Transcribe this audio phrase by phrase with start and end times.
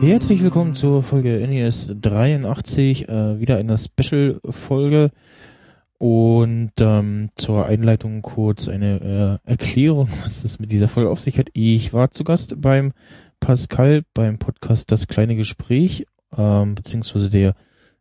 [0.00, 5.10] Herzlich willkommen zur Folge NES 83, äh, wieder eine Special-Folge.
[5.98, 11.38] Und ähm, zur Einleitung kurz eine äh, Erklärung, was es mit dieser Folge auf sich
[11.38, 11.48] hat.
[11.52, 12.92] Ich war zu Gast beim
[13.40, 17.54] Pascal beim Podcast Das kleine Gespräch, ähm, beziehungsweise der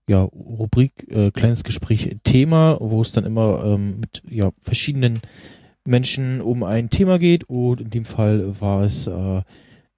[0.10, 5.22] ja, Rubrik äh, Kleines Gespräch Thema, wo es dann immer ähm, mit ja, verschiedenen
[5.86, 7.46] Menschen um ein Thema geht.
[7.46, 9.42] Und in dem Fall war es äh,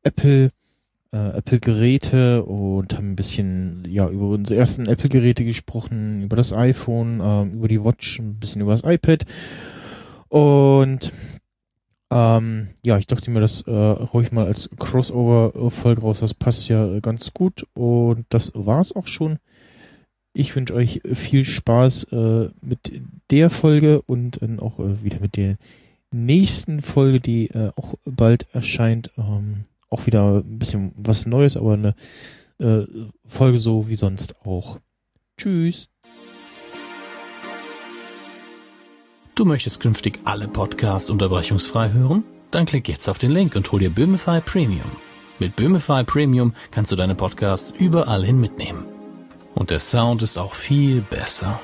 [0.03, 0.51] Apple,
[1.37, 7.43] Apple-Geräte und haben ein bisschen ja über unsere ersten Apple-Geräte gesprochen, über das iPhone, äh,
[7.43, 9.25] über die Watch, ein bisschen über das iPad
[10.29, 11.13] und
[12.11, 16.19] ähm, ja, ich dachte mir, das äh, ich mal als Crossover-Folge raus.
[16.19, 17.67] Das passt ja ganz gut.
[17.73, 19.39] Und das war's auch schon.
[20.33, 23.01] Ich wünsche euch viel Spaß äh, mit
[23.31, 25.57] der Folge und dann auch äh, wieder mit der
[26.11, 29.11] nächsten Folge, die äh, auch bald erscheint.
[29.17, 31.95] Ähm, auch wieder ein bisschen was Neues, aber eine
[32.59, 32.83] äh,
[33.25, 34.79] Folge so wie sonst auch.
[35.37, 35.89] Tschüss.
[39.35, 42.23] Du möchtest künftig alle Podcasts unterbrechungsfrei hören?
[42.51, 44.89] Dann klick jetzt auf den Link und hol dir Böhmify Premium.
[45.39, 48.85] Mit Böhmify Premium kannst du deine Podcasts überall hin mitnehmen.
[49.53, 51.59] Und der Sound ist auch viel besser.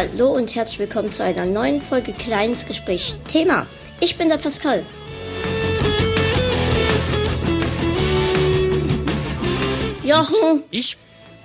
[0.00, 3.16] Hallo und herzlich willkommen zu einer neuen Folge Kleines Gespräch.
[3.28, 3.66] Thema:
[4.00, 4.82] Ich bin der Pascal.
[10.02, 10.62] Jochen.
[10.70, 10.96] Ich,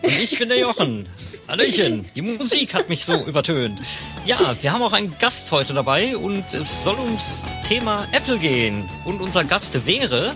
[0.02, 1.09] und ich bin der Jochen.
[1.50, 3.78] Hallöchen, die Musik hat mich so übertönt.
[4.26, 8.88] Ja, wir haben auch einen Gast heute dabei und es soll ums Thema Apple gehen.
[9.03, 10.31] Und unser Gast wäre.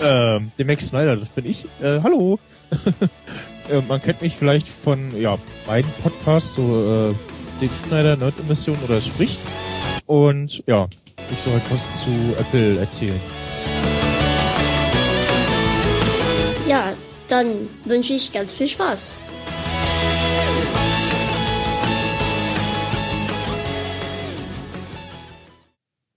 [0.00, 1.64] Ähm, der Max Snyder, das bin ich.
[1.82, 2.38] Äh, hallo.
[3.70, 7.14] äh, man kennt mich vielleicht von ja, beiden Podcasts, so äh,
[7.60, 9.40] Dick Snyder, Nerd Emission oder Spricht.
[10.06, 10.88] Und ja,
[11.30, 13.20] ich soll halt was zu Apple erzählen.
[16.66, 16.94] Ja,
[17.28, 19.16] dann wünsche ich ganz viel Spaß.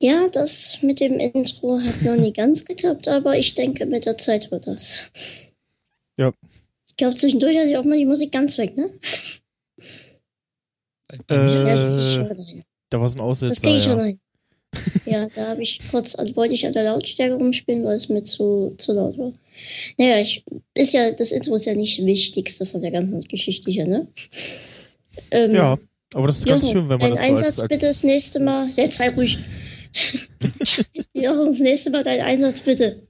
[0.01, 4.17] Ja, das mit dem Intro hat noch nie ganz geklappt, aber ich denke, mit der
[4.17, 5.09] Zeit wird das.
[6.17, 6.31] Ja.
[6.97, 8.89] Ich glaube, zwischendurch hatte ich auch mal die Musik ganz weg, ne?
[11.27, 13.61] Bei mir Ja, das krieg ich schon Äh, da war so ein Das Aussetzer.
[13.61, 14.03] kriege ich schon ja.
[14.03, 14.19] rein.
[15.05, 18.23] Ja, da habe ich kurz, also wollte ich an der Lautstärke rumspielen, weil es mir
[18.23, 19.31] zu, zu laut war.
[19.99, 20.43] Naja, ich,
[20.73, 24.07] ist ja, das Intro ist ja nicht das Wichtigste von der ganzen Geschichte hier, ne?
[25.29, 25.77] Ähm, ja,
[26.15, 28.03] aber das ist ganz Jochen, schön, wenn man dein das so Einsatz als bitte das
[28.03, 28.67] nächste Mal.
[28.75, 29.37] Jetzt sei ruhig.
[31.13, 33.07] Jochen, das nächste Mal dein Einsatz bitte.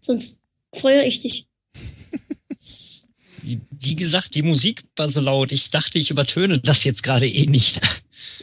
[0.00, 0.38] Sonst
[0.74, 1.46] feuer ich dich.
[3.80, 5.52] Wie- gesagt, die Musik war so laut.
[5.52, 7.80] Ich dachte, ich übertöne das jetzt gerade eh nicht.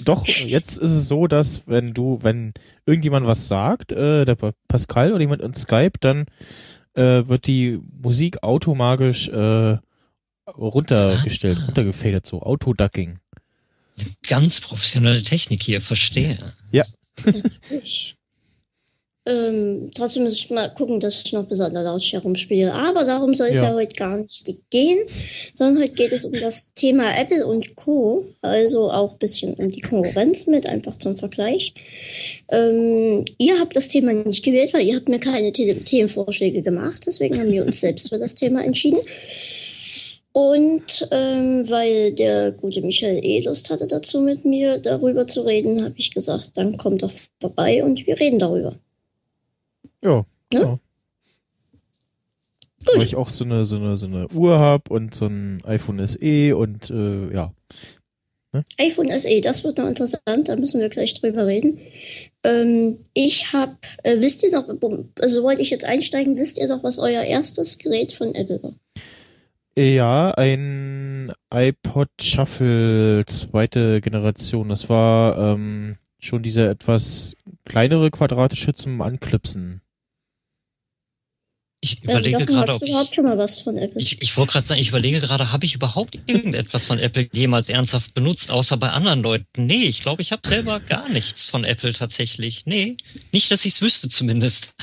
[0.01, 2.53] Doch, jetzt ist es so, dass wenn du, wenn
[2.85, 6.25] irgendjemand was sagt, äh, der Pa- Pascal oder jemand in Skype, dann
[6.95, 9.77] äh, wird die Musik automatisch äh,
[10.47, 13.19] runtergestellt, runtergefadet, so Autoducking.
[14.27, 16.53] Ganz professionelle Technik hier, verstehe.
[17.83, 18.16] Ich.
[19.25, 22.73] Ähm, trotzdem muss ich mal gucken, dass ich noch besonders Lautstärke rumspiele.
[22.73, 23.69] Aber darum soll es ja.
[23.69, 23.75] Ja.
[23.75, 25.00] heute gar nicht gehen,
[25.56, 28.25] sondern heute geht es um das Thema Apple und Co.
[28.41, 31.73] Also auch ein bisschen um die Konkurrenz mit, einfach zum Vergleich.
[32.50, 37.03] Ähm, ihr habt das Thema nicht gewählt, weil ihr habt mir keine The Themenvorschläge gemacht.
[37.05, 39.00] Deswegen haben wir uns selbst für das Thema entschieden.
[40.34, 45.84] Und ähm, weil der gute Michael eh Lust hatte dazu mit mir darüber zu reden,
[45.84, 48.75] habe ich gesagt, dann kommt doch vorbei und wir reden darüber.
[50.03, 50.59] Ja, Ja?
[50.59, 50.80] genau.
[52.86, 56.06] Weil ich auch so eine, so eine, so eine Uhr hab und so ein iPhone
[56.06, 57.53] SE und äh, ja.
[58.78, 61.79] iPhone SE, das wird noch interessant, da müssen wir gleich drüber reden.
[62.44, 64.67] Ähm, ich habe, äh, wisst ihr noch,
[65.22, 68.73] also wollte ich jetzt einsteigen, wisst ihr noch, was euer erstes Gerät von Apple war?
[69.76, 74.70] Ja, ein iPod Shuffle zweite Generation.
[74.70, 77.35] Das war ähm, schon diese etwas
[77.66, 79.82] kleinere quadratische zum Anklipsen.
[81.84, 84.02] Ich Ähm, überlege Jochen, gerade, ob du überhaupt ich, schon mal was von Apple?
[84.02, 87.68] ich, ich wollte gerade sagen, ich überlege gerade, habe ich überhaupt irgendetwas von Apple jemals
[87.68, 89.66] ernsthaft benutzt, außer bei anderen Leuten?
[89.66, 92.62] Nee, ich glaube, ich habe selber gar nichts von Apple tatsächlich.
[92.66, 92.96] Nee,
[93.34, 94.76] nicht, dass ich es wüsste zumindest.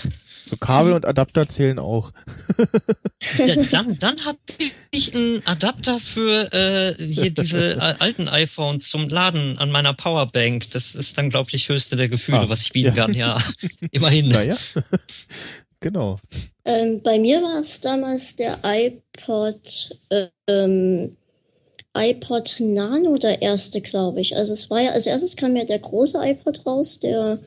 [0.45, 2.13] So Kabel und Adapter zählen auch.
[3.39, 4.39] Ja, dann dann habe
[4.91, 10.69] ich einen Adapter für äh, hier diese äh, alten iPhones zum Laden an meiner Powerbank.
[10.73, 13.05] Das ist dann, glaube ich, höchste der Gefühle, Ah, was ich bieten ja.
[13.07, 13.15] kann.
[13.15, 13.39] Ja,
[13.93, 14.29] immerhin.
[14.29, 14.57] Naja.
[15.81, 16.19] Genau.
[16.65, 21.17] Ähm, bei mir war es damals der iPod, äh, ähm,
[21.97, 24.37] iPod Nano der erste, glaube ich.
[24.37, 27.39] Also es war ja, als erstes kam ja der große iPod raus, der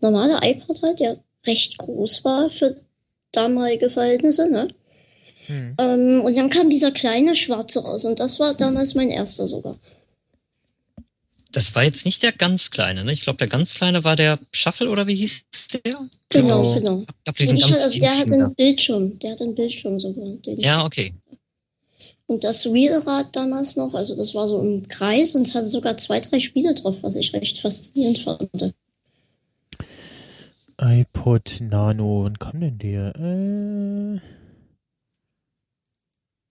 [0.00, 2.76] normale iPod halt, der recht groß war für
[3.32, 4.68] damalige Verhältnisse, ne?
[5.46, 5.74] Hm.
[5.78, 9.76] Ähm, und dann kam dieser kleine schwarze raus und das war damals mein erster sogar.
[11.54, 13.12] Das war jetzt nicht der ganz kleine, ne?
[13.12, 15.80] Ich glaube, der ganz kleine war der Shuffle oder wie hieß der?
[15.84, 16.74] Genau, Genau.
[16.74, 17.00] genau.
[17.02, 20.26] Ich glaube, diesen ich ganz also der hat einen Bildschirm, der hat einen Bildschirm sogar.
[20.56, 21.14] Ja, okay.
[22.26, 25.96] Und das Wheelrad damals noch, also das war so im Kreis und es hatte sogar
[25.96, 28.74] zwei, drei Spiele drauf, was ich recht faszinierend fand.
[30.80, 33.14] iPod Nano, wann kam denn der?
[33.14, 34.20] Äh,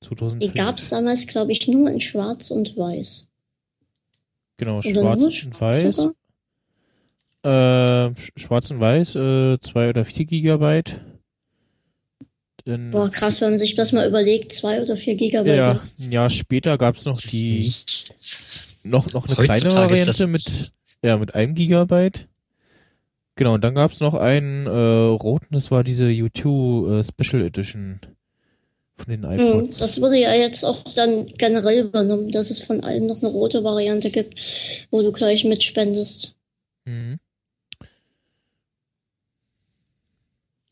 [0.05, 0.39] 2005.
[0.53, 3.27] Die gab es damals, glaube ich, nur in Schwarz und Weiß.
[4.63, 5.99] Genau, Oder schwarz und weiß.
[7.45, 11.01] Äh, sch- schwarz und weiß, äh, zwei oder vier Gigabyte.
[12.65, 15.55] Dann, Boah, krass, wenn man sich das mal überlegt, zwei oder vier Gigabyte.
[15.57, 15.79] ja, ne?
[15.99, 17.69] ein Jahr später gab es noch die,
[18.83, 20.71] noch, noch eine Heutzutage kleine Variante mit,
[21.03, 22.29] ja, mit einem Gigabyte.
[23.35, 27.41] Genau, und dann gab es noch einen, äh, roten, das war diese U2 äh, Special
[27.43, 27.99] Edition
[28.97, 29.77] von den Hm, iPods.
[29.77, 33.63] das wurde ja jetzt auch dann generell übernommen, dass es von allem noch eine rote
[33.63, 34.39] Variante gibt,
[34.91, 36.35] wo du gleich mitspendest.
[36.85, 37.19] Mhm.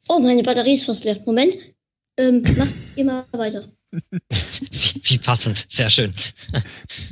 [0.10, 1.20] Oh, meine Batterie ist fast leer.
[1.26, 1.58] Moment.
[2.18, 3.70] Ähm, mach immer weiter.
[5.04, 6.14] Wie, passend, sehr schön.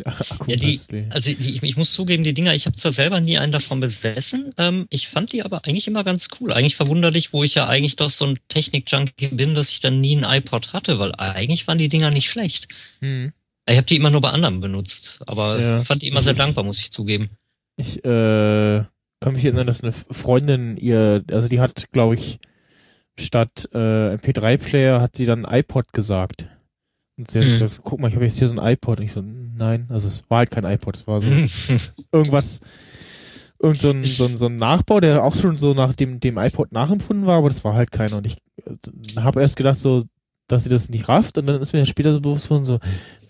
[0.06, 0.80] Akku Ja, die,
[1.10, 4.54] also die, ich, muss zugeben, die Dinger, ich habe zwar selber nie einen davon besessen,
[4.58, 6.54] ähm, ich fand die aber eigentlich immer ganz cool.
[6.54, 10.16] Eigentlich verwunderlich, wo ich ja eigentlich doch so ein Technik-Junkie bin, dass ich dann nie
[10.16, 12.68] einen iPod hatte, weil eigentlich waren die Dinger nicht schlecht.
[13.02, 13.34] Mhm.
[13.68, 15.84] Ich habe die immer nur bei anderen benutzt, aber Ja.
[15.84, 17.30] fand die immer sehr dankbar, muss ich zugeben.
[17.76, 18.84] Ich äh,
[19.20, 22.40] kann mich erinnern, dass eine Freundin ihr, also die hat, glaube ich,
[23.18, 26.48] statt äh, MP3-Player hat sie dann iPod gesagt.
[27.20, 27.52] Und sie hat Mhm.
[27.52, 29.00] gesagt, guck mal, ich habe jetzt hier so ein iPod.
[29.00, 31.30] Und ich so, nein, also es war halt kein iPod, es war so
[32.12, 32.62] irgendwas,
[33.62, 36.38] irgend so ein, so ein, so ein Nachbau, der auch schon so nach dem, dem
[36.38, 38.18] iPod nachempfunden war, aber das war halt keiner.
[38.18, 40.04] Und ich äh, habe erst gedacht so,
[40.48, 42.80] dass sie das nicht rafft und dann ist mir später so bewusst worden, so,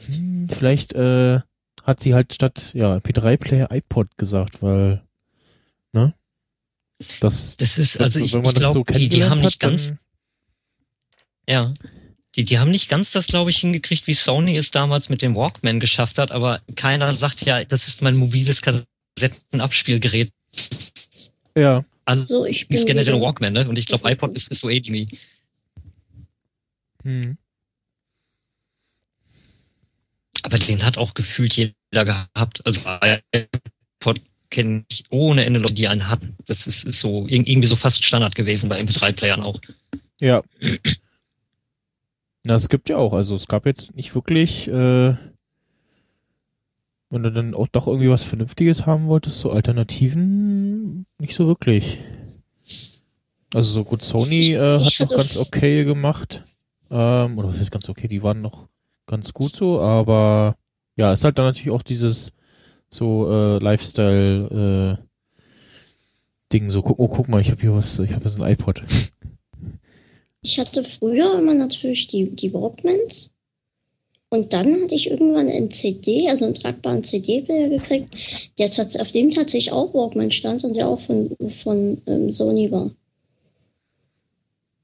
[0.05, 1.39] hm, vielleicht äh,
[1.83, 5.01] hat sie halt statt ja, MP3-Player iPod gesagt, weil,
[5.93, 6.13] ne?
[7.21, 9.63] Das, Das ist, also ich, wenn man ich das so glaube, die, die haben nicht
[9.63, 9.93] hat, ganz,
[11.47, 11.73] ja,
[12.35, 15.35] die, die haben nicht ganz das, glaube ich, hingekriegt, wie Sony es damals mit dem
[15.35, 20.31] Walkman geschafft hat, aber keiner sagt ja, das ist mein mobiles Kassettenabspielgerät.
[21.57, 23.67] ja, Also, So, ich bin ist generell wieder- Walkman, ne?
[23.67, 25.17] Und ich glaube, iPod ist, ist so ähnlich.
[27.03, 27.37] hm.
[30.43, 31.73] Aber den hat auch gefühlt jeder
[32.05, 32.65] gehabt.
[32.65, 32.81] Also
[33.33, 36.37] iPod kenne ich ohne Ende Leute, die einen hatten.
[36.45, 39.59] Das ist, ist so ir- irgendwie so fast Standard gewesen bei MP3-Playern auch.
[40.21, 40.41] Ja.
[42.43, 45.15] Na, es gibt ja auch, also es gab jetzt nicht wirklich, äh,
[47.09, 51.99] wenn du dann auch doch irgendwie was Vernünftiges haben wolltest, so Alternativen nicht so wirklich.
[53.53, 56.43] Also so gut, Sony äh, hat noch ganz okay gemacht.
[56.91, 58.67] Ähm, oder was heißt ganz okay, die waren noch
[59.05, 60.55] ganz gut so, aber
[60.95, 62.31] ja, ist halt dann natürlich auch dieses
[62.89, 65.03] so äh, Lifestyle äh,
[66.51, 68.51] Ding, so guck, oh, guck mal, ich habe hier was, ich habe hier so ein
[68.51, 68.83] iPod.
[70.41, 73.31] Ich hatte früher immer natürlich die, die Walkmans.
[74.29, 78.15] Und dann hatte ich irgendwann einen CD, also einen tragbaren CD-Player gekriegt,
[78.59, 82.69] der tats auf dem tatsächlich auch Walkman stand und der auch von, von ähm, Sony
[82.71, 82.91] war.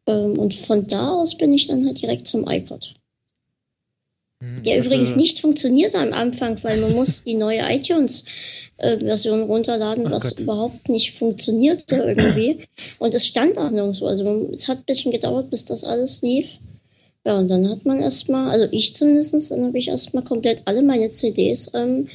[0.08, 2.95] Ähm, und von da aus bin ich dann halt direkt zum iPod.
[4.46, 10.12] Hm, Der übrigens nicht funktionierte am Anfang, weil man muss die neue iTunes-Version runterladen, Ach
[10.12, 10.40] was Gott.
[10.42, 12.66] überhaupt nicht funktionierte irgendwie.
[13.00, 14.08] Und es stand auch nirgendwo.
[14.08, 16.48] Also es hat ein bisschen gedauert, bis das alles lief.
[17.26, 20.84] Ja, und dann hat man erstmal, also ich zumindest, dann habe ich erstmal komplett alle
[20.84, 22.08] meine CDs ähm,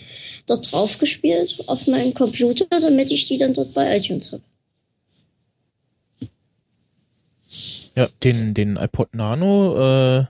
[0.46, 4.42] dort drauf gespielt auf meinem Computer, damit ich die dann dort bei iTunes habe.
[7.96, 10.24] Ja, den, den iPod Nano, äh,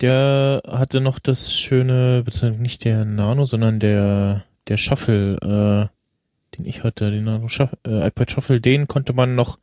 [0.00, 6.64] der hatte noch das schöne, beziehungsweise nicht der Nano, sondern der, der Shuffle, äh, den
[6.64, 9.58] ich hatte, den Nano Shuffle, äh, iPod Shuffle, den konnte man noch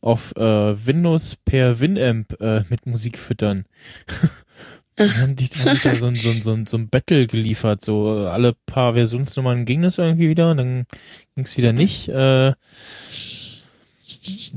[0.00, 3.64] auf äh, Windows per Winamp äh, mit Musik füttern.
[4.96, 7.26] Dann haben die, haben die da so ein, so, ein, so, ein, so ein Battle
[7.26, 10.86] geliefert, so äh, alle paar Versionsnummern ging das irgendwie wieder, und dann
[11.34, 12.08] ging es wieder nicht.
[12.08, 12.52] Äh,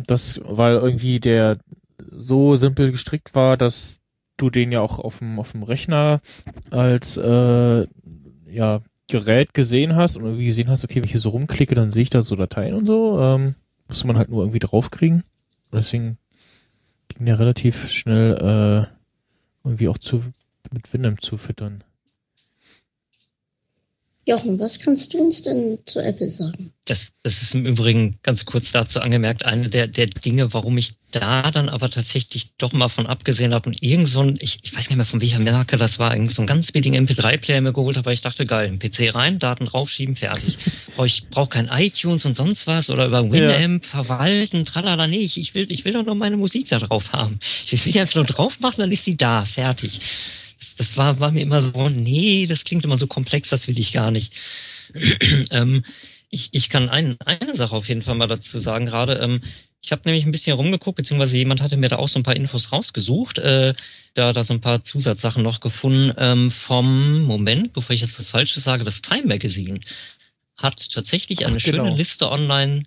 [0.07, 1.59] das, weil irgendwie der
[2.11, 4.01] so simpel gestrickt war, dass
[4.43, 6.21] du den ja auch auf dem, auf dem Rechner
[6.69, 7.87] als äh,
[8.47, 11.91] ja, Gerät gesehen hast und irgendwie gesehen hast, okay, wenn ich hier so rumklicke, dann
[11.91, 13.19] sehe ich da so Dateien und so.
[13.19, 13.55] Ähm,
[13.87, 15.23] musste man halt nur irgendwie draufkriegen.
[15.71, 16.17] Deswegen
[17.07, 20.23] ging der relativ schnell äh, irgendwie auch zu
[20.71, 21.83] mit Winamp zu füttern.
[24.25, 26.71] Jochen, was kannst du uns denn zu Apple sagen?
[26.85, 30.95] Das, das ist im Übrigen ganz kurz dazu angemerkt, eine der, der Dinge, warum ich
[31.11, 34.75] da dann aber tatsächlich doch mal von abgesehen habe und irgend so ein, ich, ich
[34.75, 37.73] weiß nicht mehr von welcher Marke das war, irgend so ein ganz billigen MP3-Player mir
[37.73, 40.57] geholt habe, weil ich dachte, geil, ein PC rein, Daten draufschieben, fertig.
[41.05, 43.89] ich brauche kein iTunes und sonst was oder über Winamp ja.
[43.89, 47.39] verwalten, tralala, nee, ich, ich will, ich will doch nur meine Musik da drauf haben.
[47.65, 49.99] Ich will die einfach nur drauf machen, dann ist sie da, fertig
[50.75, 53.93] das, war, war mir immer so, nee, das klingt immer so komplex, das will ich
[53.93, 54.33] gar nicht.
[55.51, 55.83] ähm,
[56.29, 59.15] ich, ich kann ein, eine Sache auf jeden Fall mal dazu sagen gerade.
[59.15, 59.41] Ähm,
[59.81, 62.35] ich habe nämlich ein bisschen rumgeguckt, beziehungsweise jemand hatte mir da auch so ein paar
[62.35, 63.73] Infos rausgesucht, äh,
[64.13, 68.29] da da so ein paar Zusatzsachen noch gefunden ähm, vom Moment, bevor ich jetzt was
[68.29, 69.79] Falsches sage, das Time Magazine
[70.57, 71.83] hat tatsächlich eine Ach, genau.
[71.83, 72.83] schöne Liste online,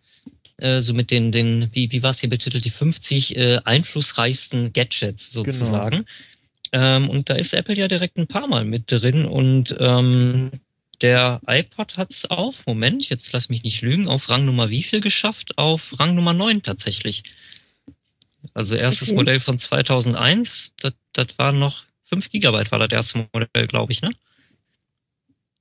[0.56, 4.73] äh, so mit den, den wie, wie war es hier betitelt, die 50 äh, einflussreichsten
[4.73, 5.45] Gadgets genau.
[5.45, 5.97] sozusagen.
[5.97, 6.09] Genau.
[6.78, 10.50] Ähm, und da ist Apple ja direkt ein paar Mal mit drin und ähm,
[11.00, 15.00] der iPod hat's auf, Moment, jetzt lass mich nicht lügen, auf Rang Nummer wie viel
[15.00, 15.56] geschafft?
[15.56, 17.23] Auf Rang Nummer 9 tatsächlich.
[18.52, 19.16] Also erstes okay.
[19.16, 24.02] Modell von 2001, das, das war noch 5 Gigabyte war das erste Modell, glaube ich,
[24.02, 24.11] ne?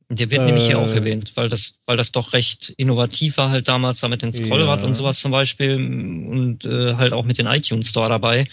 [0.10, 0.96] Der wird äh, nämlich hier auch äh.
[0.96, 4.82] erwähnt, weil das, weil das doch recht innovativ war halt damals da mit dem Scrollrad
[4.82, 4.86] ja.
[4.86, 8.48] und sowas zum Beispiel und äh, halt auch mit den iTunes Store dabei.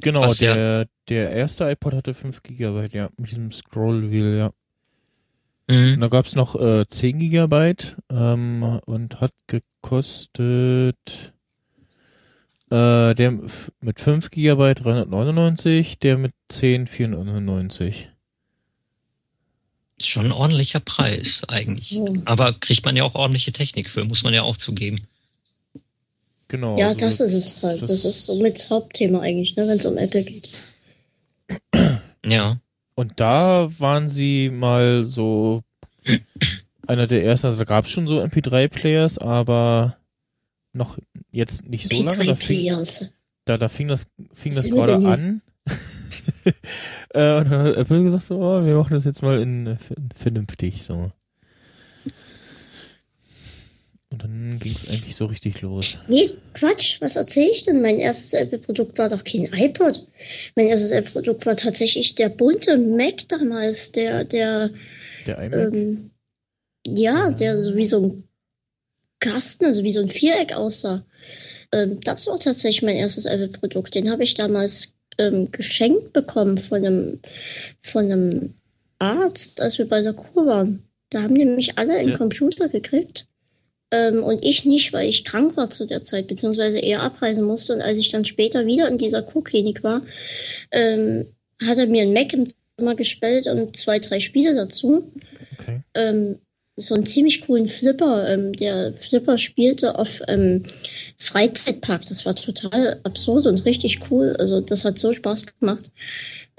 [0.00, 4.52] Genau, Was der, ja, der erste iPod hatte 5 GB, ja, mit diesem Scroll-Wheel, ja.
[5.68, 5.94] Mhm.
[5.94, 7.74] Und da gab's noch äh, 10 GB
[8.10, 11.32] ähm, und hat gekostet
[12.70, 13.38] äh, der
[13.80, 18.10] mit 5 GB 399, der mit 10 499.
[20.02, 21.92] Schon ein ordentlicher Preis eigentlich.
[21.92, 22.22] Mhm.
[22.24, 25.06] Aber kriegt man ja auch ordentliche Technik für, muss man ja auch zugeben.
[26.50, 26.76] Genau.
[26.76, 27.80] Ja, also das ist es halt.
[27.80, 30.50] Das, das ist somit das Hauptthema eigentlich, ne, wenn es um Apple geht.
[32.26, 32.60] Ja.
[32.96, 35.62] Und da waren sie mal so
[36.88, 39.96] einer der ersten, also da gab es schon so MP3-Players, aber
[40.72, 40.98] noch
[41.30, 42.26] jetzt nicht so lange.
[42.26, 42.72] Da fing,
[43.44, 45.42] da, da fing das, fing das gerade an.
[47.14, 49.78] äh, und dann hat Apple gesagt so, oh, wir machen das jetzt mal in, in
[50.16, 51.12] vernünftig, so.
[54.12, 56.00] Und dann ging es eigentlich so richtig los.
[56.08, 57.80] Nee, Quatsch, was erzähle ich denn?
[57.80, 60.04] Mein erstes Apple-Produkt war doch kein iPod.
[60.56, 64.70] Mein erstes Apple-Produkt war tatsächlich der bunte Mac damals, der, der,
[65.26, 65.74] der iMac?
[65.74, 66.10] Ähm,
[66.88, 68.24] ja, der so wie so ein
[69.20, 71.04] Kasten, also wie so ein Viereck aussah.
[71.70, 73.94] Ähm, das war tatsächlich mein erstes Apple-Produkt.
[73.94, 77.20] Den habe ich damals ähm, geschenkt bekommen von einem,
[77.80, 78.54] von einem
[78.98, 80.82] Arzt, als wir bei der Kur waren.
[81.10, 82.16] Da haben nämlich alle einen ja.
[82.16, 83.26] Computer gekriegt.
[83.90, 87.74] Ähm, und ich nicht, weil ich krank war zu der Zeit, beziehungsweise eher abreisen musste.
[87.74, 90.02] Und als ich dann später wieder in dieser Kurklinik war,
[90.70, 91.26] ähm,
[91.64, 95.10] hat er mir ein Mac im Zimmer gestellt und zwei, drei Spiele dazu.
[95.58, 95.80] Okay.
[95.94, 96.38] Ähm,
[96.76, 98.28] so einen ziemlich coolen Flipper.
[98.28, 100.62] Ähm, der Flipper spielte auf ähm,
[101.18, 102.02] Freizeitpark.
[102.08, 104.34] Das war total absurd und richtig cool.
[104.38, 105.90] Also das hat so Spaß gemacht.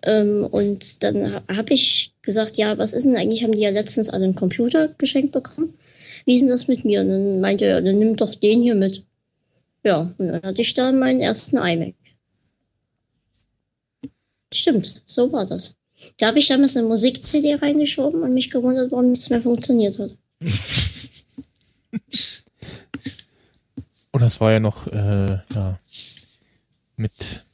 [0.04, 3.44] Ähm, und dann habe ich gesagt, ja, was ist denn eigentlich?
[3.44, 5.74] Haben die ja letztens alle einen Computer geschenkt bekommen
[6.26, 7.02] wie ist denn das mit mir?
[7.02, 9.06] Und dann meinte er, dann nimm doch den hier mit.
[9.84, 11.96] Ja, und dann hatte ich da meinen ersten iMac.
[14.54, 15.76] Stimmt, so war das.
[16.18, 20.18] Da habe ich damals eine Musik-CD reingeschoben und mich gewundert, warum nichts mehr funktioniert hat.
[24.12, 25.78] Und das war ja noch, äh, ja,
[26.96, 27.46] mit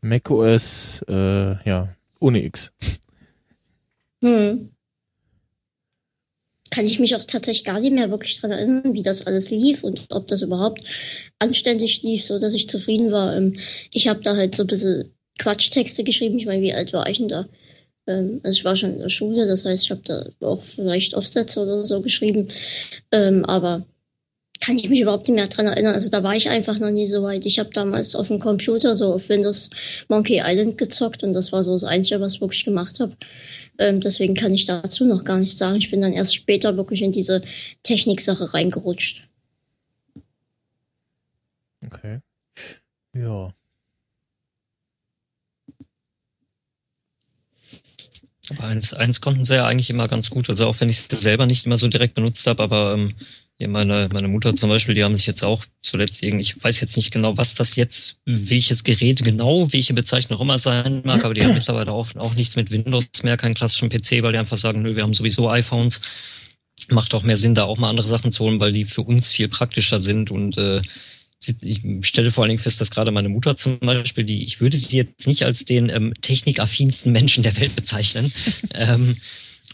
[0.00, 2.72] macOS, äh, ja, ohne X.
[4.20, 4.70] Hm
[6.78, 9.82] kann ich mich auch tatsächlich gar nicht mehr wirklich dran erinnern, wie das alles lief
[9.82, 10.84] und ob das überhaupt
[11.40, 13.36] anständig lief, so dass ich zufrieden war.
[13.36, 13.58] Ähm,
[13.92, 16.38] ich habe da halt so ein bisschen Quatschtexte geschrieben.
[16.38, 17.48] Ich meine, wie alt war ich denn da?
[18.06, 21.16] Ähm, also ich war schon in der Schule, das heißt, ich habe da auch vielleicht
[21.16, 22.46] Aufsätze oder so geschrieben.
[23.10, 23.84] Ähm, aber
[24.60, 25.94] kann ich mich überhaupt nicht mehr dran erinnern.
[25.94, 27.44] Also da war ich einfach noch nie so weit.
[27.44, 29.70] Ich habe damals auf dem Computer so auf Windows
[30.06, 33.16] Monkey Island gezockt und das war so das Einzige, was ich wirklich gemacht habe.
[33.78, 35.76] Ähm, deswegen kann ich dazu noch gar nichts sagen.
[35.76, 37.42] Ich bin dann erst später wirklich in diese
[37.82, 39.28] Techniksache reingerutscht.
[41.84, 42.20] Okay.
[43.14, 43.54] Ja.
[48.50, 50.48] Aber eins, eins konnten sie ja eigentlich immer ganz gut.
[50.50, 53.14] Also auch wenn ich es selber nicht immer so direkt benutzt habe, aber ähm,
[53.60, 56.80] Ja, meine, meine Mutter zum Beispiel, die haben sich jetzt auch zuletzt irgendwie, ich weiß
[56.80, 61.24] jetzt nicht genau, was das jetzt, welches Gerät genau, welche Bezeichnung auch immer sein mag,
[61.24, 64.38] aber die haben mittlerweile auch, auch nichts mit Windows mehr, keinen klassischen PC, weil die
[64.38, 66.00] einfach sagen, nö, wir haben sowieso iPhones.
[66.90, 69.32] Macht auch mehr Sinn, da auch mal andere Sachen zu holen, weil die für uns
[69.32, 70.80] viel praktischer sind und äh,
[71.60, 74.76] ich stelle vor allen Dingen fest, dass gerade meine Mutter zum Beispiel, die, ich würde
[74.76, 78.32] sie jetzt nicht als den ähm, technikaffinsten Menschen der Welt bezeichnen,
[78.74, 79.16] ähm,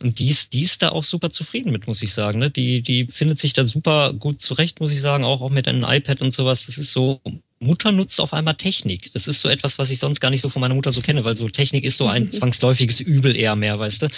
[0.01, 2.41] und die ist, die ist da auch super zufrieden mit, muss ich sagen.
[2.41, 2.51] Ne?
[2.51, 5.85] Die, die findet sich da super gut zurecht, muss ich sagen, auch, auch mit einem
[5.85, 6.67] iPad und sowas.
[6.67, 7.21] Das ist so,
[7.61, 9.13] Mutter nutzt auf einmal Technik.
[9.13, 11.25] Das ist so etwas, was ich sonst gar nicht so von meiner Mutter so kenne,
[11.25, 14.09] weil so Technik ist so ein zwangsläufiges Übel eher mehr, weißt du.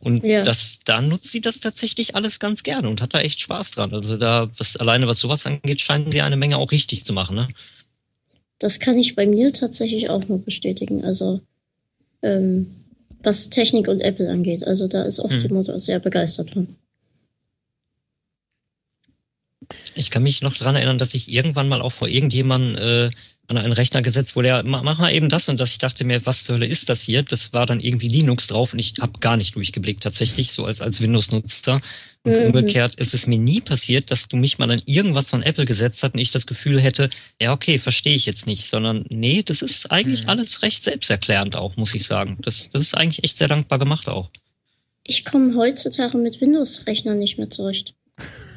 [0.00, 0.42] Und ja.
[0.42, 3.94] das, da nutzt sie das tatsächlich alles ganz gerne und hat da echt Spaß dran.
[3.94, 7.36] Also da, was alleine was sowas angeht, scheinen sie eine Menge auch richtig zu machen,
[7.36, 7.48] ne?
[8.58, 11.04] Das kann ich bei mir tatsächlich auch nur bestätigen.
[11.04, 11.40] Also
[12.22, 12.81] ähm,
[13.22, 14.66] was Technik und Apple angeht.
[14.66, 15.40] Also da ist auch hm.
[15.40, 16.76] die Mutter sehr begeistert von.
[19.94, 23.10] Ich kann mich noch dran erinnern, dass ich irgendwann mal auch vor irgendjemandem äh,
[23.48, 25.72] an einen Rechner gesetzt wurde, ja, mach mal eben das und das.
[25.72, 27.22] Ich dachte mir, was zur Hölle ist das hier?
[27.22, 30.80] Das war dann irgendwie Linux drauf und ich habe gar nicht durchgeblickt tatsächlich, so als,
[30.80, 31.80] als Windows-Nutzer.
[32.24, 32.46] Und mhm.
[32.46, 36.02] umgekehrt ist es mir nie passiert, dass du mich mal an irgendwas von Apple gesetzt
[36.04, 39.60] hast und ich das Gefühl hätte, ja, okay, verstehe ich jetzt nicht, sondern nee, das
[39.60, 40.28] ist eigentlich mhm.
[40.28, 42.38] alles recht selbsterklärend auch, muss ich sagen.
[42.42, 44.30] Das, das ist eigentlich echt sehr dankbar gemacht auch.
[45.04, 47.94] Ich komme heutzutage mit Windows-Rechnern nicht mehr zurecht.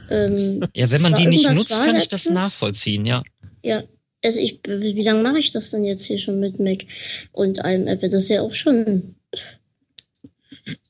[0.10, 3.24] Ähm, ja, wenn man die nicht nutzt, kann ich das nachvollziehen, ja.
[3.64, 3.84] Ja,
[4.24, 6.86] also ich, wie lange mache ich das denn jetzt hier schon mit Mac
[7.32, 8.10] und einem Apple?
[8.10, 9.16] Das ist ja auch schon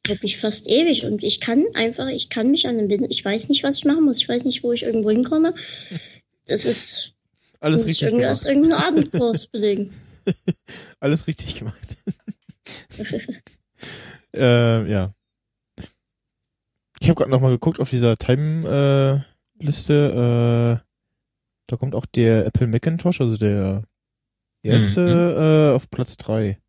[0.06, 3.50] wirklich fast ewig und ich kann einfach, ich kann mich an den Binden, ich weiß
[3.50, 5.56] nicht, was ich machen muss, ich weiß nicht, wo ich irgendwo hinkomme.
[6.46, 7.14] Das ist
[7.60, 8.40] alles richtig irgendwie gemacht.
[8.40, 9.94] aus irgendeinem Abendkurs belegen.
[11.00, 11.98] alles richtig gemacht.
[14.36, 15.15] äh, ja.
[17.00, 19.24] Ich habe gerade noch mal geguckt auf dieser Time-Liste.
[20.82, 20.86] Äh,
[21.68, 23.84] da kommt auch der Apple Macintosh, also der
[24.62, 25.42] erste, mhm.
[25.42, 26.60] äh, auf Platz drei.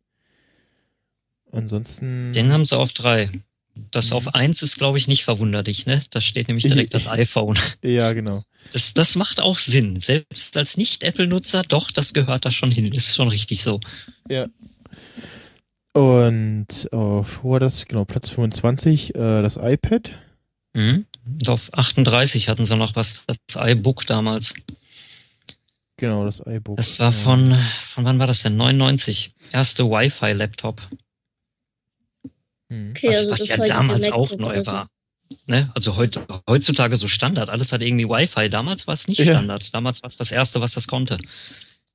[1.51, 2.33] Ansonsten.
[2.33, 3.31] Den haben sie auf drei.
[3.91, 6.01] Das auf eins ist, glaube ich, nicht verwunderlich, ne?
[6.09, 7.57] Da steht nämlich direkt das iPhone.
[7.83, 8.43] Ja, genau.
[8.73, 9.99] Das, das macht auch Sinn.
[9.99, 12.91] Selbst als Nicht-Apple-Nutzer, doch, das gehört da schon hin.
[12.91, 13.79] Ist schon richtig so.
[14.29, 14.47] Ja.
[15.97, 17.87] Und auf, wo war das?
[17.87, 20.11] Genau, Platz 25, äh, das iPad.
[20.75, 21.07] Mhm.
[21.25, 24.53] Und auf 38 hatten sie noch was, das iBook damals.
[25.97, 26.77] Genau, das iBook.
[26.77, 28.55] Das war von, von wann war das denn?
[28.57, 29.33] 99.
[29.51, 30.83] Erste Wi-Fi-Laptop.
[32.69, 32.91] Hm.
[32.91, 34.73] Okay, was, also was ja damals auch neu so.
[34.73, 34.89] war.
[35.47, 35.71] Ne?
[35.73, 37.49] Also heut, heutzutage so Standard.
[37.49, 38.51] Alles hat irgendwie Wi-Fi.
[38.51, 39.25] Damals war es nicht ja.
[39.25, 39.73] Standard.
[39.73, 41.17] Damals war es das erste, was das konnte.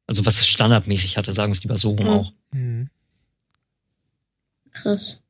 [0.08, 2.08] Also was es standardmäßig hatte, sagen wir es lieber so rum hm.
[2.08, 2.32] auch.
[2.52, 2.90] Hm.
[4.72, 5.22] Krass.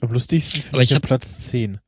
[0.00, 1.78] Am lustigsten finde ich, ich Platz 10.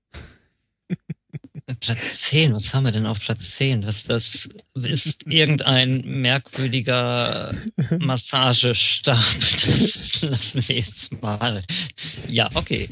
[1.80, 3.86] Platz 10, was haben wir denn auf Platz 10?
[3.86, 7.54] Was das ist irgendein merkwürdiger
[7.98, 9.18] Massagestab.
[9.66, 11.64] Das lassen wir jetzt mal.
[12.28, 12.88] Ja, okay.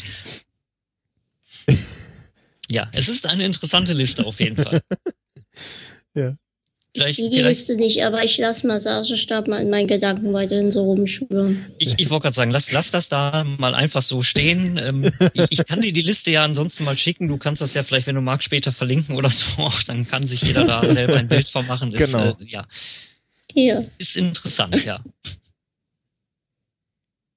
[2.68, 4.82] Ja, es ist eine interessante Liste auf jeden Fall.
[6.14, 6.36] Ja.
[6.94, 10.82] Ich sehe die Liste nicht, aber ich lasse Massagestab mal in meinen Gedanken weiterhin so
[10.82, 11.64] rumschwören.
[11.78, 14.78] Ich, ich wollte gerade sagen, lass, lass das da mal einfach so stehen.
[14.82, 17.28] Ähm, ich, ich kann dir die Liste ja ansonsten mal schicken.
[17.28, 19.46] Du kannst das ja vielleicht, wenn du magst, später verlinken oder so.
[19.62, 21.94] Auch dann kann sich jeder da selber ein Bild von machen.
[21.94, 22.28] Ist, genau.
[22.28, 22.66] Äh, ja.
[23.54, 23.82] ja.
[23.96, 25.00] Ist interessant, ja.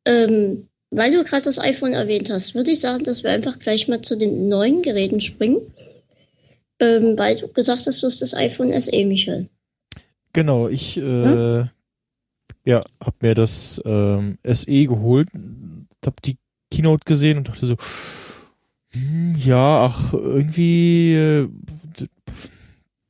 [0.05, 3.87] Ähm, weil du gerade das iPhone erwähnt hast, würde ich sagen, dass wir einfach gleich
[3.87, 5.61] mal zu den neuen Geräten springen.
[6.79, 9.47] Ähm, weil du gesagt hast, du hast das iPhone SE, Michael.
[10.33, 11.69] Genau, ich äh, hm?
[12.65, 15.29] ja, hab mir das ähm, SE geholt,
[16.05, 16.37] hab die
[16.71, 17.77] Keynote gesehen und dachte so,
[18.91, 21.49] hm, ja, ach, irgendwie äh,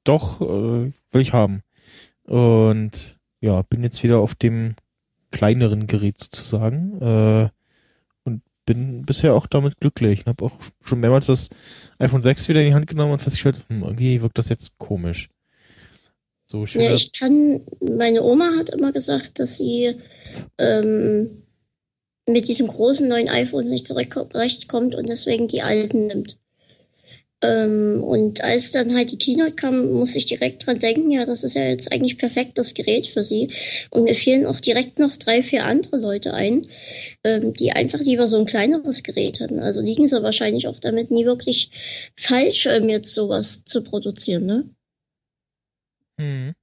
[0.03, 1.61] doch, äh, will ich haben.
[2.23, 4.75] Und ja, bin jetzt wieder auf dem
[5.31, 7.01] kleineren Gerät sozusagen.
[7.01, 7.49] Äh,
[8.65, 11.49] bin bisher auch damit glücklich und habe auch schon mehrmals das
[11.99, 15.29] iPhone 6 wieder in die Hand genommen und festgestellt, hm, irgendwie wirkt das jetzt komisch.
[16.47, 16.81] So schön.
[16.81, 19.95] Ja, ich kann, meine Oma hat immer gesagt, dass sie
[20.57, 21.43] ähm,
[22.27, 26.37] mit diesem großen neuen iPhone nicht zurechtkommt und deswegen die alten nimmt.
[27.45, 31.43] Ähm, und als dann halt die Keynote kam, muss ich direkt dran denken, ja, das
[31.43, 33.49] ist ja jetzt eigentlich perfekt das Gerät für sie.
[33.91, 36.67] Und mir fielen auch direkt noch drei, vier andere Leute ein,
[37.23, 39.59] ähm, die einfach lieber so ein kleineres Gerät hatten.
[39.59, 41.71] Also liegen sie wahrscheinlich auch damit nie wirklich
[42.15, 44.69] falsch, ähm, jetzt sowas zu produzieren, ne?
[46.19, 46.53] Hm.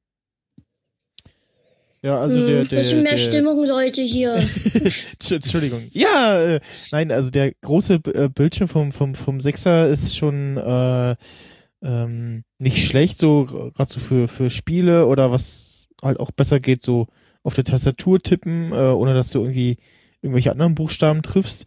[2.03, 4.35] Ja, also hm, der, der bisschen mehr der, Stimmung, Leute hier.
[5.31, 5.83] Entschuldigung.
[5.93, 6.61] Ja, äh,
[6.91, 11.15] nein, also der große äh, Bildschirm vom vom vom Sechser ist schon äh,
[11.83, 16.83] ähm, nicht schlecht, so gerade so für, für Spiele oder was halt auch besser geht,
[16.83, 17.07] so
[17.45, 19.77] auf der Tastatur tippen, äh, ohne dass du irgendwie
[20.23, 21.67] irgendwelche anderen Buchstaben triffst.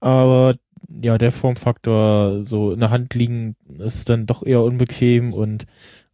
[0.00, 0.54] Aber
[1.02, 5.66] ja, der Formfaktor so in der Hand liegen ist dann doch eher unbequem und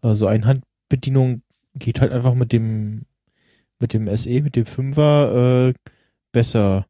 [0.03, 1.43] äh, so eine Handbedienung
[1.75, 3.03] geht halt einfach mit dem
[3.81, 5.75] mit dem SE, mit dem 5er äh,
[6.33, 6.87] besser.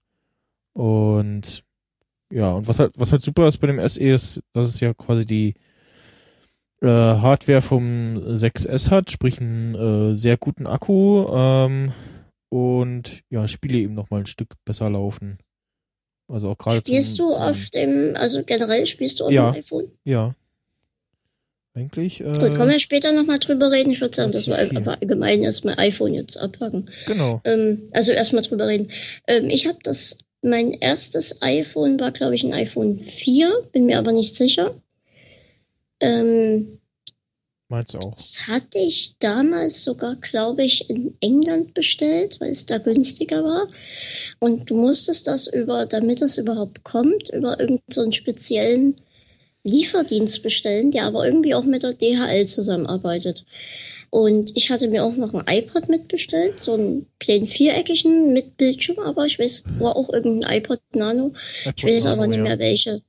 [0.75, 1.65] Und
[2.33, 4.95] ja, und was halt, was halt super ist bei dem SE ist, dass es ja
[4.95, 5.55] quasi die
[6.83, 11.93] äh, Hardware vom 6S hat, sprich einen äh, sehr guten Akku ähm,
[12.49, 15.39] und ja, Spiele eben noch mal ein Stück besser laufen.
[16.29, 19.51] Also auch gerade Spielst zum, du auf dem, also generell spielst du auf Ja.
[19.51, 19.91] dem iPhone?
[20.05, 20.35] Ja.
[21.81, 23.91] Eigentlich, äh, Gut, können wir später nochmal drüber reden.
[23.91, 24.77] Ich würde sagen, wir Okay.
[24.77, 26.91] aber allgemein erstmal iPhone jetzt abhaken.
[27.07, 27.41] genau.
[27.45, 28.89] Ähm, also erstmal drüber reden.
[29.27, 33.99] Ähm, ich habe das, mein erstes iPhone war, glaube ich, ein iPhone 4, bin mir
[33.99, 34.75] aber nicht sicher.
[36.01, 36.79] Ähm,
[37.69, 38.17] Meinst du auch?
[38.17, 43.69] das hatte ich damals sogar, glaube ich, in England bestellt, weil es da günstiger war.
[44.41, 48.97] Und du musstest das über, damit das überhaupt kommt, über irgendeinen so speziellen
[49.65, 53.45] Lieferdienst bestellen, der aber irgendwie auch mit der DHL zusammenarbeitet.
[54.11, 58.99] Und ich hatte mir auch noch ein iPod mitbestellt, so einen kleinen viereckigen mit Bildschirm,
[58.99, 61.33] aber ich weiß, war auch irgendein iPod Nano.
[61.77, 63.03] Ich weiß aber nicht mehr welche.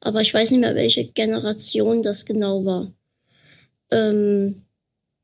[0.00, 2.92] Aber ich weiß nicht mehr, welche Generation das genau war.
[3.90, 4.62] Ähm,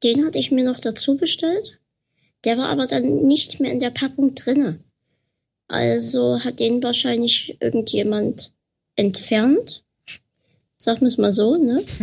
[0.02, 1.78] den hatte ich mir noch dazu bestellt.
[2.44, 4.80] Der war aber dann nicht mehr in der Packung drinne.
[5.68, 8.52] Also hat den wahrscheinlich irgendjemand
[8.96, 9.84] entfernt.
[10.82, 11.84] Sagen wir es mal so, ne?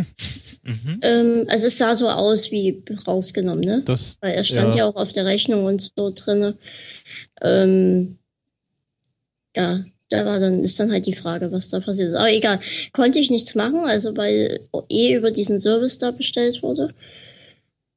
[0.64, 1.00] Mhm.
[1.02, 3.84] Ähm, also es sah so aus wie rausgenommen, ne?
[3.86, 4.86] Das, Weil er stand ja, Ja.
[4.90, 6.58] auch auf der Rechnung und so drinne.
[7.42, 8.18] Ähm,
[9.56, 12.16] ja, da war dann, ist dann halt die Frage, was da passiert ist.
[12.16, 12.60] Aber egal,
[12.92, 16.90] konnte ich nichts machen, also weil eh über diesen Service da bestellt wurde.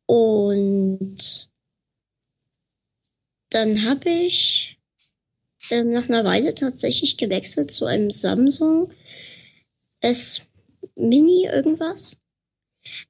[0.07, 1.51] Und
[3.51, 4.79] dann habe ich
[5.71, 8.93] ähm, nach einer Weile tatsächlich gewechselt zu einem Samsung
[10.01, 10.47] S
[10.97, 12.19] Mini irgendwas.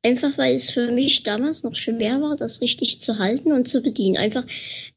[0.03, 3.83] Einfach weil es für mich damals noch schwer war, das richtig zu halten und zu
[3.83, 4.17] bedienen.
[4.17, 4.45] Einfach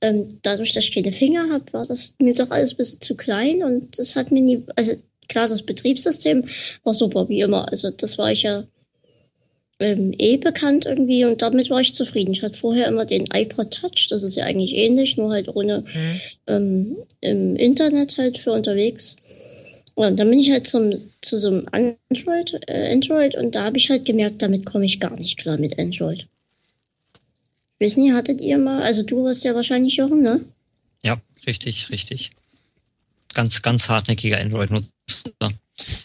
[0.02, 3.16] ähm, dadurch, dass ich keine Finger habe, war das mir doch alles ein bisschen zu
[3.16, 4.94] klein und das hat mir nie, also
[5.30, 6.46] klar, das Betriebssystem
[6.84, 7.70] war super wie immer.
[7.70, 8.64] Also das war ich ja
[9.80, 12.32] ähm, eh bekannt irgendwie und damit war ich zufrieden.
[12.32, 15.82] Ich hatte vorher immer den iPod Touch, das ist ja eigentlich ähnlich, nur halt ohne
[15.82, 16.20] Mhm.
[16.48, 19.18] ähm, im Internet halt für unterwegs.
[19.96, 23.78] Und dann bin ich halt zum, zu so einem Android, äh, Android und da habe
[23.78, 26.28] ich halt gemerkt, damit komme ich gar nicht klar mit Android.
[27.80, 30.44] Weiß nicht, hattet ihr mal, also du warst ja wahrscheinlich Jochen, ne?
[31.04, 32.32] Ja, richtig, richtig.
[33.34, 35.54] Ganz, ganz hartnäckiger Android-Nutzer.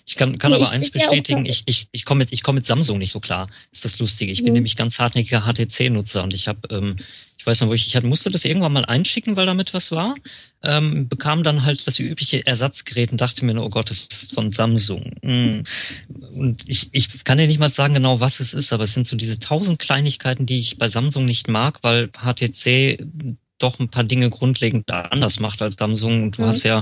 [0.07, 1.51] Ich kann, kann Nee, aber ich- eins ja bestätigen, klar.
[1.51, 3.49] ich, ich, ich komme mit, ich komm mit Samsung nicht so klar.
[3.71, 4.33] Ist das lustige.
[4.33, 4.55] Ich bin Mhm.
[4.55, 6.97] nämlich ganz hartnäckiger HTC-Nutzer und ich habe, ähm,
[7.37, 9.93] ich weiß noch, wo ich, ich hatte, musste das irgendwann mal einschicken, weil damit was
[9.93, 10.15] war.
[10.63, 14.33] Ähm, bekam dann halt das übliche Ersatzgerät und dachte mir, nur, oh Gott, das ist
[14.33, 15.13] von Samsung.
[15.23, 15.61] Mm.
[16.35, 19.07] Und ich, ich kann dir nicht mal sagen genau, was es ist, aber es sind
[19.07, 23.05] so diese tausend Kleinigkeiten, die ich bei Samsung nicht mag, weil HTC
[23.59, 26.23] doch ein paar Dinge grundlegend anders macht als Samsung.
[26.25, 26.47] Und du Mhm.
[26.47, 26.81] hast ja,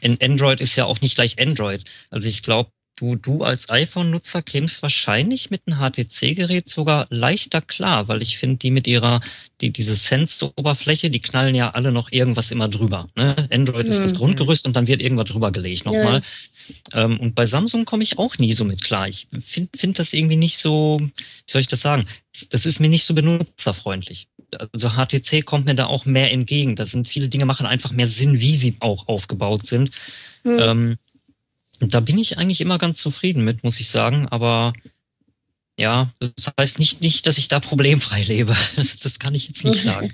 [0.00, 1.84] in Android ist ja auch nicht gleich Android.
[2.10, 8.08] Also ich glaube, du, du als iPhone-Nutzer kämst wahrscheinlich mit einem HTC-Gerät sogar leichter klar,
[8.08, 9.20] weil ich finde, die mit ihrer,
[9.60, 13.08] die, diese Sense-Oberfläche, die knallen ja alle noch irgendwas immer drüber.
[13.16, 13.48] Ne?
[13.50, 14.18] Android ist das Mhm.
[14.18, 16.20] Grundgerüst und dann wird irgendwas drüber gelegt Ja.
[16.92, 19.08] Ähm, und bei Samsung komme ich auch nie so mit klar.
[19.08, 21.12] Ich finde find das irgendwie nicht so, wie
[21.46, 22.06] soll ich das sagen?
[22.32, 24.28] Das, das ist mir nicht so benutzerfreundlich.
[24.72, 26.76] Also HTC kommt mir da auch mehr entgegen.
[26.76, 29.90] Da sind viele Dinge machen einfach mehr Sinn, wie sie auch aufgebaut sind.
[30.44, 30.58] Hm.
[30.58, 30.98] Ähm,
[31.80, 34.28] da bin ich eigentlich immer ganz zufrieden mit, muss ich sagen.
[34.28, 34.72] Aber
[35.76, 38.56] ja, das heißt nicht, nicht, dass ich da problemfrei lebe.
[38.76, 40.12] Das, das kann ich jetzt nicht sagen.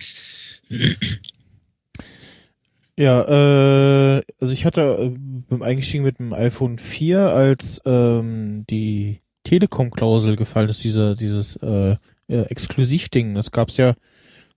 [2.99, 5.19] Ja, äh, also ich hatte äh,
[5.51, 11.97] beim Eingestiegen mit dem iPhone 4, als ähm, die Telekom-Klausel gefallen ist, dieser, dieses äh,
[12.29, 13.35] äh, Exklusivding.
[13.35, 13.95] Das gab's ja,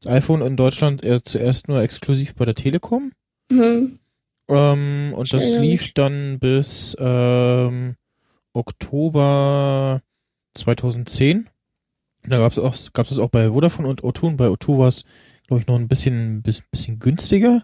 [0.02, 3.12] das iPhone in Deutschland äh, zuerst nur exklusiv bei der Telekom.
[3.52, 4.00] Hm.
[4.48, 7.96] Ähm, und das lief dann bis ähm,
[8.54, 10.02] Oktober
[10.56, 11.48] 2010.
[12.24, 14.28] Da gab's auch, gab's das auch bei Vodafone und O2.
[14.28, 15.04] Und bei O2 war es,
[15.48, 17.64] glaube ich, noch ein bisschen, bis- bisschen günstiger.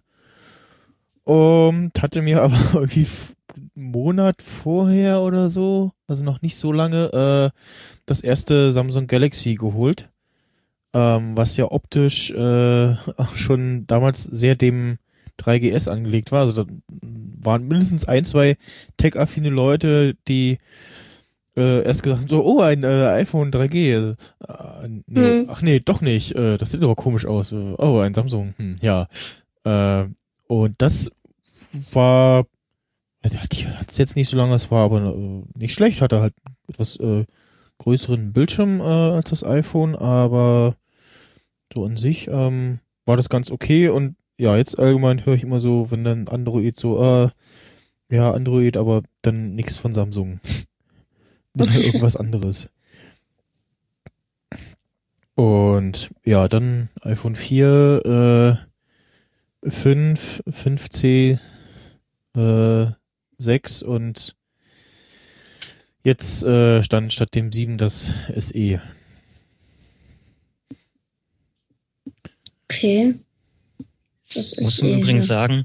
[1.25, 3.07] Und hatte mir aber irgendwie
[3.55, 7.59] einen Monat vorher oder so, also noch nicht so lange, äh,
[8.05, 10.09] das erste Samsung Galaxy geholt.
[10.93, 12.95] Ähm, was ja optisch äh,
[13.35, 14.97] schon damals sehr dem
[15.41, 16.41] 3GS angelegt war.
[16.41, 16.71] Also da
[17.41, 18.55] waren mindestens ein, zwei
[18.95, 20.57] tech-affine Leute, die
[21.57, 24.11] äh, erst gesagt, so, oh, ein äh, iPhone 3G.
[24.11, 25.47] Äh, nee, Hm.
[25.49, 26.33] Ach nee, doch nicht.
[26.35, 27.51] Äh, das sieht aber komisch aus.
[27.51, 28.53] Äh, oh, ein Samsung.
[28.57, 29.07] Hm, ja.
[29.63, 30.05] Äh,
[30.47, 31.12] und das
[31.91, 32.45] war,
[33.21, 36.34] also hat es jetzt nicht so lange, es war aber äh, nicht schlecht, hatte halt
[36.67, 37.25] etwas äh,
[37.77, 40.75] größeren Bildschirm äh, als das iPhone, aber
[41.73, 45.60] so an sich ähm, war das ganz okay und ja, jetzt allgemein höre ich immer
[45.60, 47.29] so, wenn dann Android so, äh,
[48.10, 50.39] ja, Android, aber dann nichts von Samsung.
[51.58, 52.69] Irgendwas anderes.
[55.36, 58.64] Und ja, dann iPhone 4, äh,
[59.67, 61.39] 5, 5C,
[62.36, 62.91] äh,
[63.38, 64.36] 6 und
[66.04, 68.39] jetzt äh, stand statt dem 7 das E.
[68.39, 68.82] SE.
[72.69, 73.15] Okay.
[74.34, 75.63] Das ist Muss man eh- übrigens sagen,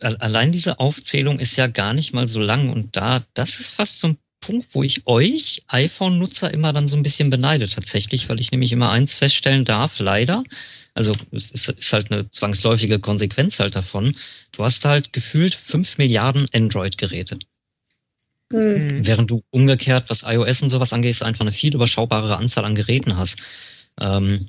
[0.00, 3.98] allein diese Aufzählung ist ja gar nicht mal so lang und da, das ist fast
[3.98, 8.40] so ein Punkt, wo ich euch iPhone-Nutzer immer dann so ein bisschen beneide tatsächlich, weil
[8.40, 10.42] ich nämlich immer eins feststellen darf, leider.
[11.00, 14.14] Also es ist, ist halt eine zwangsläufige Konsequenz halt davon.
[14.52, 17.38] Du hast halt gefühlt fünf Milliarden Android-Geräte.
[18.52, 19.06] Hm.
[19.06, 23.16] Während du umgekehrt, was iOS und sowas angeht, einfach eine viel überschaubarere Anzahl an Geräten
[23.16, 23.38] hast.
[23.98, 24.46] Ähm,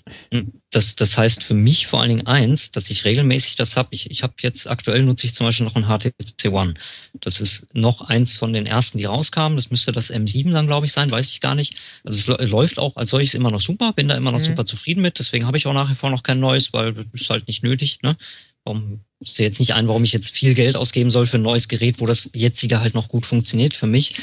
[0.70, 3.90] das, das heißt für mich vor allen Dingen eins, dass ich regelmäßig das habe.
[3.92, 6.74] Ich, ich habe jetzt aktuell nutze ich zum Beispiel noch ein HTC One.
[7.14, 9.58] Das ist noch eins von den ersten, die rauskamen.
[9.58, 11.76] Das müsste das M7 dann, glaube ich, sein, weiß ich gar nicht.
[12.04, 14.46] Also es lä- läuft auch als solches immer noch super, bin da immer noch Mhm.
[14.46, 15.20] super zufrieden mit.
[15.20, 17.64] Deswegen habe ich auch nach wie vor noch kein neues, weil es ist halt nicht
[17.64, 18.00] nötig.
[18.04, 18.16] Ne?
[18.64, 21.44] Warum ich sehe jetzt nicht ein, warum ich jetzt viel Geld ausgeben soll für ein
[21.44, 24.16] neues Gerät, wo das jetzige halt noch gut funktioniert für mich.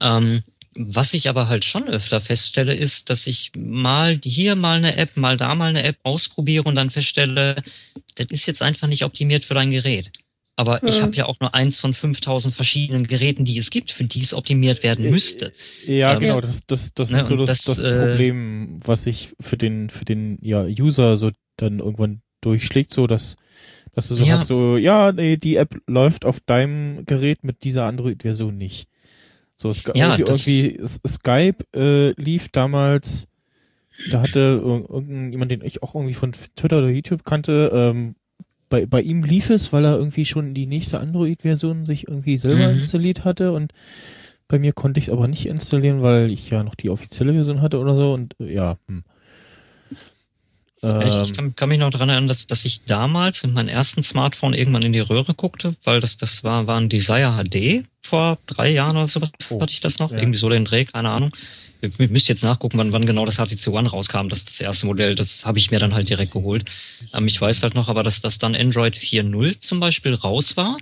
[0.00, 0.42] Ähm,
[0.88, 5.16] was ich aber halt schon öfter feststelle, ist, dass ich mal hier mal eine App,
[5.16, 7.62] mal da mal eine App ausprobiere und dann feststelle,
[8.16, 10.10] das ist jetzt einfach nicht optimiert für dein Gerät.
[10.56, 11.02] Aber ich Hm.
[11.02, 14.34] habe ja auch nur eins von 5000 verschiedenen Geräten, die es gibt, für die es
[14.34, 15.52] optimiert werden müsste.
[15.86, 19.04] Ja, Ähm, genau, das, das, das ne, ist so das, das, das, äh, Problem, was
[19.04, 23.36] sich für den, für den ja, User so dann irgendwann durchschlägt, so dass,
[23.94, 24.34] dass du so Ja.
[24.34, 28.88] hast, so, ja, nee, die App läuft auf deinem Gerät mit dieser Android-Version nicht.
[29.60, 33.28] So, Sky Ja, irgendwie, irgendwie Skype äh, lief damals,
[34.06, 38.14] da hatte ir- irgendjemand, den ich auch irgendwie von Twitter oder YouTube kannte, ähm,
[38.70, 42.68] bei, bei ihm lief es, weil er irgendwie schon die nächste Android-Version sich irgendwie selber
[42.68, 42.76] Mhm.
[42.76, 43.72] installiert hatte und
[44.48, 47.60] bei mir konnte ich es aber nicht installieren, weil ich ja noch die offizielle Version
[47.60, 48.78] hatte oder so und ja.
[48.88, 49.02] Hm.
[50.82, 53.68] Ich, ich Ähm, kann, kann mich noch dran erinnern, dass, dass ich damals mit meinem
[53.68, 57.84] ersten Smartphone irgendwann in die Röhre guckte, weil das, das war, war ein Desire HD
[58.02, 60.10] vor drei Jahren oder sowas Oh, hatte ich das noch.
[60.10, 60.18] ja.
[60.18, 61.30] Irgendwie so den Dreh, keine Ahnung.
[61.82, 65.14] Ihr müsst jetzt nachgucken, wann, wann genau das HTC One rauskam, das das erste Modell.
[65.14, 66.64] Das habe ich mir dann halt direkt geholt.
[67.14, 70.78] Ähm, ich weiß halt noch aber, dass das dann Android 4.0 zum Beispiel raus war,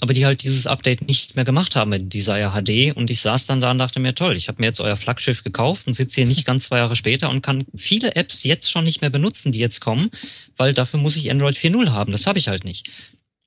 [0.00, 2.94] aber die halt dieses Update nicht mehr gemacht haben mit Desire HD.
[2.96, 5.42] Und ich saß dann da und dachte mir, toll, ich habe mir jetzt euer Flaggschiff
[5.44, 8.84] gekauft und sitze hier nicht ganz zwei Jahre später und kann viele Apps jetzt schon
[8.84, 10.10] nicht mehr benutzen, die jetzt kommen,
[10.56, 12.12] weil dafür muss ich Android 4.0 haben.
[12.12, 12.88] Das habe ich halt nicht.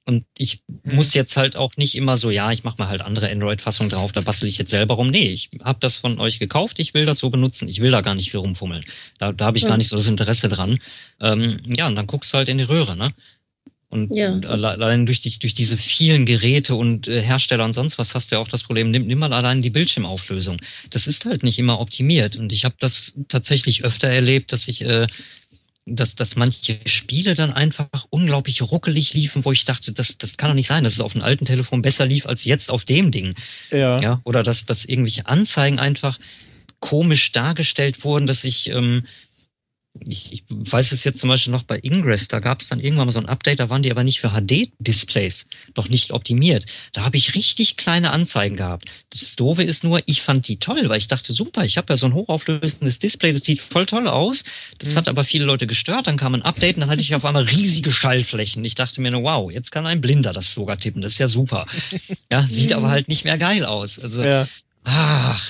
[0.07, 0.95] Und ich Mhm.
[0.95, 4.11] muss jetzt halt auch nicht immer so, ja, ich mache mal halt andere Android-Fassungen drauf,
[4.11, 5.09] da bastel ich jetzt selber rum.
[5.09, 8.01] Nee, ich habe das von euch gekauft, ich will das so benutzen, ich will da
[8.01, 8.83] gar nicht viel rumfummeln.
[9.17, 10.77] Da, da habe ich gar nicht so das Interesse dran.
[11.19, 13.13] Ähm, ja, und dann guckst du halt in die Röhre, ne?
[13.89, 17.97] Und Ja, und allein durch, die, durch diese vielen Geräte und äh, Hersteller und sonst
[17.97, 20.59] was hast du ja auch das Problem, nimm, nimm mal allein die Bildschirmauflösung.
[20.89, 22.35] Das ist halt nicht immer optimiert.
[22.35, 25.07] Und ich habe das tatsächlich öfter erlebt, dass ich äh,
[25.85, 30.49] dass, dass manche Spiele dann einfach unglaublich ruckelig liefen, wo ich dachte, das, das kann
[30.49, 33.11] doch nicht sein, dass es auf einem alten Telefon besser lief als jetzt auf dem
[33.11, 33.35] Ding.
[33.69, 33.99] ja.
[34.01, 36.19] Ja, oder dass, dass irgendwelche Anzeigen einfach
[36.79, 39.05] komisch dargestellt wurden, dass ich, ähm,
[40.01, 43.07] ich, ich weiß es jetzt zum Beispiel noch bei Ingress, da gab es dann irgendwann
[43.07, 46.65] mal so ein Update, da waren die aber nicht für HD-Displays, noch nicht optimiert.
[46.93, 48.89] Da habe ich richtig kleine Anzeigen gehabt.
[49.11, 51.97] Das Doofe ist nur, ich fand die toll, weil ich dachte, super, ich habe ja
[51.97, 54.43] so ein hochauflösendes Display, das sieht voll toll aus.
[54.79, 54.97] Das Mhm.
[54.97, 57.43] hat aber viele Leute gestört, dann kam ein Update und dann hatte ich auf einmal
[57.43, 58.63] riesige Schallflächen.
[58.65, 61.27] Ich dachte mir nur, wow, jetzt kann ein Blinder das sogar tippen, das ist ja
[61.27, 61.65] super.
[62.31, 63.99] Ja, sieht aber halt nicht mehr geil aus.
[63.99, 64.47] Also ja.
[64.83, 65.43] Ach,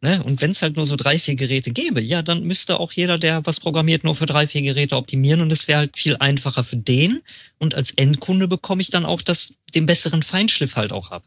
[0.00, 0.22] ne?
[0.24, 3.18] Und wenn es halt nur so drei, vier Geräte gäbe, ja, dann müsste auch jeder,
[3.18, 6.64] der was programmiert, nur für drei, vier Geräte optimieren und es wäre halt viel einfacher
[6.64, 7.22] für den.
[7.58, 11.24] Und als Endkunde bekomme ich dann auch das, den besseren Feinschliff halt auch ab.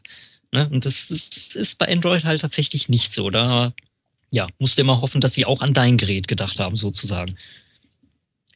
[0.52, 0.68] Ne?
[0.70, 3.30] Und das ist, ist bei Android halt tatsächlich nicht so.
[3.30, 3.72] Da
[4.30, 7.36] ja, musst du immer hoffen, dass sie auch an dein Gerät gedacht haben, sozusagen.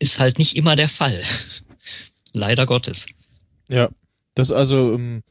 [0.00, 1.22] Ist halt nicht immer der Fall.
[2.32, 3.06] Leider Gottes.
[3.68, 3.88] Ja,
[4.34, 5.22] das also, ähm,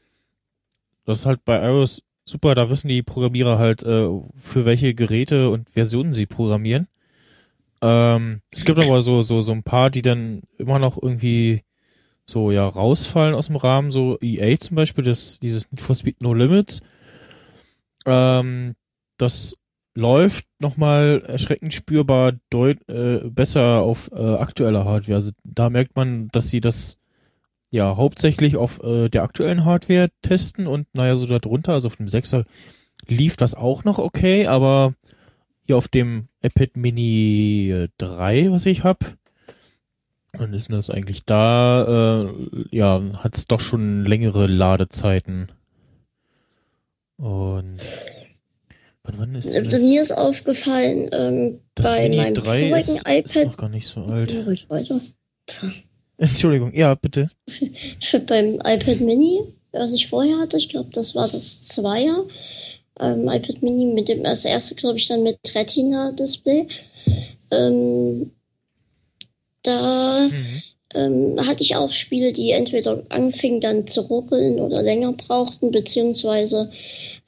[1.04, 4.08] das halt bei iOS super, da wissen die Programmierer halt, äh,
[4.40, 6.86] für welche Geräte und Versionen sie programmieren.
[7.80, 11.62] Ähm, es gibt aber so, so, so ein paar, die dann immer noch irgendwie
[12.26, 16.20] so, ja, rausfallen aus dem Rahmen, so EA zum Beispiel, das, dieses Need for Speed
[16.20, 16.82] No Limits.
[18.04, 18.74] Ähm,
[19.16, 19.54] das
[19.94, 25.16] läuft nochmal erschreckend spürbar deut äh, besser auf äh, aktueller Hardware.
[25.16, 26.98] Also da merkt man, dass sie das
[27.70, 32.06] ja hauptsächlich auf äh, der aktuellen Hardware testen und naja, so darunter, also auf dem
[32.06, 32.44] 6er
[33.06, 34.94] lief das auch noch okay, aber
[35.66, 39.06] hier auf dem iPad Mini 3, was ich habe,
[40.32, 45.52] dann ist das eigentlich da, äh, ja, hat es doch schon längere Ladezeiten.
[47.16, 47.78] Und
[49.02, 49.82] wann, wann ist das?
[49.82, 53.46] Mir ist aufgefallen, ähm, bei Mini meinem 3 vorigen ist, ist iPad.
[53.46, 54.32] noch gar nicht so alt.
[54.32, 55.00] Ja, ruhig weiter.
[56.18, 57.30] Entschuldigung, ja, bitte.
[58.26, 62.24] beim iPad Mini, was ich vorher hatte, ich glaube, das war das Zweier.
[63.00, 66.66] Ähm, iPad Mini mit dem, das erste, glaube ich, dann mit Retina-Display.
[67.52, 68.32] Ähm,
[69.62, 70.62] da Mhm.
[70.94, 76.70] ähm, hatte ich auch Spiele, die entweder anfingen dann zu ruckeln oder länger brauchten, beziehungsweise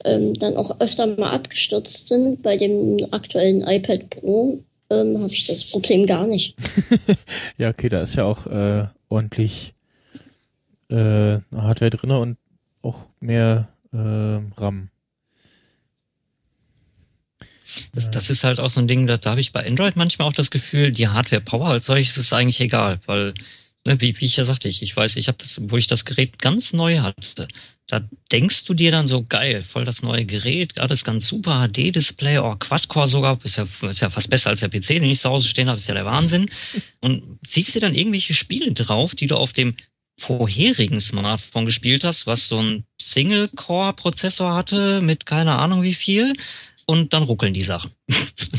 [0.03, 2.41] ähm, dann auch öfter mal abgestürzt sind.
[2.41, 4.59] Bei dem aktuellen iPad Pro
[4.91, 6.55] ähm, habe ich das Problem gar nicht.
[7.57, 9.73] Ja, okay, da ist ja auch äh, ordentlich
[10.89, 12.37] äh, Hardware drinne und
[12.81, 14.89] auch mehr äh, RAM.
[17.93, 20.27] Das, das ist halt auch so ein Ding, da, da habe ich bei Android manchmal
[20.27, 23.33] auch das Gefühl, die Hardware-Power als solches ist eigentlich egal, weil,
[23.85, 26.39] wie, wie ich ja sagte, ich, ich weiß, ich habe das, wo ich das Gerät
[26.39, 27.47] ganz neu hatte,
[27.87, 32.37] da denkst du dir dann so geil, voll das neue Gerät, alles ganz super, HD-Display,
[32.37, 35.29] oh, Quad-Core sogar, ist ja, ist ja fast besser als der PC, den ich zu
[35.29, 36.49] Hause stehen habe, ist ja der Wahnsinn.
[37.01, 39.75] Und ziehst dir dann irgendwelche Spiele drauf, die du auf dem
[40.17, 46.33] vorherigen Smartphone gespielt hast, was so ein Single-Core-Prozessor hatte mit keine Ahnung wie viel
[46.91, 47.91] und dann ruckeln die Sachen.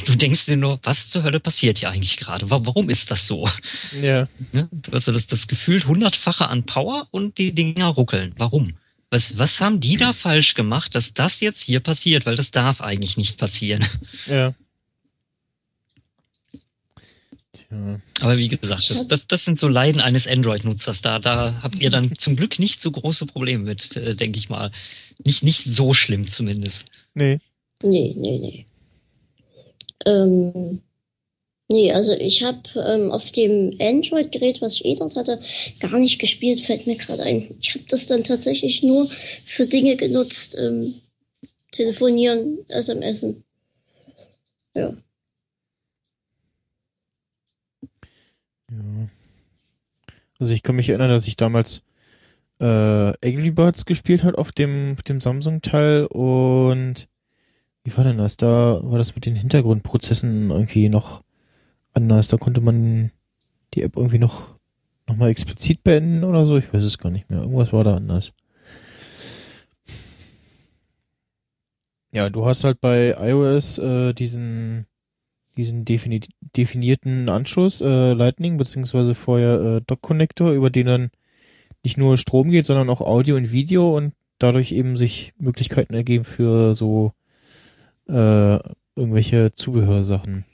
[0.07, 2.51] Du denkst dir nur, was zur Hölle passiert hier eigentlich gerade?
[2.51, 3.49] Wa- Warum ist das so?
[4.01, 4.69] Ja, Ne?
[4.73, 8.35] Du hast so das, das gefühlt hundertfache an Power und die Dinger ruckeln.
[8.39, 8.75] Warum?
[9.11, 12.27] Was, was haben die da falsch gemacht, dass das jetzt hier passiert?
[12.27, 13.87] Weil das darf eigentlich nicht passieren.
[14.27, 14.55] ja.
[18.21, 21.01] Aber wie gesagt, das, das, das sind so Leiden eines Android-Nutzers.
[21.03, 24.49] Da, da habt ihr dann zum Glück nicht so große Probleme mit, äh, denke ich
[24.49, 24.71] mal.
[25.25, 26.85] Nicht, nicht so schlimm zumindest.
[27.15, 27.39] Nee.
[27.83, 28.67] Nee, nee, nee.
[30.07, 30.83] Ähm,
[31.69, 35.41] nee, also ich habe ähm, auf dem Android-Gerät, was ich eh dort hatte,
[35.81, 37.57] gar nicht gespielt, fällt mir gerade ein.
[37.61, 40.95] Ich habe das dann tatsächlich nur für Dinge genutzt, ähm,
[41.71, 43.45] telefonieren, SMSen.
[44.75, 44.93] Ja.
[48.71, 49.09] Ja.
[50.39, 51.83] Also ich kann mich erinnern, dass ich damals
[52.59, 57.09] äh, Angry Birds gespielt hat auf dem, auf dem Samsung-Teil und
[57.85, 58.37] wie war denn das?
[58.37, 61.23] Da war das mit den Hintergrundprozessen irgendwie noch
[61.95, 62.29] anders.
[62.29, 63.11] Da konnte man
[63.75, 64.55] die App irgendwie noch,
[65.09, 66.57] noch mal explizit beenden oder so.
[66.57, 67.41] Ich weiß es gar nicht mehr.
[67.41, 68.33] Irgendwas war da anders.
[72.13, 74.87] Ja, du hast halt bei iOS äh, diesen
[75.57, 76.21] diesen defini
[76.57, 81.11] definierten Anschluss, äh, Lightning, beziehungsweise vorher äh, Dock-Connector, über den dann
[81.85, 86.25] nicht nur Strom geht, sondern auch Audio und Video und dadurch eben sich Möglichkeiten ergeben
[86.25, 87.13] für so
[88.09, 88.59] äh,
[88.97, 90.45] irgendwelche Zubehörsachen.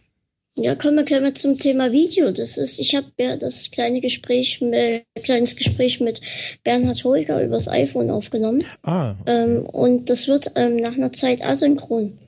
[0.57, 2.33] Ja, kommen wir gleich mal zum Thema Video.
[2.33, 6.21] Das ist, ich habe ja das kleine Gespräch, mit, kleines Gespräch mit
[6.65, 8.65] Bernhard Holger übers iPhone aufgenommen.
[8.83, 12.19] Ah, Ähm, und das wird ähm, nach einer Zeit asynchron.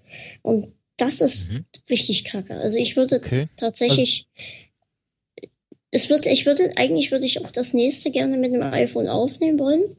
[0.43, 1.65] Und das ist Mhm.
[1.89, 2.55] richtig kacke.
[2.55, 3.49] Also ich würde okay.
[3.57, 4.29] tatsächlich,
[5.91, 9.59] es wird, ich würde, eigentlich würde ich auch das nächste gerne mit dem iPhone aufnehmen
[9.59, 9.97] wollen,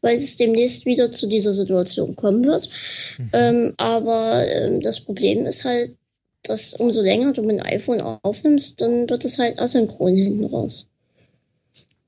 [0.00, 2.68] weil es demnächst wieder zu dieser Situation kommen wird.
[3.18, 3.30] Mhm.
[3.32, 5.92] Ähm, aber ähm, das Problem ist halt,
[6.42, 10.88] dass umso länger du mit dem iPhone aufnimmst, dann wird es halt asynchron hinten raus.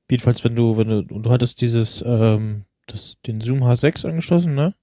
[0.09, 4.53] Jedenfalls, wenn du, wenn du, und du hattest dieses, ähm, das, den Zoom H6 angeschlossen,
[4.53, 4.73] ne?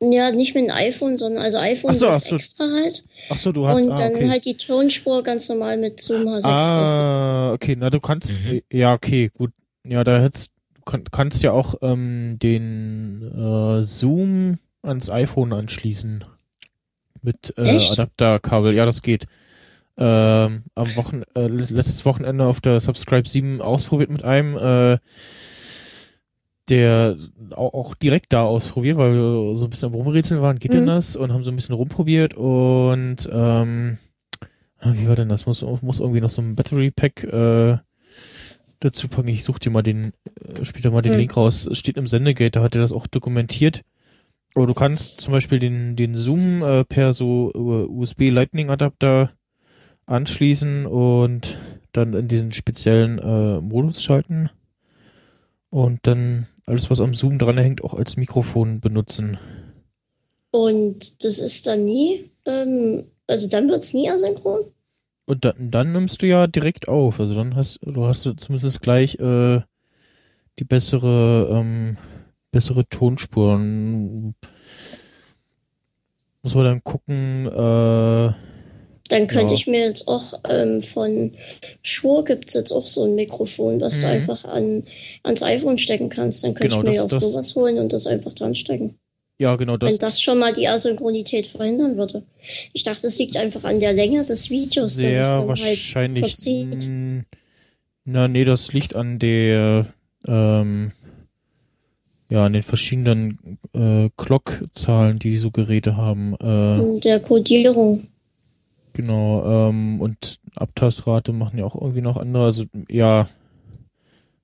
[0.00, 2.34] Ja, nicht mit dem iPhone, sondern also iPhone so, so.
[2.34, 3.04] extra halt.
[3.30, 4.28] Ach so, du hast, und ah, dann okay.
[4.28, 6.52] halt die Tonspur ganz normal mit Zoom H6 aufgenommen.
[6.52, 8.60] Ah, okay, na du kannst, Mhm.
[8.70, 9.50] ja, okay, gut.
[9.86, 10.53] Ja, da hättest, du
[10.84, 16.24] kann, kannst ja auch ähm, den äh, Zoom ans iPhone anschließen.
[17.22, 17.62] Mit äh?
[17.92, 19.26] Adapterkabel, ja, das geht.
[19.96, 24.98] Ähm, am Wochen äh, letztes Wochenende auf der Subscribe 7 ausprobiert mit einem, äh,
[26.68, 27.16] der
[27.50, 30.82] auch, auch direkt da ausprobiert, weil wir so ein bisschen am Rumrätseln waren, geht denn
[30.82, 30.88] Mhm.
[30.88, 31.14] das?
[31.14, 33.98] Und haben so ein bisschen rumprobiert und ähm,
[34.80, 35.46] ah, wie war denn das?
[35.46, 37.78] Muss, muss irgendwie noch so ein Battery Pack äh,
[38.80, 39.28] dazu packen.
[39.28, 41.18] Ich suche dir mal den, äh, später mal den Hm.
[41.20, 41.66] Link raus.
[41.66, 43.82] Es steht im Sendegate, da hat er das auch dokumentiert.
[44.54, 49.32] Aber du kannst zum Beispiel den, den Zoom äh, per so äh, USB Lightning Adapter
[50.06, 51.58] anschließen und
[51.92, 54.50] dann in diesen speziellen äh, Modus schalten
[55.70, 59.38] und dann alles, was am Zoom dran hängt, auch als Mikrofon benutzen.
[60.50, 64.64] Und das ist dann nie ähm, Also dann wird's nie asynchron?
[65.26, 67.18] Und dann, dann nimmst du ja direkt auf.
[67.20, 69.60] Also dann hast du hast du zumindest gleich äh,
[70.58, 71.96] die bessere ähm,
[72.52, 74.34] bessere Tonspuren.
[76.42, 77.46] Muss man dann gucken.
[77.46, 78.32] Äh,
[79.10, 79.54] Dann könnte Ja.
[79.54, 81.32] ich mir jetzt auch ähm, von
[81.82, 84.12] Schwur gibt's jetzt auch so ein Mikrofon, was du Mhm.
[84.12, 84.82] einfach an,
[85.22, 86.42] ans iPhone stecken kannst.
[86.44, 88.98] Dann könnte Genau, ich mir das- auch das- sowas holen und das einfach dran stecken.
[89.38, 89.90] Ja, genau das.
[89.90, 92.22] Wenn das schon mal die Asynchronität verhindern würde.
[92.72, 95.48] Ich dachte, es liegt einfach an der Länge des Videos, dass es Sehr dann halt
[95.48, 96.20] wahrscheinlich.
[96.20, 96.86] verzieht.
[96.88, 97.24] mh,
[98.04, 99.86] Na, nee, das liegt an der,
[100.26, 100.92] ähm,
[102.30, 106.34] ja, an den verschiedenen äh, Clock-Zahlen, die so Geräte haben.
[106.40, 108.08] Äh, in der Codierung.
[108.92, 112.44] genau, ähm, und Abtastrate machen ja auch irgendwie noch andere.
[112.44, 113.28] Also, ja,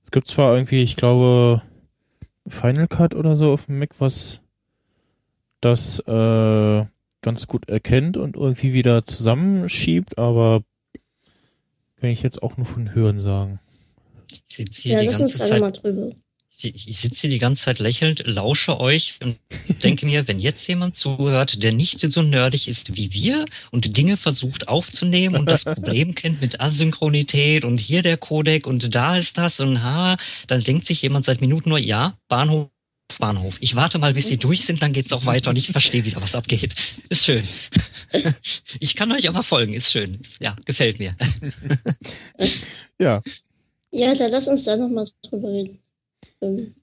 [0.03, 1.61] es gibt zwar irgendwie, ich glaube,
[2.47, 4.40] Final Cut oder so auf dem Mac, was
[5.61, 6.85] das äh,
[7.21, 10.63] ganz gut erkennt und irgendwie wieder zusammenschiebt, aber
[11.99, 13.59] kann ich jetzt auch nur von Hören sagen.
[14.31, 16.09] Ich sitze hier Ja, die lass ganze Zeit mal drüber.
[16.63, 19.37] Ich, ich sitze hier die ganze Zeit lächelnd, lausche euch und
[19.83, 24.17] denke mir, wenn jetzt jemand zuhört, der nicht so nerdig ist wie wir und Dinge
[24.17, 29.37] versucht aufzunehmen und das Problem kennt mit Asynchronität und hier der Codec und da ist
[29.37, 32.69] das und ha, dann denkt sich jemand seit Minuten nur, ja, Bahnhof,
[33.19, 33.57] Bahnhof.
[33.59, 36.21] Ich warte mal, bis sie durch sind, dann geht's auch weiter und ich verstehe wieder,
[36.21, 36.73] was abgeht.
[37.09, 37.43] Ist schön.
[38.81, 40.19] Ich kann euch aber folgen, ist schön.
[40.19, 41.15] Ist, ja, gefällt mir.
[42.99, 43.21] Ja,
[43.91, 45.79] Ja, dann lass uns da nochmal drüber reden.
[46.41, 46.73] Ähm,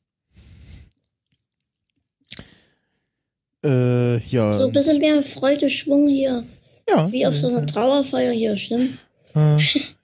[3.65, 4.51] äh, ja.
[4.53, 6.45] So ein bisschen mehr Freude, Schwung hier.
[6.89, 8.99] ja, Wie auf so einer Trauerfeier hier, stimmt?
[9.39, 9.57] Äh,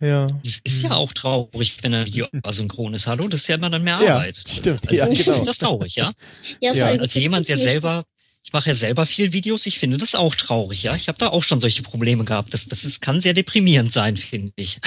[0.07, 0.26] ja.
[0.45, 3.07] Es ist ja auch traurig, wenn ein Video asynchron ist.
[3.07, 4.37] Hallo, das ist ja immer dann mehr Ja, Arbeit.
[4.47, 4.80] stimmt.
[4.89, 5.32] Also, Ja, ich genau.
[5.32, 6.12] finde das traurig, ja?
[6.61, 6.87] Ja, Ja.
[6.87, 8.05] allem Als kriegst jemand, der selber,
[8.45, 10.95] ich mache ja selber viel Videos, ich finde das auch traurig, ja.
[10.95, 12.53] Ich habe da auch schon solche Probleme gehabt.
[12.55, 14.78] Das, das ist, kann sehr deprimierend sein, finde ich.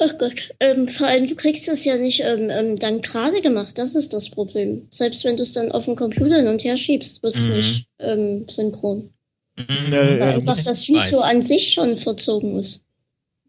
[0.00, 3.78] Ach Gott, ähm, vor allem du kriegst es ja nicht ähm, ähm, dann gerade gemacht,
[3.78, 4.86] das ist das Problem.
[4.90, 7.54] Selbst wenn du es dann auf dem Computer hin und her schiebst, wird es Mhm.
[7.56, 9.10] nicht ähm, synchron.
[9.58, 9.90] Ja, Mhm.
[9.92, 12.84] Weil einfach das Video an sich schon verzogen ist.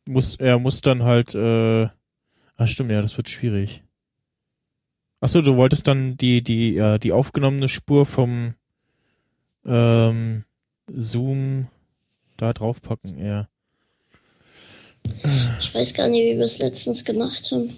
[0.05, 1.88] muss, er muss dann halt, äh,
[2.55, 3.84] ah, stimmt, ja, das wird schwierig.
[5.22, 8.55] Achso, du wolltest dann die, die, ja, die aufgenommene Spur vom,
[9.66, 10.45] ähm,
[10.91, 11.68] Zoom
[12.38, 13.47] da draufpacken, ja.
[15.60, 17.70] Ich weiß gar nicht, wie wir es letztens gemacht haben.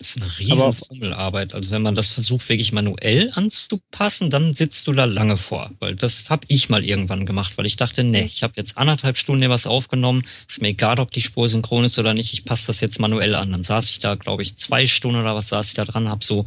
[0.00, 1.52] Das ist eine riesen Formelarbeit.
[1.52, 5.72] Also wenn man das versucht, wirklich manuell anzupassen, dann sitzt du da lange vor.
[5.78, 9.18] Weil das habe ich mal irgendwann gemacht, weil ich dachte, nee, ich habe jetzt anderthalb
[9.18, 10.24] Stunden hier was aufgenommen.
[10.48, 12.32] Ist mir egal, ob die Spur synchron ist oder nicht.
[12.32, 13.52] Ich passe das jetzt manuell an.
[13.52, 16.24] Dann saß ich da, glaube ich, zwei Stunden oder was saß ich da dran, habe
[16.24, 16.46] so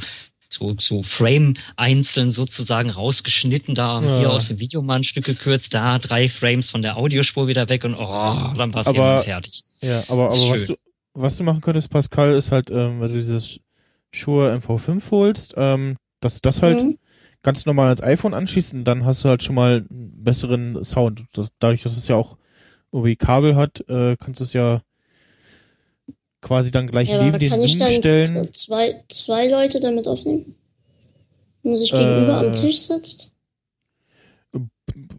[0.50, 4.20] so, so Frame einzeln sozusagen rausgeschnitten, da Ja.
[4.20, 7.70] hier aus dem Video mal ein Stück gekürzt, da drei Frames von der Audiospur wieder
[7.70, 9.64] weg und oh, dann war es fertig.
[9.82, 10.76] Ja, aber, aber was du,
[11.14, 13.60] was du machen könntest, Pascal, ist halt, ähm, wenn du dieses
[14.12, 16.98] Shure MV5 holst, ähm, dass du das halt Mhm.
[17.42, 21.26] ganz normal ans iPhone anschließt und dann hast du halt schon mal einen besseren Sound.
[21.34, 22.38] Das, dadurch, dass es ja auch
[22.92, 24.82] irgendwie Kabel hat, äh, kannst du es ja
[26.42, 28.54] quasi dann gleich Ja, neben den kann ich Zoom dann stellen.
[28.54, 30.56] zwei, zwei Leute damit aufnehmen?
[31.62, 32.48] Wenn man sich gegenüber Äh.
[32.48, 33.34] am Tisch sitzt?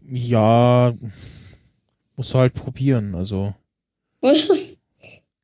[0.07, 0.93] Ja,
[2.15, 3.53] musst du halt probieren, also.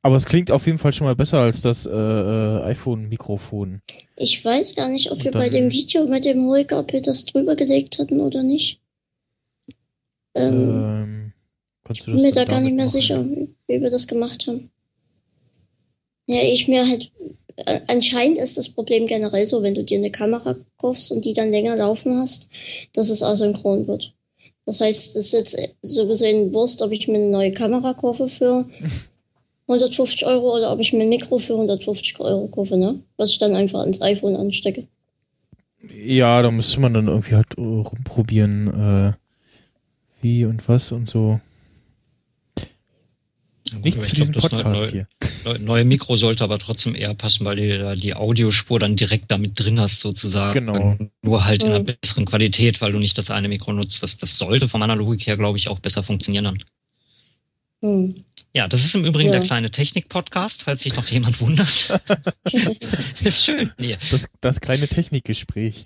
[0.03, 3.81] Aber es klingt auf jeden Fall schon mal besser als das äh, äh, iPhone-Mikrofon.
[4.15, 7.01] Ich weiß gar nicht, ob Und wir bei dem Video mit dem Holger, ob wir
[7.01, 8.81] das drüber gelegt hatten oder nicht.
[10.33, 11.33] Ähm, Ähm,
[11.91, 12.93] ich bin mir da gar nicht mehr machen?
[12.93, 13.23] sicher,
[13.67, 14.71] wie wir das gemacht haben.
[16.27, 17.11] Ja, ich mir halt,
[17.57, 21.33] äh, anscheinend ist das Problem generell so, wenn du dir eine Kamera kaufst und die
[21.33, 22.49] dann länger laufen hast,
[22.93, 24.13] dass es asynchron wird.
[24.65, 28.29] Das heißt, es ist jetzt so gesehen Wurst, ob ich mir eine neue Kamera kaufe
[28.29, 28.67] für
[29.67, 32.99] 150 Euro oder ob ich mir ein Mikro für 150 Euro kaufe, ne?
[33.17, 34.87] Was ich dann einfach ans iPhone anstecke.
[36.05, 39.13] Ja, da müsste man dann irgendwie halt rumprobieren, äh,
[40.21, 41.39] wie und was und so.
[43.69, 45.07] Ja, gut, Nichts für diesen glaub, Podcast neue- hier.
[45.45, 49.31] Neu- Neue Mikro sollte aber trotzdem eher passen, weil du da die Audiospur dann direkt
[49.31, 50.53] damit drin hast, sozusagen.
[50.65, 50.97] Genau.
[51.21, 51.95] Nur halt in einer Mhm.
[52.01, 54.03] besseren Qualität, weil du nicht das eine Mikro nutzt.
[54.03, 56.63] Das, das sollte von meiner Logik her, glaube ich, auch besser funktionieren dann.
[57.81, 58.23] Hm.
[58.53, 59.39] Ja, das ist im Übrigen Ja.
[59.39, 61.99] der kleine Technik-Podcast, falls sich noch jemand wundert.
[63.23, 63.71] ist schön.
[63.77, 63.97] Nee.
[64.11, 65.85] Das, das kleine Technikgespräch.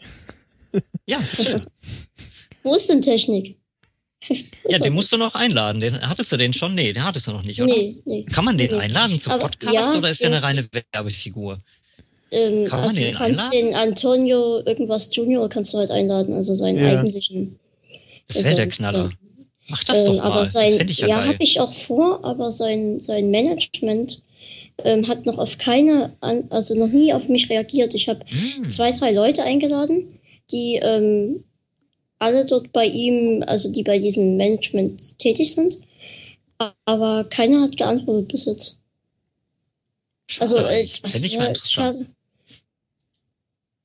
[1.05, 1.65] Ja, ist schön.
[2.63, 3.57] Wo ist denn Technik?
[4.67, 5.79] Ja, den musst du noch einladen.
[5.79, 6.73] Den, hattest du den schon?
[6.73, 7.71] Nee, den hattest du noch nicht, oder?
[7.71, 8.23] Nee, nee.
[8.23, 8.77] Kann man den Nee.
[8.79, 11.59] einladen zum Aber Podcast ja, oder ist der eine reine Werbefigur?
[12.31, 13.67] Ähm, Kann man also den du kannst einladen?
[13.71, 16.87] den Antonio irgendwas Junior kannst du halt einladen, also seinen Ja.
[16.97, 17.59] eigentlichen
[18.27, 19.11] Das wäre der Knaller.
[19.67, 20.23] Mach das ähm, doch mal.
[20.23, 24.21] Aber sein, das ja, ja habe ich auch vor, aber sein, sein Management
[24.83, 26.15] ähm, hat noch auf keine,
[26.49, 27.93] also noch nie auf mich reagiert.
[27.93, 28.69] Ich habe hm.
[28.69, 30.19] zwei, drei Leute eingeladen,
[30.51, 31.43] die ähm,
[32.19, 35.79] alle dort bei ihm, also die bei diesem Management tätig sind,
[36.85, 38.77] aber keiner hat geantwortet bis jetzt.
[40.39, 42.05] Also, schade, also, äh, was, ich ja, ist schade.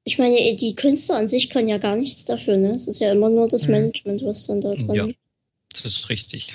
[0.04, 2.74] Ich meine, die Künstler an sich können ja gar nichts dafür, ne?
[2.74, 3.72] Es ist ja immer nur das hm.
[3.72, 5.19] Management, was dann da dran ja, liegt.
[5.72, 6.54] Das ist richtig.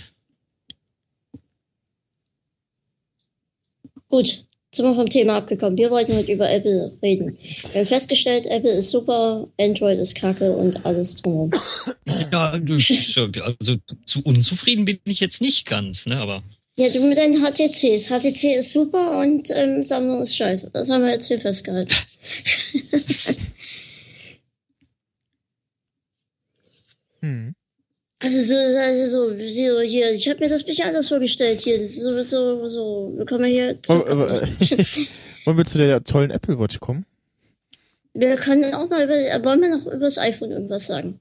[4.09, 4.45] Gut,
[4.75, 5.77] sind wir vom Thema abgekommen.
[5.77, 7.37] Wir wollten heute über Apple reden.
[7.71, 11.51] Wir haben festgestellt, Apple ist super, Android ist kacke und alles drumherum.
[12.31, 16.43] Ja, also zu unzufrieden bin ich jetzt nicht ganz, ne, aber.
[16.77, 18.09] Ja, du mit deinen HTCs.
[18.09, 20.71] HTC ist super und ähm, Sammlung ist scheiße.
[20.73, 21.95] Das haben wir jetzt hier festgehalten.
[27.21, 27.54] hm.
[28.25, 31.85] Also so, also so, so hier, ich habe mir das bisschen anders vorgestellt hier.
[31.85, 33.93] So, so, so, wir kommen hier zu.
[33.93, 34.31] Oh, aber,
[35.45, 37.05] wollen wir zu der tollen Apple Watch kommen?
[38.15, 41.19] Wir können auch mal über, wollen wir noch über das iPhone irgendwas sagen?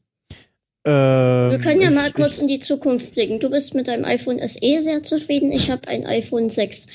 [0.87, 3.39] Ähm, wir können ja mal ich, kurz in die Zukunft blicken.
[3.39, 5.53] Du bist mit deinem iPhone SE sehr zufrieden.
[5.53, 6.87] Ich habe ein iPhone 6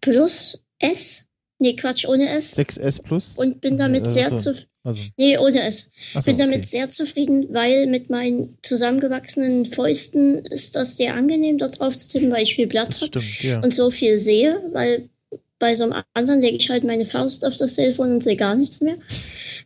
[0.00, 1.26] Plus S.
[1.58, 2.56] Nee, Quatsch, ohne S.
[2.56, 3.34] 6S Plus?
[3.36, 4.70] Und bin damit also, sehr zufrieden.
[4.86, 5.02] Also.
[5.16, 5.90] Nee, ohne es.
[6.12, 6.66] So, bin damit okay.
[6.66, 12.30] sehr zufrieden, weil mit meinen zusammengewachsenen Fäusten ist das sehr angenehm, dort drauf zu tippen,
[12.30, 13.60] weil ich viel Platz habe ja.
[13.60, 15.08] und so viel sehe, weil
[15.58, 18.54] bei so einem anderen lege ich halt meine Faust auf das Telefon und sehe gar
[18.54, 18.96] nichts mehr.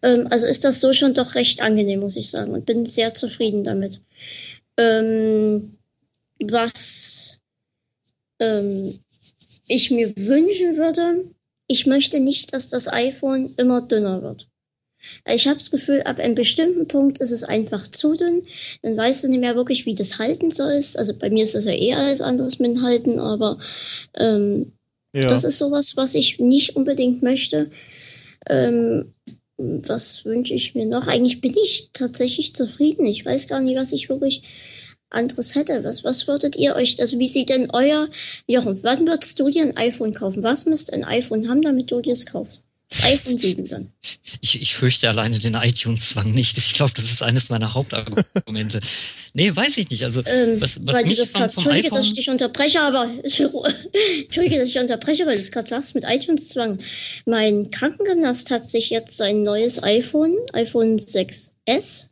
[0.02, 3.12] Ähm, also ist das so schon doch recht angenehm, muss ich sagen, und bin sehr
[3.12, 4.00] zufrieden damit.
[4.78, 5.76] Ähm,
[6.42, 7.40] was
[8.38, 8.98] ähm,
[9.68, 11.26] ich mir wünschen würde,
[11.66, 14.49] ich möchte nicht, dass das iPhone immer dünner wird.
[15.26, 18.42] Ich habe das Gefühl, ab einem bestimmten Punkt ist es einfach zu dünn.
[18.82, 20.72] Dann weißt du nicht mehr wirklich, wie das halten soll.
[20.72, 23.58] Also bei mir ist das ja eher alles anderes mit dem Halten, aber
[24.14, 24.72] ähm,
[25.12, 25.26] ja.
[25.26, 27.70] das ist sowas, was ich nicht unbedingt möchte.
[28.48, 29.14] Ähm,
[29.56, 31.06] was wünsche ich mir noch?
[31.06, 33.04] Eigentlich bin ich tatsächlich zufrieden.
[33.06, 34.42] Ich weiß gar nicht, was ich wirklich
[35.10, 35.84] anderes hätte.
[35.84, 38.08] Was, was würdet ihr euch, also wie sieht denn euer,
[38.46, 40.42] Jochen, wann würdest du dir ein iPhone kaufen?
[40.42, 42.69] Was müsste ein iPhone haben, damit du dir es kaufst?
[42.90, 43.92] Das iPhone 7 dann.
[44.40, 46.58] Ich, ich fürchte alleine den iTunes-Zwang nicht.
[46.58, 48.80] Ich glaube, das ist eines meiner Hauptargumente.
[49.32, 50.02] nee, weiß ich nicht.
[50.02, 52.80] Also, ähm, was, was weil mich du das grad, Entschuldige, iPhone dass ich dich unterbreche,
[52.80, 56.78] aber Entschuldige, dass ich unterbreche, weil du es gerade sagst mit iTunes-Zwang.
[57.26, 62.08] Mein Krankengymnast hat sich jetzt sein neues iPhone, iPhone 6S,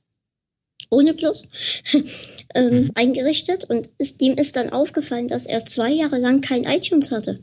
[0.91, 1.49] ohne Plus,
[2.55, 2.91] ähm, mhm.
[2.95, 7.41] eingerichtet und ist, ihm ist dann aufgefallen, dass er zwei Jahre lang kein iTunes hatte.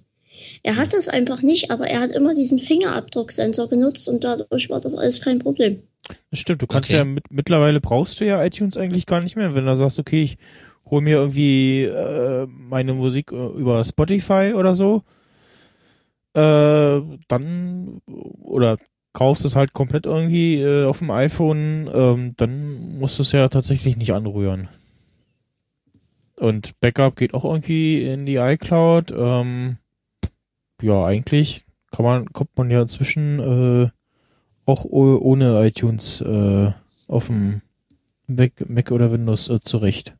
[0.63, 4.79] Er hat das einfach nicht, aber er hat immer diesen Fingerabdrucksensor genutzt und dadurch war
[4.79, 5.83] das alles kein Problem.
[6.31, 6.97] Das stimmt, du kannst okay.
[6.97, 10.23] ja mit, mittlerweile brauchst du ja iTunes eigentlich gar nicht mehr, wenn du sagst, okay,
[10.23, 10.37] ich
[10.89, 15.03] hole mir irgendwie äh, meine Musik äh, über Spotify oder so,
[16.33, 18.77] äh, dann oder
[19.13, 23.47] kaufst es halt komplett irgendwie äh, auf dem iPhone, ähm, dann musst du es ja
[23.47, 24.67] tatsächlich nicht anrühren.
[26.35, 29.13] Und Backup geht auch irgendwie in die iCloud.
[29.17, 29.77] Ähm,
[30.81, 33.89] ja, eigentlich kann man, kommt man ja inzwischen äh,
[34.65, 36.71] auch ohne iTunes äh,
[37.07, 37.61] auf dem
[38.27, 40.15] Mac, Mac oder Windows äh, zurecht.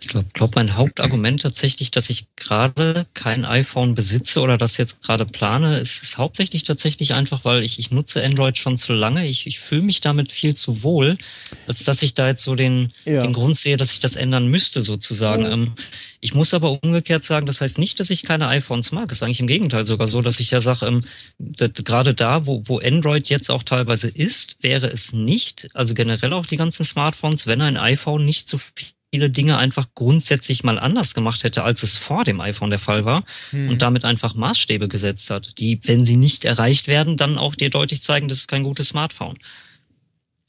[0.00, 5.02] Ich glaube, glaub, mein Hauptargument tatsächlich, dass ich gerade kein iPhone besitze oder das jetzt
[5.02, 9.26] gerade plane, ist, ist hauptsächlich tatsächlich einfach, weil ich, ich nutze Android schon zu lange.
[9.26, 11.18] Ich, ich fühle mich damit viel zu wohl,
[11.66, 13.22] als dass ich da jetzt so den, ja.
[13.22, 15.44] den Grund sehe, dass ich das ändern müsste, sozusagen.
[15.44, 15.52] Mhm.
[15.52, 15.72] Ähm,
[16.20, 19.10] ich muss aber umgekehrt sagen, das heißt nicht, dass ich keine iPhones mag.
[19.10, 21.04] Es ist eigentlich im Gegenteil sogar so, dass ich ja sage, ähm,
[21.38, 26.46] gerade da, wo, wo Android jetzt auch teilweise ist, wäre es nicht, also generell auch
[26.46, 31.14] die ganzen Smartphones, wenn ein iPhone nicht zu viel viele Dinge einfach grundsätzlich mal anders
[31.14, 33.70] gemacht hätte, als es vor dem iPhone der Fall war mhm.
[33.70, 37.70] und damit einfach Maßstäbe gesetzt hat, die, wenn sie nicht erreicht werden, dann auch dir
[37.70, 39.38] deutlich zeigen, das ist kein gutes Smartphone.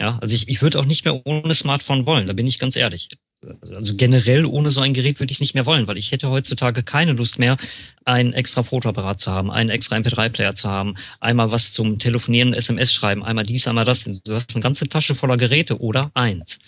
[0.02, 2.76] Ja, also ich, ich würde auch nicht mehr ohne Smartphone wollen, da bin ich ganz
[2.76, 3.10] ehrlich.
[3.74, 6.30] Also generell ohne so ein Gerät würde ich es nicht mehr wollen, weil ich hätte
[6.30, 7.58] heutzutage keine Lust mehr,
[8.04, 12.92] einen extra Fotoapparat zu haben, einen extra MP3-Player zu haben, einmal was zum Telefonieren, SMS
[12.92, 14.04] schreiben, einmal dies, einmal das.
[14.04, 16.60] Du hast eine ganze Tasche voller Geräte oder eins.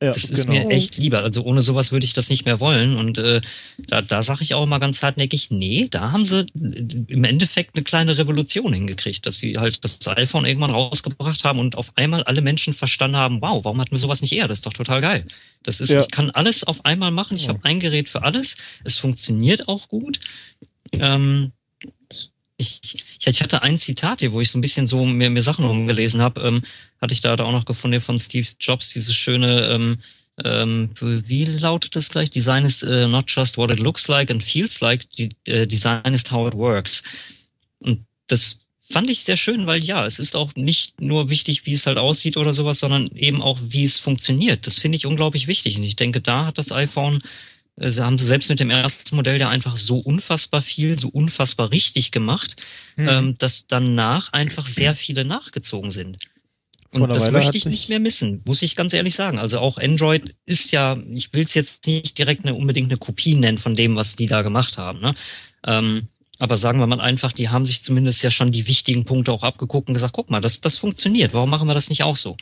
[0.00, 0.64] Ja, das ist genau.
[0.64, 1.24] mir echt lieber.
[1.24, 2.96] Also ohne sowas würde ich das nicht mehr wollen.
[2.96, 3.40] Und äh,
[3.78, 7.82] da, da sage ich auch immer ganz hartnäckig, nee, da haben sie im Endeffekt eine
[7.82, 12.42] kleine Revolution hingekriegt, dass sie halt das iPhone irgendwann rausgebracht haben und auf einmal alle
[12.42, 14.46] Menschen verstanden haben, wow, warum hatten wir sowas nicht eher?
[14.46, 15.26] Das ist doch total geil.
[15.64, 16.02] Das ist, ja.
[16.02, 17.36] ich kann alles auf einmal machen.
[17.36, 17.48] Ich ja.
[17.48, 18.56] habe ein Gerät für alles.
[18.84, 20.20] Es funktioniert auch gut.
[20.92, 21.52] Ähm,
[22.58, 25.64] ich, ich hatte ein Zitat hier, wo ich so ein bisschen so mir, mir Sachen
[25.64, 26.62] rumgelesen habe, ähm,
[27.00, 29.98] hatte ich da, da auch noch gefunden von Steve Jobs, dieses schöne, ähm,
[30.44, 32.30] ähm, wie lautet das gleich?
[32.30, 36.12] Design is uh, not just what it looks like and feels like, die, äh, Design
[36.12, 37.02] is how it works.
[37.78, 41.74] Und das fand ich sehr schön, weil ja, es ist auch nicht nur wichtig, wie
[41.74, 44.66] es halt aussieht oder sowas, sondern eben auch, wie es funktioniert.
[44.66, 45.76] Das finde ich unglaublich wichtig.
[45.76, 47.20] Und ich denke, da hat das iPhone,
[47.78, 51.70] äh, haben sie selbst mit dem ersten Modell ja einfach so unfassbar viel, so unfassbar
[51.70, 52.56] richtig gemacht,
[52.96, 53.08] hm.
[53.08, 56.18] ähm, dass danach einfach sehr viele nachgezogen sind.
[56.90, 59.38] Und das Weile möchte ich nicht mehr missen, muss ich ganz ehrlich sagen.
[59.38, 63.34] Also auch Android ist ja, ich will es jetzt nicht direkt eine, unbedingt eine Kopie
[63.34, 65.00] nennen von dem, was die da gemacht haben.
[65.00, 65.14] Ne?
[65.66, 66.08] Ähm,
[66.38, 69.42] aber sagen wir mal einfach, die haben sich zumindest ja schon die wichtigen Punkte auch
[69.42, 72.36] abgeguckt und gesagt, guck mal, das, das funktioniert, warum machen wir das nicht auch so?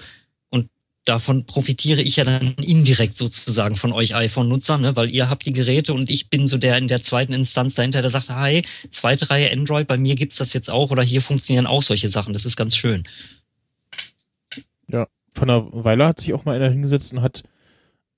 [1.07, 4.97] Davon profitiere ich ja dann indirekt sozusagen von euch iPhone-Nutzern, ne?
[4.97, 8.03] weil ihr habt die Geräte und ich bin so der in der zweiten Instanz dahinter,
[8.03, 11.67] der sagt, hi, zweite Reihe Android, bei mir gibt's das jetzt auch oder hier funktionieren
[11.67, 12.33] auch solche Sachen.
[12.33, 13.05] Das ist ganz schön.
[14.89, 17.45] Ja, von einer Weile hat sich auch mal einer hingesetzt und hat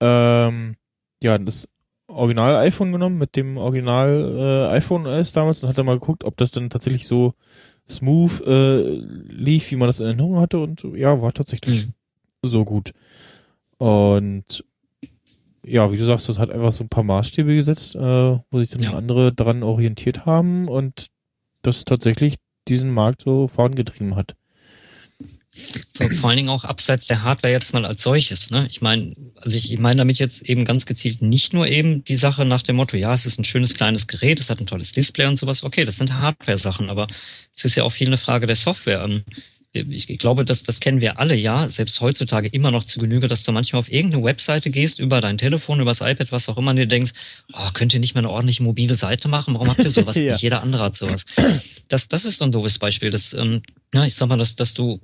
[0.01, 0.77] ähm,
[1.23, 1.69] ja das
[2.07, 6.25] Original iPhone genommen mit dem Original äh, iPhone OS damals und hat dann mal geguckt,
[6.25, 7.35] ob das dann tatsächlich so
[7.89, 8.81] smooth äh,
[9.29, 11.93] lief, wie man das in Erinnerung hatte und ja, war tatsächlich mhm.
[12.43, 12.93] So gut.
[13.79, 14.65] Und
[15.65, 18.69] ja, wie du sagst, das hat einfach so ein paar Maßstäbe gesetzt, äh, wo sich
[18.69, 18.95] dann ja.
[18.95, 21.07] andere dran orientiert haben und
[21.63, 22.37] das tatsächlich
[22.69, 24.35] diesen Markt so vorangetrieben hat.
[26.21, 28.51] Vor allen Dingen auch abseits der Hardware jetzt mal als solches.
[28.51, 28.69] Ne?
[28.71, 32.17] Ich meine, also ich, ich meine damit jetzt eben ganz gezielt nicht nur eben die
[32.17, 34.93] Sache nach dem Motto, ja, es ist ein schönes kleines Gerät, es hat ein tolles
[34.93, 35.65] Display und sowas.
[35.65, 37.09] Okay, das sind Hardware-Sachen, aber
[37.55, 39.03] es ist ja auch viel eine Frage der Software.
[39.73, 43.43] Ich glaube, das, das kennen wir alle, ja, selbst heutzutage immer noch zu Genüge, dass
[43.43, 46.71] du manchmal auf irgendeine Webseite gehst, über dein Telefon, über das iPad, was auch immer,
[46.71, 47.13] und dir denkst,
[47.53, 49.55] oh, könnt ihr nicht mal eine ordentliche mobile Seite machen?
[49.55, 50.17] Warum habt ihr sowas?
[50.17, 50.33] ja.
[50.33, 51.27] Nicht jeder andere hat sowas.
[51.89, 53.11] Das, das ist so ein doofes Beispiel.
[53.11, 53.63] Das, ähm,
[53.93, 55.01] ja, ich sag mal, dass, dass du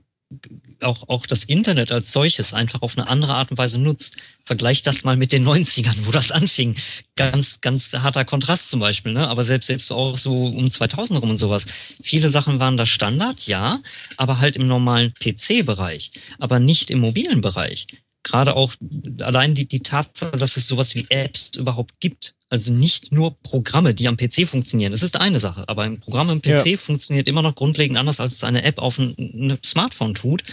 [0.80, 4.16] auch, auch das Internet als solches einfach auf eine andere Art und Weise nutzt.
[4.45, 6.76] Vergleich das mal mit den 90ern, wo das anfing.
[7.16, 9.28] Ganz, ganz harter Kontrast zum Beispiel, ne?
[9.28, 11.66] Aber selbst, selbst auch so um 2000 rum und sowas.
[12.03, 13.80] Viele Sachen waren da Standard, ja,
[14.16, 17.87] aber halt im normalen PC-Bereich, aber nicht im mobilen Bereich
[18.25, 18.75] gerade auch
[19.20, 22.35] allein die, die Tatsache, dass es sowas wie Apps überhaupt gibt.
[22.51, 24.93] Also nicht nur Programme, die am PC funktionieren.
[24.93, 25.68] Das ist eine Sache.
[25.68, 26.77] Aber ein Programm im PC ja.
[26.77, 30.45] funktioniert immer noch grundlegend anders, als es eine App auf ein, ein Smartphone tut.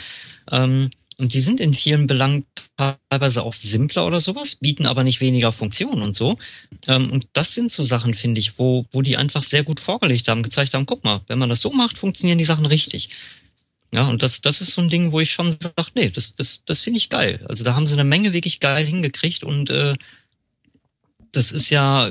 [0.51, 2.45] Ähm, und die sind in vielen Belangen
[2.77, 6.39] teilweise auch simpler oder sowas, bieten aber nicht weniger Funktionen und so.
[6.87, 10.27] Ähm, und das sind so Sachen, finde ich, wo, wo die einfach sehr gut vorgelegt
[10.27, 13.09] haben, gezeigt haben, guck mal, wenn man das so macht, funktionieren die Sachen richtig.
[13.93, 16.63] Ja, und das, das ist so ein Ding, wo ich schon sage, nee, das, das,
[16.65, 17.45] das finde ich geil.
[17.49, 19.95] Also da haben sie eine Menge wirklich geil hingekriegt und äh,
[21.33, 22.09] das ist ja,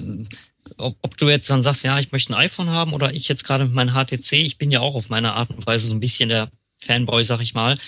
[0.76, 3.44] ob, ob du jetzt dann sagst, ja, ich möchte ein iPhone haben oder ich jetzt
[3.44, 6.00] gerade mit meinem HTC, ich bin ja auch auf meine Art und Weise so ein
[6.00, 7.78] bisschen der Fanboy, sag ich mal.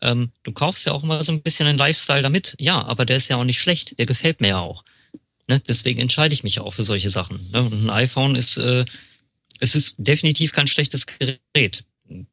[0.00, 2.54] Ähm, du kaufst ja auch immer so ein bisschen einen Lifestyle damit.
[2.58, 3.98] Ja, aber der ist ja auch nicht schlecht.
[3.98, 4.84] Der gefällt mir ja auch.
[5.48, 5.60] Ne?
[5.68, 7.50] Deswegen entscheide ich mich ja auch für solche Sachen.
[7.50, 7.62] Ne?
[7.62, 8.84] Und ein iPhone ist, äh,
[9.58, 11.84] es ist definitiv kein schlechtes Gerät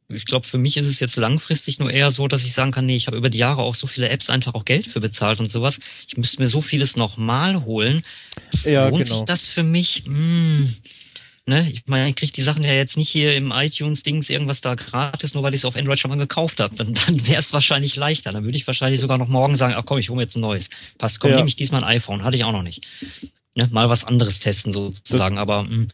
[0.09, 2.85] ich glaube, für mich ist es jetzt langfristig nur eher so, dass ich sagen kann,
[2.85, 5.39] nee, ich habe über die Jahre auch so viele Apps einfach auch Geld für bezahlt
[5.39, 5.79] und sowas.
[6.07, 8.03] Ich müsste mir so vieles nochmal holen.
[8.63, 9.15] Ja, Lohnt genau.
[9.15, 10.03] sich das für mich?
[10.05, 10.73] Hm,
[11.45, 11.69] ne?
[11.71, 15.33] Ich meine, ich kriege die Sachen ja jetzt nicht hier im iTunes-Dings irgendwas da gratis,
[15.33, 16.75] nur weil ich es auf Android schon mal gekauft habe.
[16.75, 18.31] Dann, dann wäre es wahrscheinlich leichter.
[18.31, 20.41] Dann würde ich wahrscheinlich sogar noch morgen sagen, ach komm, ich hole mir jetzt ein
[20.41, 20.69] neues.
[20.97, 21.37] Passt, komm, ja.
[21.37, 22.23] nehme ich diesmal ein iPhone.
[22.23, 22.85] Hatte ich auch noch nicht.
[23.55, 23.67] Ne?
[23.71, 25.35] Mal was anderes testen sozusagen.
[25.35, 25.87] Das Aber mh, hm,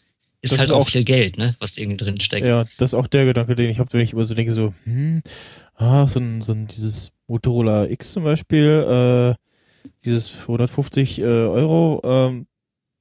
[0.43, 2.45] ist das halt ist auch viel Geld, ne, was irgendwie drin steckt.
[2.45, 4.73] Ja, das ist auch der Gedanke, den ich habe, wenn ich immer so denke, so,
[4.83, 5.23] hm,
[5.75, 12.01] ah, so ein, so ein dieses Motorola X zum Beispiel, äh, dieses 150 äh, Euro,
[12.03, 12.47] ähm,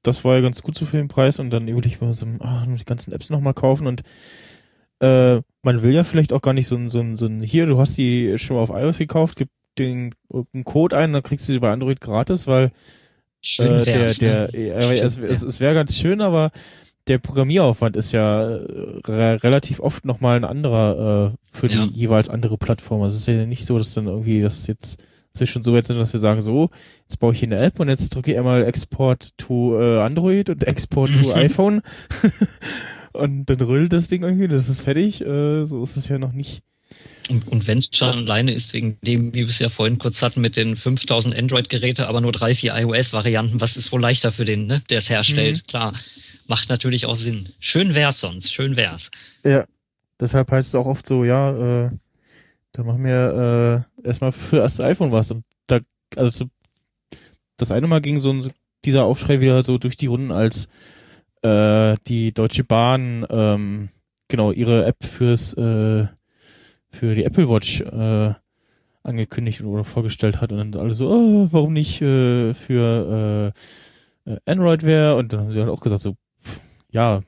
[0.05, 2.27] das war ja ganz gut so für den Preis und dann würde ich mal so,
[2.39, 4.03] ah, die ganzen Apps nochmal kaufen und
[5.01, 7.67] äh, man will ja vielleicht auch gar nicht so ein, so ein, so ein, hier,
[7.67, 9.49] du hast die schon mal auf iOS gekauft, gib
[9.81, 12.71] den einen Code ein, dann kriegst du sie bei Android gratis, weil
[13.41, 14.57] Schön äh, der, der, ne?
[14.57, 16.53] äh, es, es, es wäre ganz schön, aber
[17.09, 21.87] der Programmieraufwand ist ja äh, re relativ oft nochmal ein anderer äh, für ja.
[21.87, 23.03] die jeweils andere Plattform.
[23.03, 25.03] Also es ist ja nicht so, dass dann irgendwie das jetzt
[25.35, 26.69] wir schon so weit sind, dass wir sagen, so,
[27.09, 30.51] jetzt baue ich hier eine App und jetzt drücke ich einmal Export to äh, Android
[30.51, 31.81] und Export to iPhone
[33.13, 35.23] und dann rüllt das Ding irgendwie, das ist fertig.
[35.23, 36.63] Äh, so ist es ja noch nicht.
[37.31, 40.21] Und, und wenn es schon alleine ist, wegen dem, wie wir es ja vorhin kurz
[40.21, 44.45] hatten, mit den 5000 Android-Geräte, aber nur drei, vier iOS-Varianten, was ist wohl leichter für
[44.45, 45.63] den, ne, der es herstellt?
[45.63, 45.67] Mhm.
[45.67, 45.95] Klar
[46.53, 47.49] macht natürlich auch Sinn.
[47.61, 49.11] Schön wär's sonst, schön wär's.
[49.43, 49.65] Ja,
[50.21, 51.91] deshalb heißt es auch oft so, ja, äh,
[52.73, 55.31] da machen wir äh, erstmal für das iPhone was.
[55.31, 55.81] Und da,
[56.15, 56.45] also
[57.57, 58.53] das eine Mal ging so ein,
[58.85, 60.69] dieser Aufschrei wieder so durch die Runden, als
[61.41, 63.89] äh, die Deutsche Bahn ähm,
[64.29, 66.07] genau ihre App fürs äh,
[66.91, 68.35] für die Apple Watch äh,
[69.05, 73.55] angekündigt oder vorgestellt hat und dann alle so, oh, warum nicht äh, für
[74.27, 76.15] äh, Android wäre und dann haben sie halt auch gesagt so,
[76.93, 77.23] ja,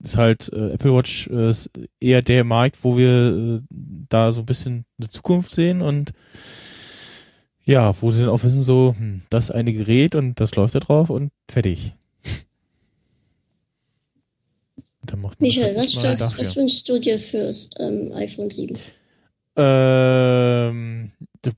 [0.00, 4.42] ist halt äh, Apple Watch äh, ist eher der Markt, wo wir äh, da so
[4.42, 6.12] ein bisschen eine Zukunft sehen und
[7.64, 10.80] ja, wo sie dann auch wissen so, hm, das eine Gerät und das läuft da
[10.80, 11.92] drauf und fertig.
[15.06, 18.76] Dann macht das Michael, was, mal was, wünschst du dir fürs ähm, iPhone 7?
[19.56, 21.12] Ähm,
[21.44, 21.52] d-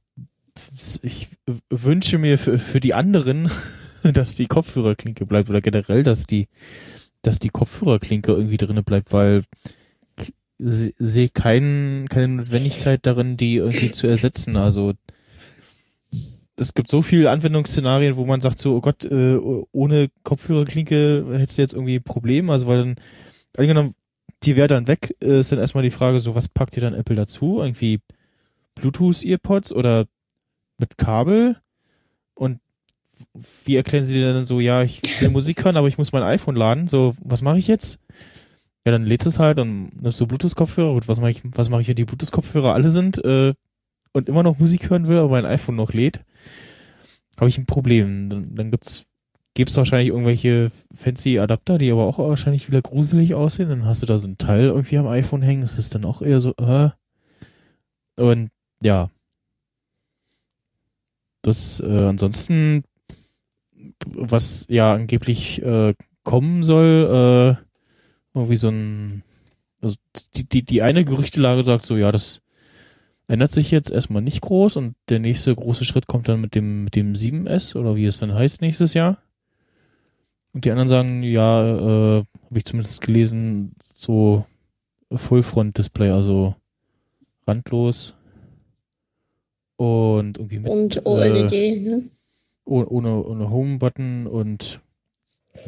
[1.03, 1.29] ich
[1.71, 3.51] wünsche mir für, für die anderen,
[4.03, 6.49] dass die Kopfhörerklinke bleibt oder generell, dass die,
[7.27, 9.43] dass die Kopfhörerklinke irgendwie drinne bleibt, weil
[10.59, 14.57] sehe kein, keine Notwendigkeit darin, die irgendwie zu ersetzen.
[14.57, 14.95] Also
[16.57, 21.59] es gibt so viele Anwendungsszenarien, wo man sagt so, oh Gott, äh, ohne Kopfhörerklinke hättest
[21.59, 22.97] du jetzt irgendwie ein Problem, also weil dann,
[23.59, 23.95] angenommen,
[24.45, 26.95] die wäre dann weg, äh, ist dann erstmal die Frage so, was packt ihr dann
[26.95, 27.59] Apple dazu?
[27.61, 28.01] Irgendwie
[28.77, 30.07] Bluetooth-Earpods oder
[30.79, 31.57] mit Kabel?
[32.35, 32.61] Und
[33.65, 36.23] wie erklären sie dir dann so, ja, ich will Musik hören, aber ich muss mein
[36.23, 38.01] iPhone laden, so, was mache ich jetzt?
[38.85, 40.93] Ja, dann lädst es halt und nimmst du Bluetooth-Kopfhörer.
[40.93, 43.53] Gut, was mache ich, was mache ich, wenn die Bluetooth-Kopfhörer alle sind äh,
[44.13, 46.21] und immer noch Musik hören will, aber mein iPhone noch lädt?
[47.37, 48.31] Habe ich ein Problem.
[48.31, 49.07] Dann, dann gibt's
[49.57, 53.71] gibt's wahrscheinlich irgendwelche fancy Adapter, die aber auch wahrscheinlich wieder gruselig aussehen.
[53.71, 55.63] Dann hast du da so ein Teil irgendwie am iPhone hängen.
[55.63, 56.91] Das ist dann auch eher so, äh.
[58.17, 58.51] Und
[58.83, 59.11] ja.
[61.43, 62.85] Das, äh, ansonsten,
[64.05, 65.95] was ja angeblich äh,
[66.25, 67.63] kommen soll, äh,
[68.35, 69.23] irgendwie so ein,
[69.81, 69.97] also
[70.35, 72.43] die, die, die eine Gerüchtelage sagt so, ja, das
[73.29, 76.85] ändert sich jetzt erstmal nicht groß und der nächste große Schritt kommt dann mit dem,
[76.85, 79.19] mit dem 7S oder wie es dann heißt nächstes Jahr.
[80.53, 84.45] Und die anderen sagen, ja, äh, habe ich zumindest gelesen, so
[85.13, 86.55] Full-Front-Display, also
[87.47, 88.15] randlos
[89.77, 92.05] und irgendwie mit Und äh, OLED, ne?
[92.67, 94.81] Oh- ohne, ohne Home-Button und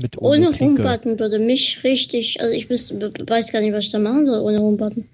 [0.01, 0.83] mit Ohne Klinke.
[0.85, 4.41] Homebutton würde mich richtig, also ich wüsste, weiß gar nicht, was ich da machen soll
[4.41, 5.09] ohne Homebutton.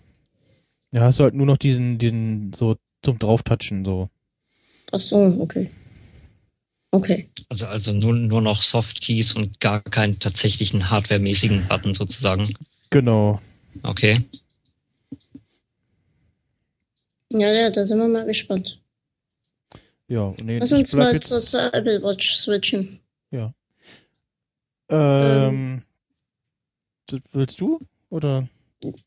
[0.90, 4.08] Ja, hast du halt nur noch diesen, diesen so zum Drauftatschen so.
[4.92, 5.70] Ach so, okay.
[6.90, 7.28] Okay.
[7.48, 12.52] Also, also nur, nur noch Softkeys und gar keinen tatsächlichen hardwaremäßigen Button sozusagen.
[12.90, 13.40] Genau.
[13.82, 14.24] Okay.
[17.32, 18.80] Ja, ja, da sind wir mal gespannt.
[20.08, 23.00] Ja, nee, Lass uns mal jetzt, zur, zur Apple Watch switchen.
[24.90, 25.82] ähm,
[27.10, 27.80] d- willst du?
[28.10, 28.48] Oder?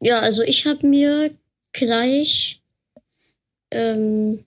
[0.02, 1.36] Ja, also ich habe mir
[1.72, 2.62] gleich
[3.70, 4.44] ähm,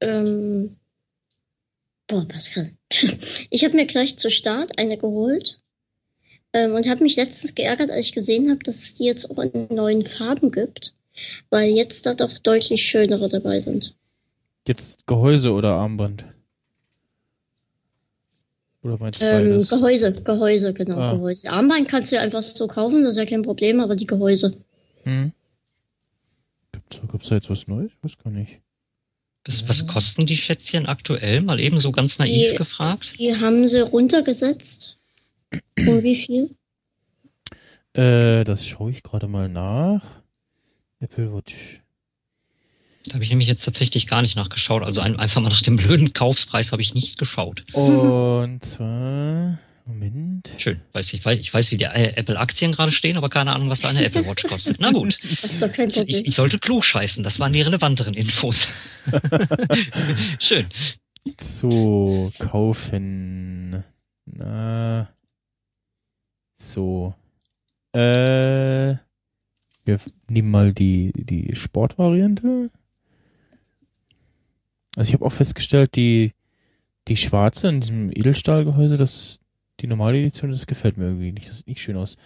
[0.00, 0.76] ähm,
[2.06, 2.72] boah, Pascal.
[3.50, 5.60] Ich habe mir gleich zur Start eine geholt
[6.52, 9.38] ähm, und habe mich letztens geärgert, als ich gesehen habe, dass es die jetzt auch
[9.38, 10.94] in neuen Farben gibt,
[11.50, 13.94] weil jetzt da doch deutlich schönere dabei sind.
[14.66, 16.24] Jetzt Gehäuse oder Armband?
[18.82, 19.68] Oder meinst du Ähm, beides?
[19.70, 21.12] Gehäuse, Gehäuse, genau, Ah.
[21.14, 21.50] Gehäuse.
[21.50, 24.54] Armband kannst du ja einfach so kaufen, das ist ja kein Problem, aber die Gehäuse.
[25.04, 25.32] Hm?
[26.72, 27.90] Gibt's, gibt's da jetzt was Neues?
[27.96, 28.60] Ich weiß gar nicht.
[29.46, 31.40] Was, was kosten die Schätzchen aktuell?
[31.40, 33.14] Mal eben so ganz naiv Die- gefragt.
[33.18, 34.96] Die haben sie runtergesetzt.
[35.78, 36.50] Um wie viel?
[37.94, 40.17] Äh, das schaue ich gerade mal nach.
[41.00, 41.80] Apple Watch.
[43.06, 44.82] Da habe ich nämlich jetzt tatsächlich gar nicht nachgeschaut.
[44.82, 47.64] Also ein, einfach mal nach dem blöden Kaufspreis habe ich nicht geschaut.
[47.72, 50.50] Und zwar, Moment.
[50.58, 50.80] Schön.
[50.92, 53.80] Weiß ich, weiß, ich weiß, wie die äh, Apple-Aktien gerade stehen, aber keine Ahnung, was
[53.80, 54.76] da eine Apple Watch kostet.
[54.80, 55.18] Na gut.
[56.06, 57.22] Ich, ich sollte klug scheißen.
[57.22, 58.68] Das waren die relevanteren Infos.
[60.38, 60.66] Schön.
[61.40, 63.84] So, kaufen.
[64.26, 65.08] Na.
[66.56, 67.14] So.
[67.92, 68.96] Äh.
[69.88, 72.70] Wir nehmen mal die, die Sportvariante.
[74.94, 76.34] Also ich habe auch festgestellt, die,
[77.08, 79.40] die schwarze in diesem Edelstahlgehäuse, das,
[79.80, 81.48] die normale Edition, das gefällt mir irgendwie nicht.
[81.48, 82.18] Das sieht nicht schön aus.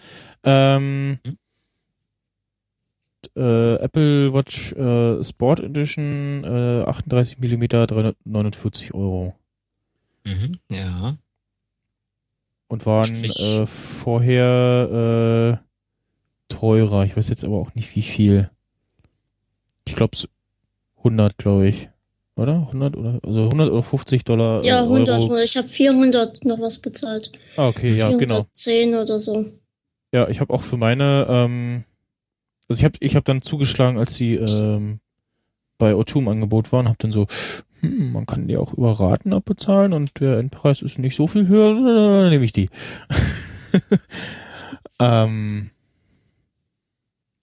[0.43, 1.37] Ähm, Hm.
[3.37, 9.35] äh, Apple Watch äh, Sport Edition, äh, 38 mm, 349 Euro.
[10.25, 11.17] Mhm, ja.
[12.67, 15.72] Und waren äh, vorher äh,
[16.49, 17.05] teurer.
[17.05, 18.49] Ich weiß jetzt aber auch nicht wie viel.
[19.85, 20.17] Ich glaube
[20.97, 21.89] 100, glaube ich.
[22.35, 22.67] Oder?
[22.67, 24.63] 100 oder also 100 oder 50 Dollar.
[24.63, 25.21] ja, äh, 100.
[25.21, 25.37] Euro.
[25.37, 27.31] Ich habe 400 noch was gezahlt.
[27.57, 28.47] Ah, okay, ja, genau.
[28.53, 29.45] 410 oder so.
[30.11, 31.83] Ja, ich habe auch für meine, ähm,
[32.67, 34.99] also ich habe ich hab dann zugeschlagen, als die ähm,
[35.77, 37.27] bei O2 im Angebot waren, habe dann so,
[37.81, 41.47] hm, man kann die auch über Raten abbezahlen und der Endpreis ist nicht so viel
[41.47, 42.69] höher, dann nehme ich die.
[44.99, 45.69] ähm,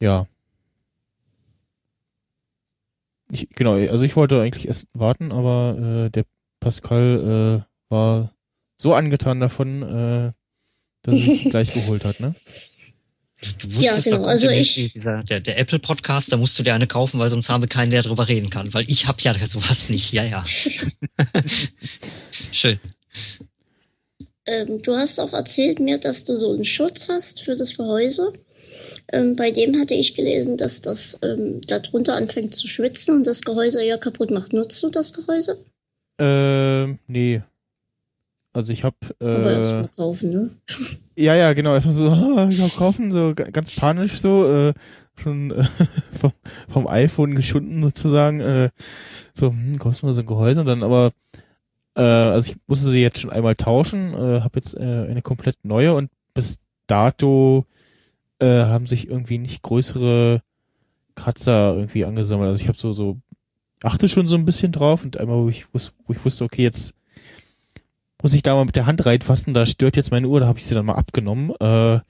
[0.01, 0.27] ja.
[3.31, 6.25] ich, genau, also ich wollte eigentlich erst warten, aber äh, der
[6.59, 8.35] Pascal äh, war
[8.77, 10.33] so angetan davon, äh,
[11.03, 12.35] dass er sich gleich geholt hat, ne?
[13.59, 16.75] Du wusstest Ja, genau, also ich- dieser, der, der Apple Podcast, da musst du dir
[16.75, 19.35] eine kaufen, weil sonst haben wir keinen, der drüber reden kann, weil ich hab ja
[19.47, 20.13] sowas nicht.
[20.13, 20.45] Ja, ja.
[22.53, 22.79] Schön.
[24.47, 28.33] Ähm, du hast auch erzählt mir, dass du so einen Schutz hast für das Gehäuse.
[29.13, 33.43] Ähm, bei dem hatte ich gelesen, dass das ähm, darunter anfängt zu schwitzen und das
[33.43, 34.53] Gehäuse ja kaputt macht.
[34.53, 35.59] Nutzt du das Gehäuse?
[36.19, 37.43] Ähm, nee.
[38.53, 40.51] Also ich habe Aber äh, mal kaufen, ne?
[41.17, 42.07] ja ja genau erstmal so
[42.51, 44.75] ja, kaufen so ga- ganz panisch so äh,
[45.17, 45.65] schon äh,
[46.19, 46.33] vom,
[46.69, 48.71] vom iPhone geschunden sozusagen äh,
[49.35, 51.13] so hm, kaufst du mal so ein Gehäuse und dann aber
[51.95, 55.57] äh, also ich musste sie jetzt schon einmal tauschen äh, habe jetzt äh, eine komplett
[55.63, 56.59] neue und bis
[56.89, 57.67] dato
[58.41, 60.43] äh, haben sich irgendwie nicht größere
[61.15, 63.19] Kratzer irgendwie angesammelt also ich habe so so
[63.83, 66.95] achte schon so ein bisschen drauf und einmal wo ich wo ich wusste okay jetzt
[68.23, 70.59] muss ich da mal mit der Hand reinfassen, da stört jetzt meine Uhr, da habe
[70.59, 71.53] ich sie dann mal abgenommen.
[71.61, 72.01] Äh,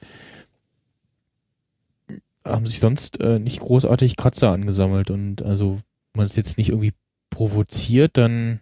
[2.44, 5.80] haben sich sonst äh, nicht großartig Kratzer angesammelt und also
[6.14, 6.94] man es jetzt nicht irgendwie
[7.28, 8.60] provoziert, dann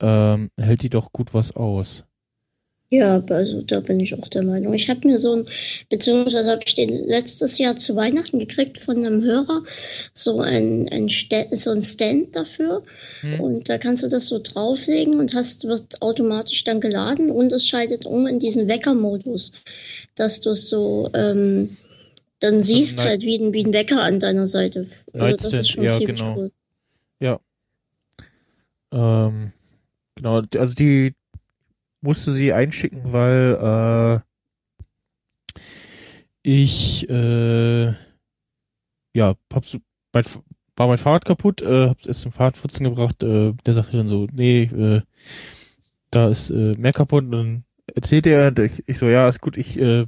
[0.00, 2.04] ähm, hält die doch gut was aus.
[2.92, 4.74] Ja, also da bin ich auch der Meinung.
[4.74, 5.46] Ich habe mir so ein,
[5.88, 9.62] beziehungsweise habe ich den letztes Jahr zu Weihnachten gekriegt von einem Hörer,
[10.12, 12.82] so ein, ein, so ein Stand dafür.
[13.22, 13.40] Hm.
[13.40, 17.66] Und da kannst du das so drauflegen und hast, wird automatisch dann geladen und es
[17.66, 19.52] schaltet um in diesen Weckermodus,
[20.14, 21.78] dass du es so, ähm,
[22.40, 24.86] dann siehst Night- halt wie ein, wie ein Wecker an deiner Seite.
[25.14, 26.36] Also das ist schon ja, ziemlich genau.
[26.36, 26.50] cool.
[28.92, 29.52] Ähm,
[30.14, 31.14] genau, also die
[32.02, 34.22] musste sie einschicken, weil
[35.54, 35.60] äh,
[36.42, 37.94] ich äh,
[39.14, 39.78] ja hab so,
[40.12, 40.24] mein,
[40.76, 44.26] war mein Fahrrad kaputt, äh, hab's erst zum Fahrradputzen gebracht, äh, der sagte dann so,
[44.32, 45.02] nee, äh,
[46.10, 47.24] da ist äh, mehr kaputt.
[47.24, 50.06] Und dann erzählte er, ich, ich so, ja, ist gut, ich äh,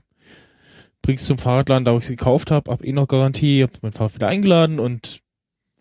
[1.02, 3.92] bring's zum Fahrradladen, da wo ich sie gekauft habe, hab eh noch Garantie, hab mein
[3.92, 5.20] Fahrrad wieder eingeladen und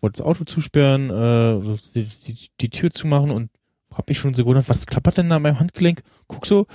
[0.00, 3.50] wollte das Auto zusperren, äh, die, die, die Tür zumachen und
[3.94, 6.02] hab mich schon so gewundert, was klappert denn da an meinem Handgelenk?
[6.26, 6.66] Guck so,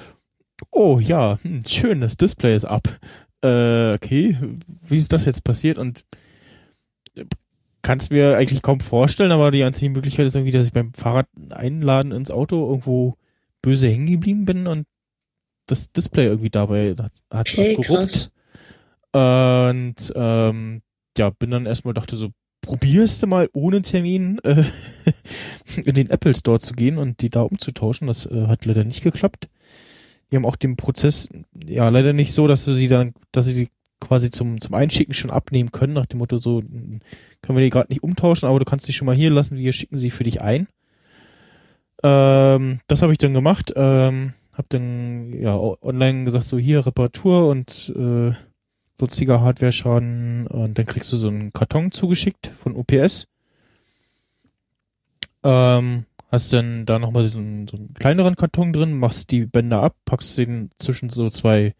[0.71, 2.99] oh ja, hm, schön, das Display ist ab.
[3.41, 4.37] Äh, okay,
[4.81, 5.77] wie ist das jetzt passiert?
[5.77, 6.05] Und
[7.81, 11.27] kannst mir eigentlich kaum vorstellen, aber die einzige Möglichkeit ist irgendwie, dass ich beim Fahrrad
[11.49, 13.15] einladen ins Auto irgendwo
[13.61, 14.85] böse hängen geblieben bin und
[15.65, 17.87] das Display irgendwie dabei hat, hat Okay, abgeruppt.
[17.87, 18.31] krass.
[19.11, 20.81] Und ähm,
[21.17, 22.29] ja, bin dann erstmal dachte so,
[22.61, 24.63] probierst du mal ohne Termin äh,
[25.83, 28.07] in den Apple Store zu gehen und die da umzutauschen.
[28.07, 29.49] Das äh, hat leider nicht geklappt.
[30.31, 31.29] Die haben auch den Prozess
[31.65, 35.13] ja leider nicht so, dass du sie dann, dass sie die quasi zum zum Einschicken
[35.13, 37.01] schon abnehmen können, nach dem Motto so, n-
[37.41, 39.73] können wir die gerade nicht umtauschen, aber du kannst die schon mal hier lassen, wir
[39.73, 40.67] schicken sie für dich ein.
[42.03, 43.73] Ähm, das habe ich dann gemacht.
[43.75, 48.31] Ähm, hab dann ja online gesagt so hier Reparatur und äh,
[48.99, 53.27] sonstiger Hardware-Schaden und dann kriegst du so einen Karton zugeschickt von UPS.
[55.43, 59.81] Ähm, hast dann da nochmal so einen, so einen kleineren Karton drin, machst die Bänder
[59.81, 61.73] ab, packst den zwischen so zwei,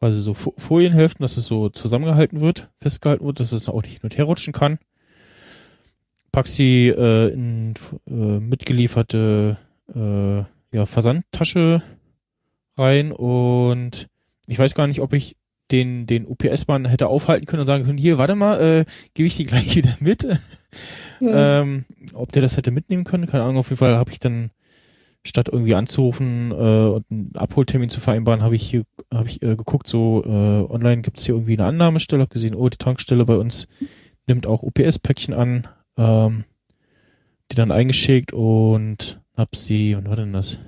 [0.00, 3.92] also so Fo- Folienhälften, dass es so zusammengehalten wird, festgehalten wird, dass es auch nicht
[3.92, 4.78] hin und her rutschen kann.
[6.32, 7.74] Packst sie äh, in
[8.08, 9.58] äh, mitgelieferte
[9.94, 11.82] äh, ja, Versandtasche
[12.76, 14.08] rein und
[14.46, 15.36] ich weiß gar nicht, ob ich
[15.70, 19.36] den, den UPS-Mann hätte aufhalten können und sagen können, hier, warte mal, äh, gebe ich
[19.36, 20.24] die gleich wieder mit.
[21.18, 21.30] Hm.
[21.32, 24.50] Ähm, ob der das hätte mitnehmen können, keine Ahnung, auf jeden Fall habe ich dann,
[25.26, 29.56] statt irgendwie anzurufen äh, und einen Abholtermin zu vereinbaren, habe ich hier habe ich äh,
[29.56, 33.24] geguckt, so äh, online gibt es hier irgendwie eine Annahmestelle, habe gesehen, oh, die Tankstelle
[33.24, 33.68] bei uns
[34.26, 36.44] nimmt auch UPS-Päckchen an, ähm,
[37.50, 40.58] die dann eingeschickt und hab sie, wann war denn das?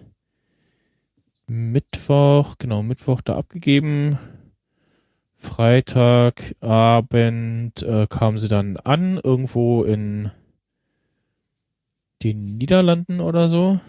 [1.46, 4.18] Mittwoch, genau, Mittwoch da abgegeben.
[5.38, 10.30] Freitagabend äh, kamen sie dann an, irgendwo in
[12.22, 13.80] den Niederlanden oder so.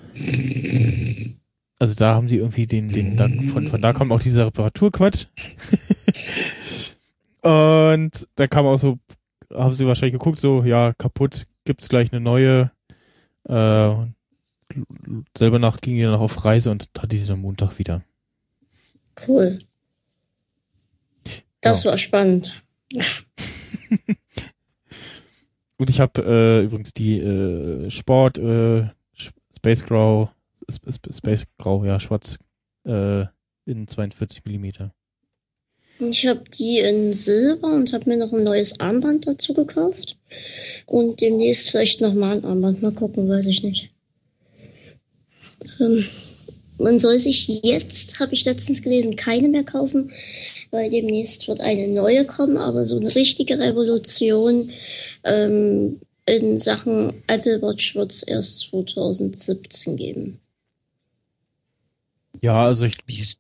[1.80, 5.26] Also da haben sie irgendwie den, den, da, von, von da kommt auch dieser Reparaturquatsch.
[7.42, 9.00] Und da kam auch so,
[9.54, 12.72] haben sie wahrscheinlich geguckt, so, ja, kaputt, gibt's gleich eine neue.
[13.46, 13.96] Äh,
[15.36, 18.04] selber Nacht ging die dann noch auf Reise und hatte sie am Montag wieder.
[19.28, 19.58] Cool.
[21.62, 22.64] Das war spannend.
[25.78, 28.88] Und ich habe äh, übrigens die äh, Sport äh,
[29.56, 30.30] Space Grau,
[30.68, 32.38] Sp- Sp- Space Grau, ja, schwarz
[32.86, 33.22] äh,
[33.66, 34.94] in 42 Millimeter.
[36.00, 40.18] Ich habe die in Silber und habe mir noch ein neues Armband dazu gekauft.
[40.86, 42.82] Und demnächst vielleicht nochmal ein Armband.
[42.82, 43.92] Mal gucken, weiß ich nicht.
[45.80, 46.06] Ähm,
[46.78, 50.12] man soll sich jetzt, habe ich letztens gelesen, keine mehr kaufen,
[50.72, 54.72] weil demnächst wird eine neue kommen, aber so eine richtige Revolution
[55.24, 60.40] ähm, in Sachen Apple Watch wird es erst 2017 geben.
[62.42, 63.40] Ja, also ich Wie ist,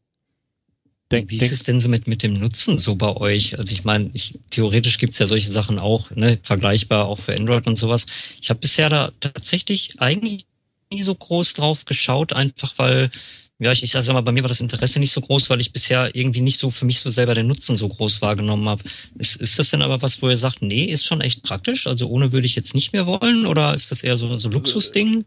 [1.11, 3.57] denke, wie ist denk, es denn so mit, mit dem Nutzen so bei euch?
[3.57, 7.67] Also ich meine, ich, theoretisch gibt's ja solche Sachen auch, ne, vergleichbar auch für Android
[7.67, 8.07] und sowas.
[8.41, 10.45] Ich habe bisher da tatsächlich eigentlich
[10.91, 13.11] nie so groß drauf geschaut, einfach weil,
[13.60, 15.74] ja, ich, ich sag mal, bei mir war das Interesse nicht so groß, weil ich
[15.74, 18.84] bisher irgendwie nicht so für mich so selber den Nutzen so groß wahrgenommen habe.
[19.18, 21.86] Ist, ist das denn aber was, wo ihr sagt, nee, ist schon echt praktisch?
[21.86, 23.45] Also ohne würde ich jetzt nicht mehr wollen?
[23.45, 25.26] Oder ist das eher so, so Luxusding,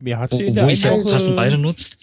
[0.00, 1.62] mir hat wo, sie in wo der ihr es ja einen auch passend beide Woche,
[1.62, 1.98] nutzt?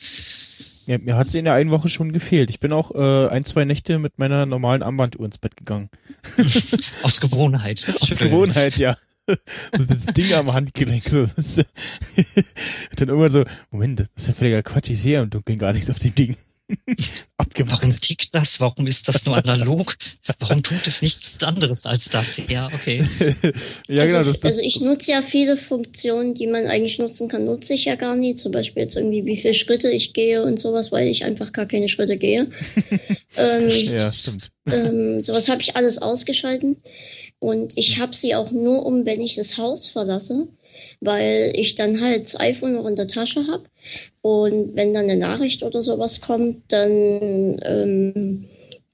[0.90, 2.50] mir, mir hat sie in der einen Woche schon gefehlt.
[2.50, 5.90] Ich bin auch äh, ein, zwei Nächte mit meiner normalen Armbanduhr ins Bett gegangen.
[7.04, 7.86] Aus Gewohnheit.
[7.88, 8.30] Aus schön.
[8.30, 8.98] Gewohnheit, ja.
[9.78, 11.08] So das Ding am Handgelenk.
[11.08, 11.22] So.
[11.22, 11.58] Ist,
[12.96, 15.90] dann irgendwann so, Moment, das ist ja völliger Quatsch, ich sehe im Dunkeln gar nichts
[15.90, 16.36] auf dem Ding.
[17.38, 17.82] Abgemacht.
[17.82, 18.60] Warum tickt das?
[18.60, 19.98] Warum ist das nur analog?
[20.40, 22.40] Warum tut es nichts anderes als das?
[22.48, 23.04] Ja, okay.
[23.88, 24.32] ja, also, genau.
[24.32, 27.86] Das, das, also ich nutze ja viele Funktionen, die man eigentlich nutzen kann, nutze ich
[27.86, 28.36] ja gar nie.
[28.36, 31.66] Zum Beispiel jetzt irgendwie, wie viele Schritte ich gehe und sowas, weil ich einfach gar
[31.66, 32.48] keine Schritte gehe.
[33.38, 34.52] ähm, ja, stimmt.
[34.68, 36.78] ähm, sowas habe ich alles ausgeschalten.
[37.40, 40.48] Und ich habe sie auch nur um, wenn ich das Haus verlasse,
[41.00, 43.64] weil ich dann halt das iPhone noch in der Tasche habe.
[44.22, 48.46] Und wenn dann eine Nachricht oder sowas kommt, dann ähm,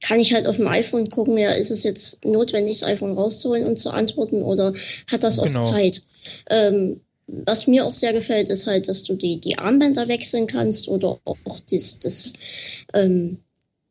[0.02, 3.66] kann ich halt auf dem iPhone gucken, ja, ist es jetzt notwendig, das iPhone rauszuholen
[3.66, 4.74] und zu antworten oder
[5.10, 5.62] hat das auch Genau.
[5.62, 6.04] Zeit?
[6.50, 10.88] Ähm, was mir auch sehr gefällt, ist halt, dass du die, die Armbänder wechseln kannst
[10.88, 12.34] oder auch das, das
[12.94, 13.40] ähm,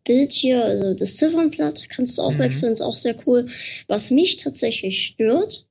[0.04, 2.38] Bild hier, also das Ziffernblatt kannst du auch Mhm.
[2.38, 3.46] wechseln, ist auch sehr cool.
[3.88, 5.66] Was mich tatsächlich stört,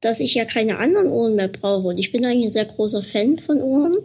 [0.00, 1.88] dass ich ja keine anderen Uhren mehr brauche.
[1.88, 3.96] Und ich bin eigentlich ein sehr großer Fan von Uhren.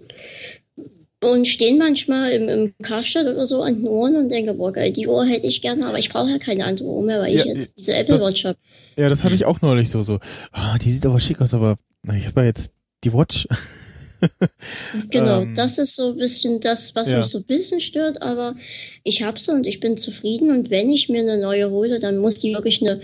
[1.22, 4.94] Und stehen manchmal im, im Karstadt oder so an den Uhren und denke, boah, geil,
[4.94, 7.42] die Uhr hätte ich gerne, aber ich brauche ja keine andere Uhr mehr, weil Ja,
[7.42, 8.58] ich jetzt diese Apple das- Watch habe.
[8.98, 10.20] Ja, das hatte ich auch neulich so, so,
[10.54, 11.78] ah, die sieht aber schick aus, aber
[12.18, 12.72] ich habe ja jetzt
[13.04, 13.48] die Watch.
[15.12, 17.18] Genau, Ähm, das ist so ein bisschen das, was ja.
[17.18, 18.56] mich so ein bisschen stört, aber
[19.04, 22.18] ich habe sie und ich bin zufrieden und wenn ich mir eine neue hole, dann
[22.18, 23.02] muss die wirklich eine,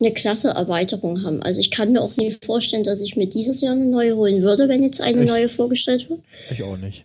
[0.00, 1.42] eine klasse Erweiterung haben.
[1.42, 4.42] Also ich kann mir auch nie vorstellen, dass ich mir dieses Jahr eine neue holen
[4.42, 6.20] würde, wenn jetzt eine Ich- neue vorgestellt wird.
[6.50, 7.04] Ich auch nicht.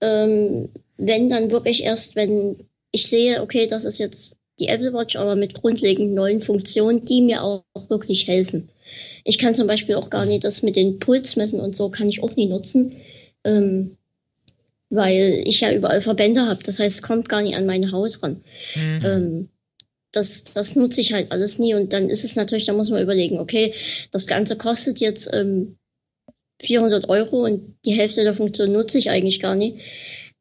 [0.00, 0.68] Ähm,
[0.98, 2.56] wenn dann wirklich erst, wenn
[2.92, 7.20] ich sehe, okay, das ist jetzt die Apple Watch, aber mit grundlegend neuen Funktionen, die
[7.20, 8.68] mir auch, auch wirklich helfen.
[9.26, 12.22] Ich kann zum Beispiel auch gar nicht das mit den Pulsmessen und so kann ich
[12.22, 12.96] auch nie nutzen,
[13.44, 13.96] ähm,
[14.88, 16.62] weil ich ja überall Verbände habe.
[16.64, 18.40] Das heißt, es kommt gar nicht an meine Haut ran.
[18.76, 19.04] Mhm.
[19.04, 19.48] Ähm,
[20.12, 23.02] das, das nutze ich halt alles nie und dann ist es natürlich, da muss man
[23.02, 23.74] überlegen, okay,
[24.12, 25.76] das Ganze kostet jetzt ähm,
[26.62, 29.78] 400 Euro und die Hälfte der Funktion nutze ich eigentlich gar nicht.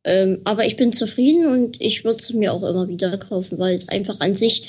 [0.04, 3.74] Ähm, aber ich bin zufrieden und ich würde es mir auch immer wieder kaufen, weil
[3.74, 4.68] es einfach an sich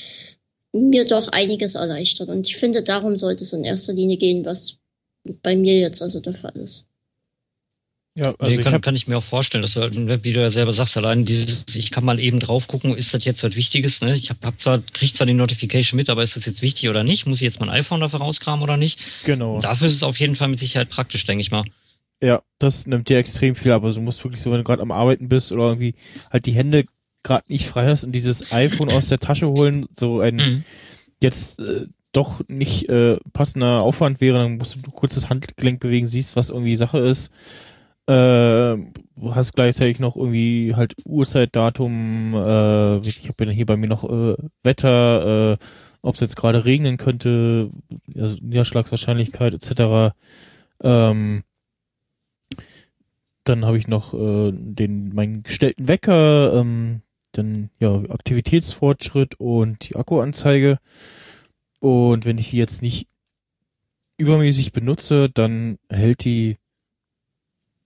[0.77, 2.29] mir doch einiges erleichtert.
[2.29, 4.79] Und ich finde, darum sollte es in erster Linie gehen, was
[5.43, 6.89] bei mir jetzt also der Fall ist.
[8.17, 10.25] Ja, also nee, ich kann, habe kann ich mir auch vorstellen, dass du, halt, ne,
[10.25, 13.27] wie du ja selber sagst, allein dieses, ich kann mal eben drauf gucken, ist das
[13.27, 14.17] jetzt was Wichtiges, ne?
[14.17, 17.05] Ich hab, hab zwar, krieg zwar die Notification mit, aber ist das jetzt wichtig oder
[17.05, 17.27] nicht?
[17.27, 18.99] Muss ich jetzt mein iPhone dafür rauskramen oder nicht?
[19.25, 19.57] genau.
[19.57, 21.65] Und dafür ist es auf jeden Fall mit Sicherheit praktisch, denke ich mal.
[22.23, 24.93] Ja, das nimmt dir extrem viel, aber du musst wirklich so, wenn du gerade am
[24.93, 25.95] Arbeiten bist oder irgendwie
[26.31, 26.87] halt die Hände
[27.27, 30.65] gerade nicht frei hast und dieses iPhone aus der Tasche holen, so ein Mhm.
[31.21, 36.07] jetzt äh, doch nicht äh, passender Aufwand wäre, dann musst du kurz das Handgelenk bewegen,
[36.07, 37.31] siehst, was irgendwie Sache ist.
[38.09, 38.77] Äh,
[39.31, 44.05] hast gleichzeitig noch irgendwie halt Uhrzeit, Datum, äh, ich habe ja hier bei mir noch
[44.05, 45.65] äh, Wetter, äh,
[46.03, 47.71] ob es jetzt gerade regnen könnte,
[48.15, 50.15] also Niederschlagswahrscheinlichkeit etc.
[50.83, 51.43] Ähm,
[53.45, 57.03] dann habe ich noch äh, den meinen gestellten Wecker, ähm,
[57.33, 60.79] dann ja Aktivitätsfortschritt und die Akkuanzeige.
[61.81, 63.09] Und wenn ich die jetzt nicht
[64.19, 66.59] übermäßig benutze, dann hält die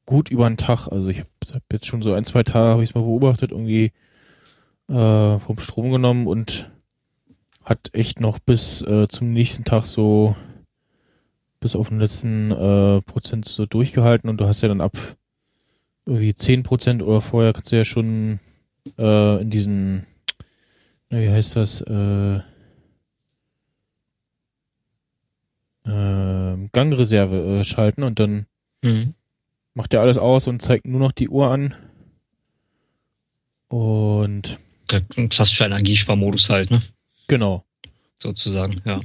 [0.06, 0.88] gut über den Tag.
[0.88, 3.50] Also ich habe hab jetzt schon so ein, zwei Tage habe ich es mal beobachtet,
[3.50, 3.92] irgendwie
[4.88, 6.70] äh, vom Strom genommen und
[7.64, 10.34] hat echt noch bis äh, zum nächsten Tag so
[11.60, 14.96] bis auf den letzten äh, Prozent so durchgehalten und du hast ja dann ab
[16.06, 18.40] irgendwie 10 Prozent oder vorher kannst du ja schon
[18.98, 20.06] äh, in diesen,
[21.10, 22.40] wie heißt das, äh,
[25.86, 28.46] äh, Gangreserve schalten und dann
[28.82, 29.14] Mhm.
[29.74, 31.74] macht er alles aus und zeigt nur noch die Uhr an.
[33.68, 34.58] Und
[35.16, 36.82] ein klassischer Energiesparmodus halt, ne?
[37.28, 37.64] Genau.
[38.16, 39.00] Sozusagen, ja.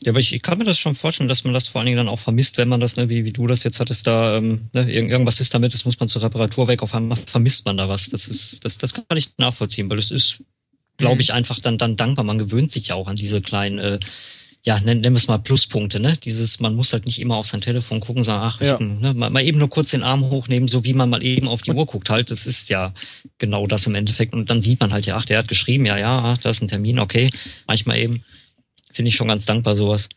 [0.00, 1.96] Ja, aber ich, ich kann mir das schon vorstellen, dass man das vor allen Dingen
[1.96, 4.68] dann auch vermisst, wenn man das, ne, wie, wie du das jetzt hattest, da, ähm,
[4.72, 7.88] ne, irgendwas ist damit, das muss man zur Reparatur weg, auf einmal vermisst man da
[7.88, 8.08] was.
[8.08, 10.38] Das ist, das, das kann ich nachvollziehen, weil das ist,
[10.98, 11.20] glaube mhm.
[11.20, 12.24] ich, einfach dann, dann dankbar.
[12.24, 13.98] Man gewöhnt sich ja auch an diese kleinen, äh,
[14.64, 16.16] ja, nennen, nennen wir es mal Pluspunkte, ne?
[16.16, 18.74] Dieses, man muss halt nicht immer auf sein Telefon gucken, sagen, ach, ja.
[18.74, 21.48] ich, ne, mal, mal eben nur kurz den Arm hochnehmen, so wie man mal eben
[21.48, 22.30] auf die Uhr guckt halt.
[22.30, 22.94] Das ist ja
[23.38, 24.32] genau das im Endeffekt.
[24.34, 26.68] Und dann sieht man halt, ja, ach, der hat geschrieben, ja, ja, da ist ein
[26.68, 27.30] Termin, okay.
[27.66, 28.22] Manchmal eben
[28.92, 30.08] Finde ich schon ganz dankbar, sowas.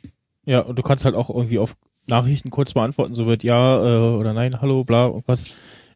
[0.45, 1.75] Ja, und du kannst halt auch irgendwie auf
[2.07, 5.47] Nachrichten kurz beantworten, so wird ja äh, oder nein, hallo, bla, was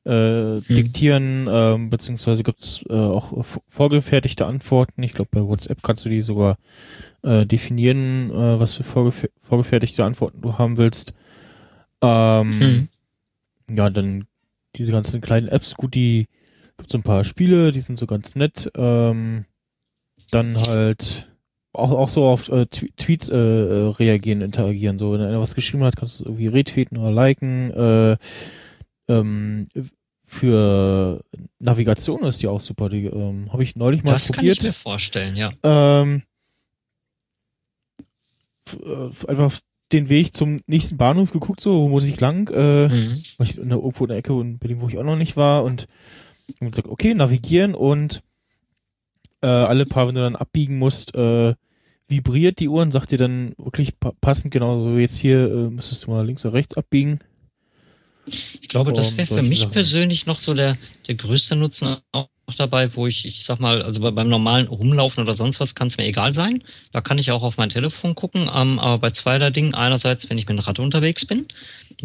[0.05, 0.63] äh, hm.
[0.69, 5.03] diktieren, ähm, beziehungsweise gibt's äh, auch vorgefertigte Antworten.
[5.03, 6.57] Ich glaube, bei WhatsApp kannst du die sogar
[7.21, 11.13] äh, definieren, äh, was für vorgef vorgefertigte Antworten du haben willst.
[12.01, 13.75] Ähm, hm.
[13.75, 14.25] Ja, dann
[14.75, 16.27] diese ganzen kleinen Apps, gut, die
[16.77, 18.71] gibt so ein paar Spiele, die sind so ganz nett.
[18.75, 19.45] Ähm,
[20.31, 21.28] dann halt
[21.73, 24.97] auch, auch so auf äh, Tweets äh, äh, reagieren, interagieren.
[24.97, 27.71] So, wenn einer was geschrieben hat, kannst du irgendwie retweeten oder liken.
[27.71, 28.17] Äh,
[29.07, 29.67] ähm,
[30.25, 31.23] für
[31.57, 32.89] Navigation ist die auch super.
[32.89, 34.57] Die ähm, habe ich neulich mal das probiert.
[34.57, 35.51] Das kann ich mir vorstellen, ja.
[35.63, 36.23] Ähm,
[38.83, 39.59] äh, einfach
[39.91, 43.23] den Weg zum nächsten Bahnhof geguckt, so wo muss ich lang, äh, mhm.
[43.39, 45.63] ich in der, irgendwo in der Ecke in Berlin, wo ich auch noch nicht war
[45.63, 45.87] und,
[46.59, 48.21] und gesagt, okay, navigieren und
[49.41, 51.53] äh, alle paar, wenn du dann abbiegen musst, äh,
[52.07, 55.69] vibriert die Uhr und sagt dir dann wirklich pa passend, genau so jetzt hier äh,
[55.69, 57.19] müsstest du mal links oder rechts abbiegen.
[58.61, 59.71] Ich glaube, das wäre für mich Sachen.
[59.71, 60.77] persönlich noch so der,
[61.07, 65.35] der größte Nutzen auch dabei, wo ich, ich sag mal, also beim normalen Rumlaufen oder
[65.35, 66.63] sonst was kann es mir egal sein.
[66.91, 68.49] Da kann ich auch auf mein Telefon gucken.
[68.53, 71.47] Ähm, aber bei zweiter Dingen, einerseits, wenn ich mit dem Rad unterwegs bin,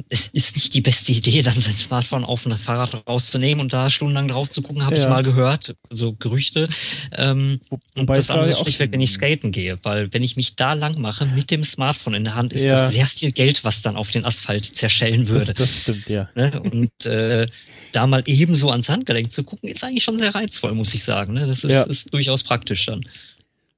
[0.09, 3.91] es ist nicht die beste Idee, dann sein Smartphone auf ein Fahrrad rauszunehmen und da
[3.91, 5.03] stundenlang drauf zu gucken, habe ja.
[5.03, 6.69] ich mal gehört, so Gerüchte.
[7.13, 7.61] Ähm,
[7.95, 11.01] und das andere ist schlichtweg, wenn ich skaten gehe, weil wenn ich mich da lang
[11.01, 12.77] mache mit dem Smartphone in der Hand, ist ja.
[12.77, 15.55] das sehr viel Geld, was dann auf den Asphalt zerschellen würde.
[15.55, 16.29] Das, das stimmt, ja.
[16.35, 16.61] Ne?
[16.61, 17.47] Und äh,
[17.93, 21.35] da mal ebenso ans Handgelenk zu gucken, ist eigentlich schon sehr reizvoll, muss ich sagen.
[21.35, 21.47] Ne?
[21.47, 21.83] Das ist, ja.
[21.85, 23.05] ist durchaus praktisch dann.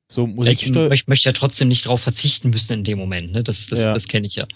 [0.09, 0.93] So Musiksteuerung.
[0.93, 3.33] Ich möchte ja trotzdem nicht darauf verzichten müssen in dem Moment.
[3.33, 3.43] Ne?
[3.43, 3.93] Das, das, ja.
[3.93, 4.47] das kenne ich ja.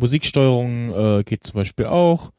[0.00, 2.32] Musiksteuerung äh, geht zum Beispiel auch.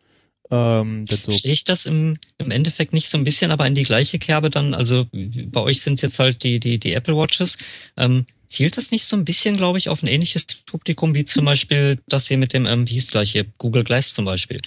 [0.51, 3.84] Ähm, so Stehe ich das im, im Endeffekt nicht so ein bisschen aber in die
[3.84, 4.74] gleiche Kerbe dann?
[4.74, 7.57] Also bei euch sind jetzt halt die, die, die Apple Watches.
[7.95, 11.45] Ähm, zielt das nicht so ein bisschen, glaube ich, auf ein ähnliches Publikum wie zum
[11.45, 14.62] Beispiel das hier mit dem, ähm, wie hieß gleich hier, Google Glass zum Beispiel?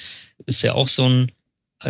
[0.46, 1.32] Ist ja auch so ein,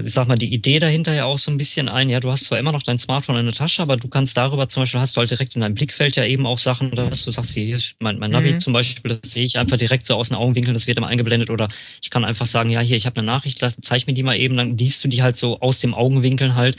[0.03, 2.45] ich sag mal, die Idee dahinter ja auch so ein bisschen ein, ja, du hast
[2.45, 5.17] zwar immer noch dein Smartphone in der Tasche, aber du kannst darüber zum Beispiel, hast
[5.17, 8.19] du halt direkt in deinem Blickfeld ja eben auch Sachen, dass du sagst, hier, mein,
[8.19, 8.61] mein Navi mhm.
[8.61, 11.51] zum Beispiel, das sehe ich einfach direkt so aus den Augenwinkeln, das wird immer eingeblendet
[11.51, 11.69] oder
[12.03, 14.57] ich kann einfach sagen, ja, hier, ich habe eine Nachricht, zeig mir die mal eben,
[14.57, 16.77] dann liest du die halt so aus dem Augenwinkeln halt.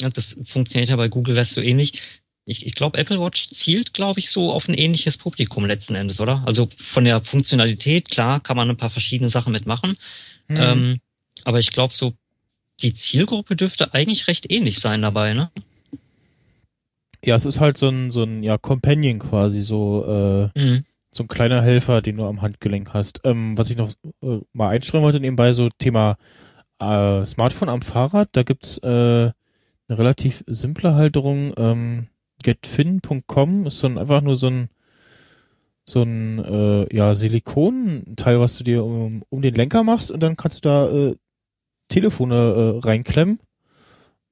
[0.00, 2.02] Ja, das funktioniert ja bei Google Glass so ähnlich.
[2.44, 6.20] Ich, ich glaube, Apple Watch zielt, glaube ich, so auf ein ähnliches Publikum letzten Endes,
[6.20, 6.44] oder?
[6.46, 9.96] Also von der Funktionalität, klar, kann man ein paar verschiedene Sachen mitmachen.
[10.48, 10.56] Mhm.
[10.56, 11.00] Ähm,
[11.44, 12.14] aber ich glaube, so
[12.80, 15.50] die Zielgruppe dürfte eigentlich recht ähnlich sein dabei, ne?
[17.24, 20.04] Ja, es ist halt so ein, so ein ja, Companion quasi, so,
[20.54, 20.84] äh, mhm.
[21.10, 23.20] so ein kleiner Helfer, den du am Handgelenk hast.
[23.24, 26.18] Ähm, was ich noch äh, mal einstreuen wollte nebenbei, so Thema
[26.78, 28.86] äh, Smartphone am Fahrrad, da gibt's äh,
[29.88, 32.08] eine relativ simple Halterung, ähm,
[32.42, 34.68] getfin.com ist so ein, einfach nur so ein
[35.88, 40.36] so ein äh, ja Silikonteil, was du dir um, um den Lenker machst und dann
[40.36, 41.16] kannst du da äh,
[41.88, 43.40] Telefone äh, reinklemmen.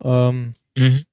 [0.03, 1.05] Ähm, mhm.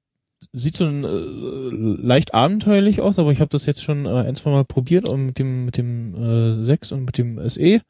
[0.53, 4.35] Sieht so ein, äh, leicht abenteuerlich aus, aber ich habe das jetzt schon äh, ein,
[4.35, 7.81] zwei Mal probiert und mit dem mit dem äh, 6 und mit dem SE.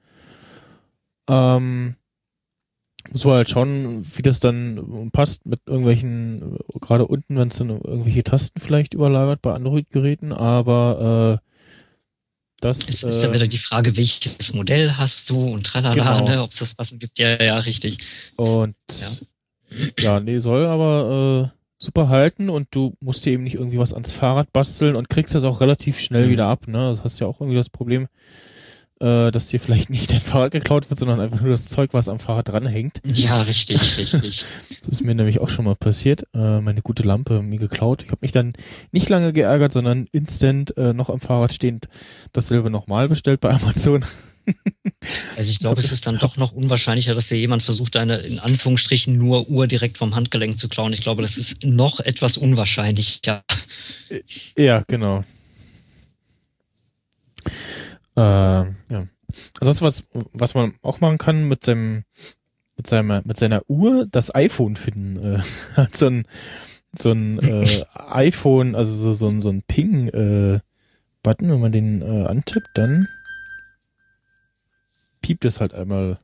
[1.30, 1.95] Ähm,
[3.11, 7.69] muss man halt schauen, wie das dann passt mit irgendwelchen, gerade unten, wenn es dann
[7.69, 11.50] irgendwelche Tasten vielleicht überlagert bei Android-Geräten, aber äh,
[12.61, 16.29] das es ist ja wieder die Frage, welches Modell hast du und tralala, genau.
[16.29, 17.19] ne, ob es das passend gibt.
[17.19, 17.97] Ja, ja, richtig.
[18.38, 23.55] Und ja, ja nee, soll aber äh, super halten und du musst dir eben nicht
[23.55, 26.31] irgendwie was ans Fahrrad basteln und kriegst das auch relativ schnell mhm.
[26.31, 26.67] wieder ab.
[26.67, 26.77] Ne?
[26.77, 28.07] Das hast ja auch irgendwie das Problem,
[29.01, 32.07] äh, dass dir vielleicht nicht dein Fahrrad geklaut wird, sondern einfach nur das Zeug, was
[32.07, 33.01] am Fahrrad dranhängt.
[33.03, 34.45] Ja, richtig, richtig.
[34.79, 36.23] das ist mir nämlich auch schon mal passiert.
[36.33, 38.03] Äh, meine gute Lampe mir geklaut.
[38.03, 38.53] Ich habe mich dann
[38.91, 41.87] nicht lange geärgert, sondern instant äh, noch am Fahrrad stehend
[42.31, 44.05] dasselbe nochmal bestellt bei Amazon.
[45.37, 48.39] Also ich glaube, es ist dann doch noch unwahrscheinlicher, dass dir jemand versucht, eine in
[48.39, 50.93] Anführungsstrichen nur Uhr direkt vom Handgelenk zu klauen.
[50.93, 53.43] Ich glaube, das ist noch etwas unwahrscheinlicher.
[54.57, 55.23] Ja, genau.
[58.15, 59.07] Äh, ja.
[59.59, 62.03] Ansonsten was, was man auch machen kann mit seinem,
[62.75, 65.17] mit seiner, mit seiner Uhr, das iPhone finden.
[65.17, 66.25] Äh, so ein,
[66.97, 70.61] so ein äh, iPhone, also so, so, ein so ein Ping-Button,
[71.45, 73.07] äh, wenn man den äh, antippt, dann
[75.21, 76.19] piept es halt einmal.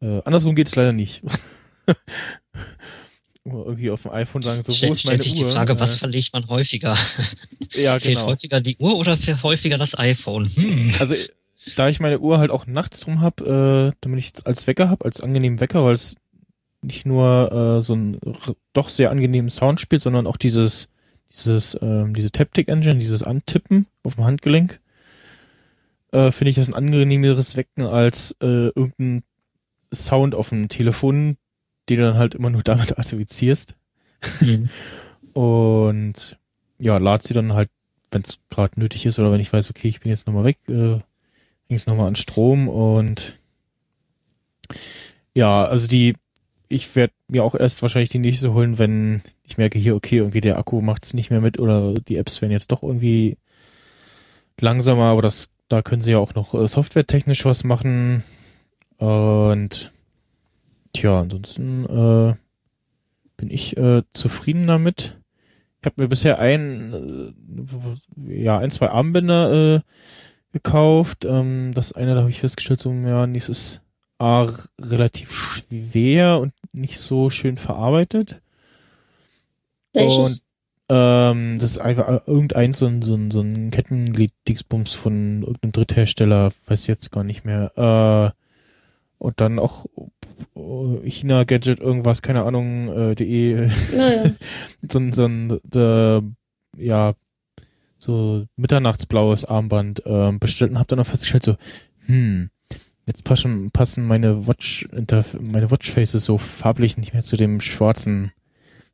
[0.00, 1.22] Äh, andersrum geht's leider nicht.
[3.44, 5.48] irgendwie auf dem iPhone sagen, so, Stell, wo ist meine sich Uhr?
[5.48, 6.96] die Frage, was verlegt man häufiger?
[7.74, 8.28] ja, Fehlt genau.
[8.28, 10.50] häufiger die Uhr oder fehlt häufiger das iPhone?
[10.54, 10.94] Hm.
[10.98, 11.14] Also,
[11.76, 15.04] da ich meine Uhr halt auch nachts drum hab, äh, damit ich als Wecker hab,
[15.04, 16.16] als angenehmen Wecker, weil es
[16.82, 18.18] nicht nur äh, so ein
[18.72, 20.88] doch sehr angenehmen Sound spielt, sondern auch dieses,
[21.32, 24.80] dieses, ähm, diese Taptic Engine, dieses Antippen auf dem Handgelenk,
[26.12, 29.22] äh, finde ich das ein angenehmeres Wecken als äh, irgendein
[29.92, 31.36] Sound auf dem Telefon,
[31.88, 33.74] den du dann halt immer nur damit assoziierst.
[34.38, 34.68] Hm.
[35.32, 36.38] Und
[36.78, 37.70] ja, lad sie dann halt,
[38.10, 40.58] wenn es gerade nötig ist oder wenn ich weiß, okay, ich bin jetzt nochmal weg,
[40.68, 40.98] äh,
[41.68, 43.38] ging es nochmal an Strom und
[45.34, 46.14] ja, also die,
[46.68, 50.40] ich werde mir auch erst wahrscheinlich die nächste holen, wenn ich merke hier, okay, irgendwie
[50.40, 53.36] der Akku macht's nicht mehr mit oder die Apps werden jetzt doch irgendwie
[54.60, 58.22] langsamer, aber das, da können sie ja auch noch äh, softwaretechnisch was machen
[58.98, 59.92] und
[60.94, 62.34] tja, ansonsten äh,
[63.36, 65.18] bin ich äh, zufrieden damit.
[65.80, 67.34] Ich habe mir bisher ein,
[68.26, 69.80] äh, ja, ein, zwei Armbänder äh,
[70.52, 71.26] gekauft.
[71.26, 73.80] Ähm, das eine, da habe ich festgestellt, so, ja, das ist
[74.18, 74.48] A,
[74.80, 78.40] relativ schwer und nicht so schön verarbeitet.
[79.92, 80.44] Welches?
[80.88, 86.52] Ähm, das ist einfach irgendein so ein, so ein, so ein Kettenglied-Dingsbums von irgendeinem Dritthersteller,
[86.66, 87.72] weiß jetzt gar nicht mehr.
[88.34, 88.43] Äh,
[89.24, 89.86] und dann auch
[90.54, 94.30] äh, China-Gadget, irgendwas, keine Ahnung, äh, de, Naja.
[94.88, 96.20] so ein, so ein äh,
[96.76, 97.14] ja,
[97.98, 101.56] so mitternachtsblaues Armband ähm, bestellt und habe dann auch festgestellt, so,
[102.04, 102.50] hm,
[103.06, 108.30] jetzt passen, passen meine Watch, meine Watchfaces so farblich nicht mehr zu dem schwarzen,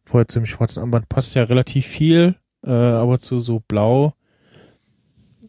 [0.05, 4.15] vorher zu dem schwarzen Armband passt ja relativ viel, äh, aber zu so blau,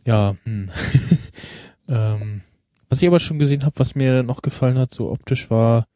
[0.07, 0.71] ja, hm.
[1.87, 2.41] ähm,
[2.91, 5.88] was ich aber schon gesehen habe, was mir noch gefallen hat, so optisch, war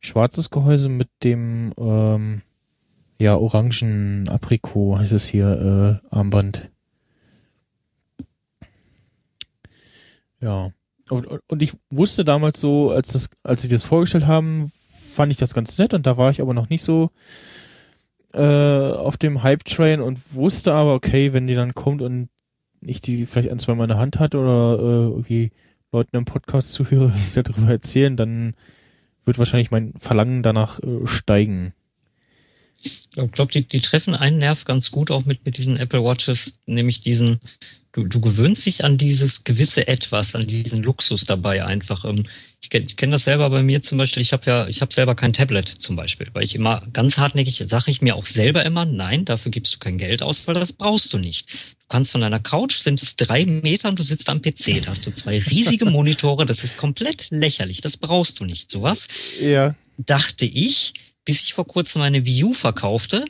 [0.00, 2.42] schwarzes Gehäuse mit dem ähm,
[3.18, 6.68] ja, orangen Aprikot heißt es hier, äh, Armband.
[10.42, 10.72] Ja.
[11.08, 15.38] Und, und- ich wusste damals so, als das, als sie das vorgestellt haben, fand ich
[15.38, 17.10] das ganz nett und da war ich aber noch nicht so
[18.34, 22.28] äh, auf dem Hype-Train und wusste aber, okay, wenn die dann kommt und
[22.82, 25.52] ich die vielleicht ein, zwei Mal in der Hand hatte oder äh, irgendwie
[25.96, 28.54] Leuten im Podcast zuhöre, wie sie darüber erzählen, dann
[29.24, 31.72] wird wahrscheinlich mein Verlangen danach äh, steigen.
[32.82, 36.58] Ich glaube, die, die treffen einen Nerv ganz gut auch mit, mit diesen Apple Watches,
[36.66, 37.40] nämlich diesen,
[37.92, 42.04] du, du gewöhnst dich an dieses gewisse Etwas, an diesen Luxus dabei einfach.
[42.04, 42.24] Ähm,
[42.62, 44.20] Ich kenne ich kenn das selber bei mir zum Beispiel.
[44.20, 47.64] Ich habe ja, ich habe selber kein Tablet zum Beispiel, weil ich immer ganz hartnäckig
[47.66, 50.72] sage ich mir auch selber immer, nein, dafür gibst du kein Geld aus, weil das
[50.72, 51.75] brauchst du nicht.
[51.88, 54.82] Du kannst von deiner Couch, sind es drei Meter und du sitzt am PC.
[54.84, 57.80] Da hast du zwei riesige Monitore, das ist komplett lächerlich.
[57.80, 58.72] Das brauchst du nicht.
[58.72, 59.06] Sowas
[59.40, 59.76] Ja.
[59.96, 60.94] dachte ich,
[61.24, 63.24] bis ich vor kurzem meine U verkaufte,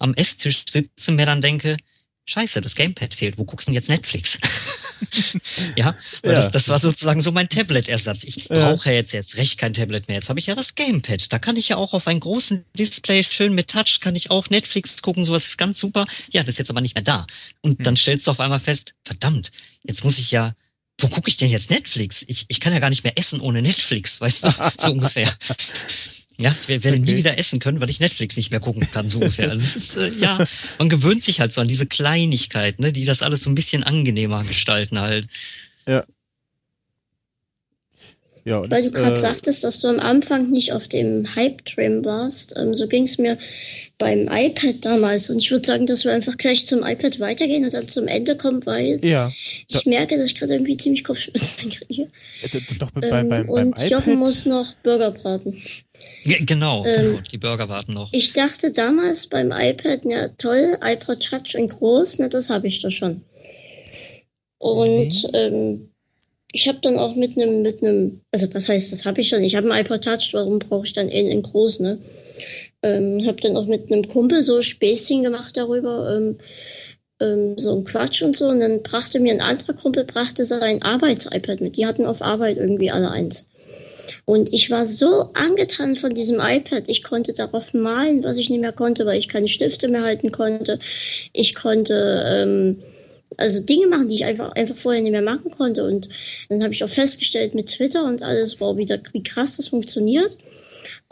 [0.00, 1.76] am Esstisch sitze mir dann denke,
[2.24, 4.38] scheiße, das Gamepad fehlt, wo guckst du denn jetzt Netflix?
[5.76, 6.32] ja, Ja.
[6.32, 8.24] Das, das war sozusagen so mein Tablet-Ersatz.
[8.24, 8.70] Ich Ja.
[8.70, 10.16] brauche ja jetzt, jetzt recht kein Tablet mehr.
[10.18, 11.32] Jetzt habe ich ja das Gamepad.
[11.32, 14.50] Da kann ich ja auch auf einem großen Display schön mit Touch, kann ich auch
[14.50, 16.06] Netflix gucken, sowas ist ganz super.
[16.30, 17.26] Ja, das ist jetzt aber nicht mehr da.
[17.60, 17.84] Und Hm.
[17.84, 19.50] dann stellst du auf einmal fest, verdammt,
[19.82, 20.54] jetzt muss ich ja
[21.00, 22.22] wo gucke ich denn jetzt Netflix?
[22.28, 25.32] Ich, ich kann ja gar nicht mehr essen ohne Netflix, weißt du, so ungefähr.
[26.38, 27.16] Ja, ich werde nie Okay.
[27.16, 29.50] wieder essen können, weil ich Netflix nicht mehr gucken kann, so ungefähr.
[29.50, 30.44] Also es ist, äh, ja,
[30.78, 33.82] man gewöhnt sich halt so an diese Kleinigkeit, ne, die das alles so ein bisschen
[33.84, 35.28] angenehmer gestalten halt.
[38.44, 42.04] Ja, und, Weil du gerade äh, sagtest, dass du am Anfang nicht auf dem Hype-Trim
[42.04, 42.54] warst.
[42.56, 43.38] Ähm, so ging es mir
[44.02, 45.30] beim iPad damals.
[45.30, 48.36] Und ich würde sagen, dass wir einfach gleich zum iPad weitergehen und dann zum Ende
[48.36, 49.30] kommen, weil Ja,
[49.68, 52.08] ich merke, dass ich gerade irgendwie ziemlich Kopfschmerzen kriege.
[52.80, 54.18] doch bei, Ähm, beim, und beim Jochen iPad.
[54.18, 55.56] muss noch Burger braten.
[56.24, 58.08] Ja, genau, Ähm, genau, die Burger warten noch.
[58.12, 62.82] Ich dachte damals beim iPad, ja toll, iPod Touch in groß, ne, das habe ich
[62.82, 63.22] doch schon.
[64.58, 65.88] Und ähm,
[66.52, 69.42] ich habe dann auch mit einem, mit einem, also was heißt, das habe ich schon.
[69.44, 71.98] Ich habe einen iPod Touch, warum brauche ich dann einen in groß, ne?
[72.82, 76.38] Ähm, habe dann auch mit einem Kumpel so Späßchen gemacht darüber, ähm,
[77.20, 78.48] ähm, so ein Quatsch und so.
[78.48, 81.76] Und dann brachte mir ein anderer Kumpel, brachte sein Arbeits-iPad mit.
[81.76, 83.48] Die hatten auf Arbeit irgendwie alle eins.
[84.24, 86.88] Und ich war so angetan von diesem iPad.
[86.88, 90.32] Ich konnte darauf malen, was ich nicht mehr konnte, weil ich keine Stifte mehr halten
[90.32, 90.78] konnte.
[91.32, 92.82] Ich konnte ähm,
[93.36, 95.84] also Dinge machen, die ich einfach einfach vorher nicht mehr machen konnte.
[95.84, 96.08] Und
[96.48, 99.68] dann habe ich auch festgestellt mit Twitter und alles, wow, wie, da, wie krass das
[99.68, 100.36] funktioniert.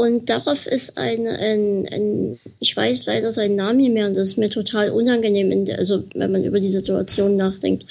[0.01, 4.29] Und darauf ist ein, ein, ein, ich weiß leider seinen Namen nicht mehr und das
[4.29, 7.85] ist mir total unangenehm, der, also wenn man über die Situation nachdenkt.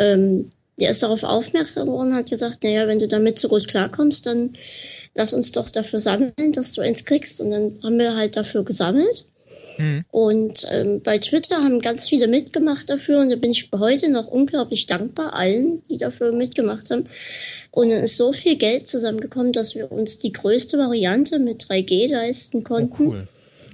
[0.00, 0.50] Ähm,
[0.80, 4.26] der ist darauf aufmerksam geworden und hat gesagt, naja, wenn du damit so gut klarkommst,
[4.26, 4.56] dann
[5.14, 7.40] lass uns doch dafür sammeln, dass du eins kriegst.
[7.40, 9.24] Und dann haben wir halt dafür gesammelt.
[9.78, 10.04] Mhm.
[10.10, 14.28] Und ähm, bei Twitter haben ganz viele mitgemacht dafür und da bin ich heute noch
[14.28, 17.04] unglaublich dankbar allen, die dafür mitgemacht haben.
[17.70, 22.10] Und dann ist so viel Geld zusammengekommen, dass wir uns die größte Variante mit 3G
[22.10, 23.06] leisten konnten.
[23.06, 23.28] Oh, cool.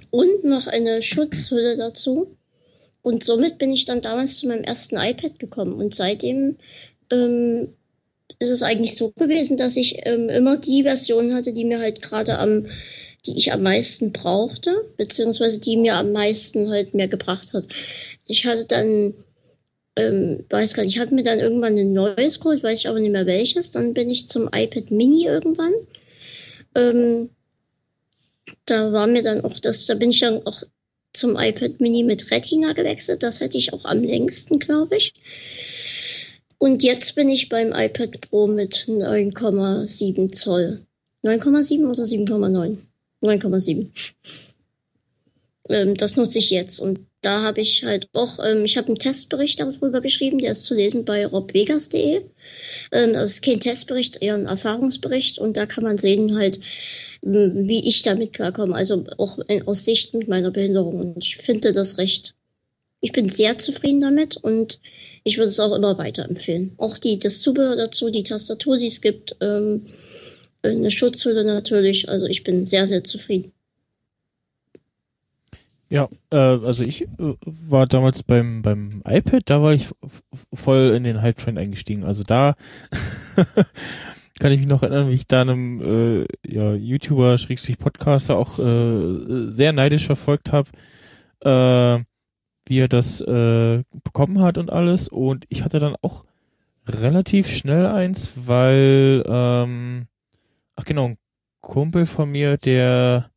[0.09, 2.37] Und noch eine Schutzhülle dazu.
[3.01, 5.73] Und somit bin ich dann damals zu meinem ersten iPad gekommen.
[5.73, 6.57] Und seitdem
[7.11, 7.69] ähm,
[8.39, 12.01] ist es eigentlich so gewesen, dass ich ähm, immer die Version hatte, die mir halt
[12.01, 12.67] gerade am
[13.25, 17.67] die ich am meisten brauchte, beziehungsweise die mir am meisten halt mehr gebracht hat.
[18.25, 19.13] Ich hatte dann,
[19.95, 22.99] ähm, weiß gar nicht, ich hatte mir dann irgendwann ein neues geholt, weiß ich aber
[22.99, 23.71] nicht mehr welches.
[23.71, 25.73] Dann bin ich zum iPad Mini irgendwann.
[26.75, 27.29] Ähm,
[28.65, 30.63] da war mir dann auch das, da bin ich dann auch
[31.13, 33.23] zum iPad Mini mit Retina gewechselt.
[33.23, 35.13] Das hätte ich auch am längsten, glaube ich.
[36.57, 40.85] Und jetzt bin ich beim iPad Pro mit 9,7 Zoll.
[41.25, 42.77] 9,7 oder 7,9?
[43.23, 43.87] 9,7.
[45.69, 46.79] Ähm, das nutze ich jetzt.
[46.79, 50.65] Und da habe ich halt auch, ähm, ich habe einen Testbericht darüber geschrieben, der ist
[50.65, 52.21] zu lesen bei robvegas.de.
[52.91, 55.39] Ähm, das ist kein Testbericht, eher ein Erfahrungsbericht.
[55.39, 56.59] Und da kann man sehen halt,
[57.21, 58.75] wie ich damit klarkomme.
[58.75, 60.99] Also auch aus Sicht mit meiner Behinderung.
[60.99, 62.35] Und ich finde das recht,
[62.99, 64.79] ich bin sehr zufrieden damit und
[65.23, 66.73] ich würde es auch immer weiterempfehlen.
[66.77, 69.87] Auch die, das Zubehör dazu, die Tastatur, die es gibt, ähm,
[70.63, 72.09] eine Schutzhülle natürlich.
[72.09, 73.51] Also ich bin sehr, sehr zufrieden.
[75.89, 77.07] Ja, äh, also ich äh,
[77.45, 79.89] war damals beim, beim iPad, da war ich
[80.51, 82.03] voll in den Hype-Train eingestiegen.
[82.03, 82.55] Also da
[84.39, 88.57] kann ich mich noch erinnern, wie ich da einem äh, ja, YouTuber, Schrägstrich Podcaster auch
[88.57, 90.71] äh, sehr neidisch verfolgt habe,
[91.41, 92.03] äh,
[92.65, 95.09] wie er das äh, bekommen hat und alles.
[95.09, 96.25] Und ich hatte dann auch
[96.87, 100.07] relativ schnell eins, weil ähm,
[100.75, 101.17] ach genau, ein
[101.61, 103.29] Kumpel von mir, der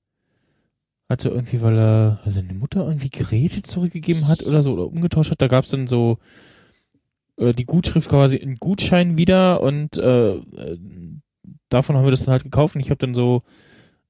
[1.08, 5.30] hatte irgendwie, weil er weil seine Mutter irgendwie Geräte zurückgegeben hat oder so oder umgetauscht
[5.30, 6.18] hat, da gab's dann so
[7.36, 10.78] äh, die Gutschrift quasi in Gutschein wieder und äh, äh
[11.68, 13.42] davon haben wir das dann halt gekauft und ich habe dann so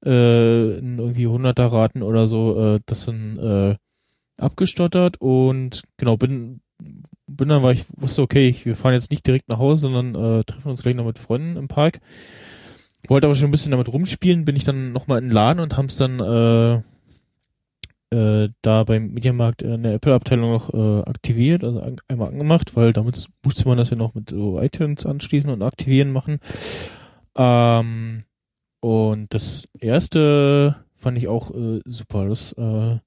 [0.05, 3.75] äh, irgendwie 100er Raten oder so äh, das dann äh,
[4.37, 6.61] abgestottert und genau bin
[7.27, 10.15] bin dann weil ich wusste okay ich, wir fahren jetzt nicht direkt nach Hause sondern
[10.15, 11.99] äh, treffen uns gleich noch mit Freunden im Park
[13.07, 15.77] wollte aber schon ein bisschen damit rumspielen, bin ich dann nochmal in den Laden und
[15.77, 16.81] haben es dann äh,
[18.09, 22.93] äh, da beim Mediamarkt in der Apple-Abteilung noch äh, aktiviert, also an, einmal angemacht, weil
[22.93, 26.39] damit musste man das ja noch mit so iTunes anschließen und aktivieren machen.
[27.35, 28.23] Ähm,
[28.79, 32.27] und das erste fand ich auch äh, super.
[32.27, 32.97] Das äh,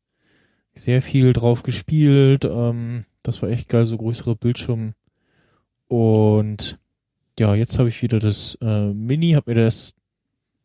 [0.75, 2.45] sehr viel drauf gespielt.
[2.45, 4.95] Ähm, das war echt geil, so größere Bildschirm.
[5.89, 6.79] Und
[7.41, 9.95] ja, jetzt habe ich wieder das äh, Mini, habe mir das,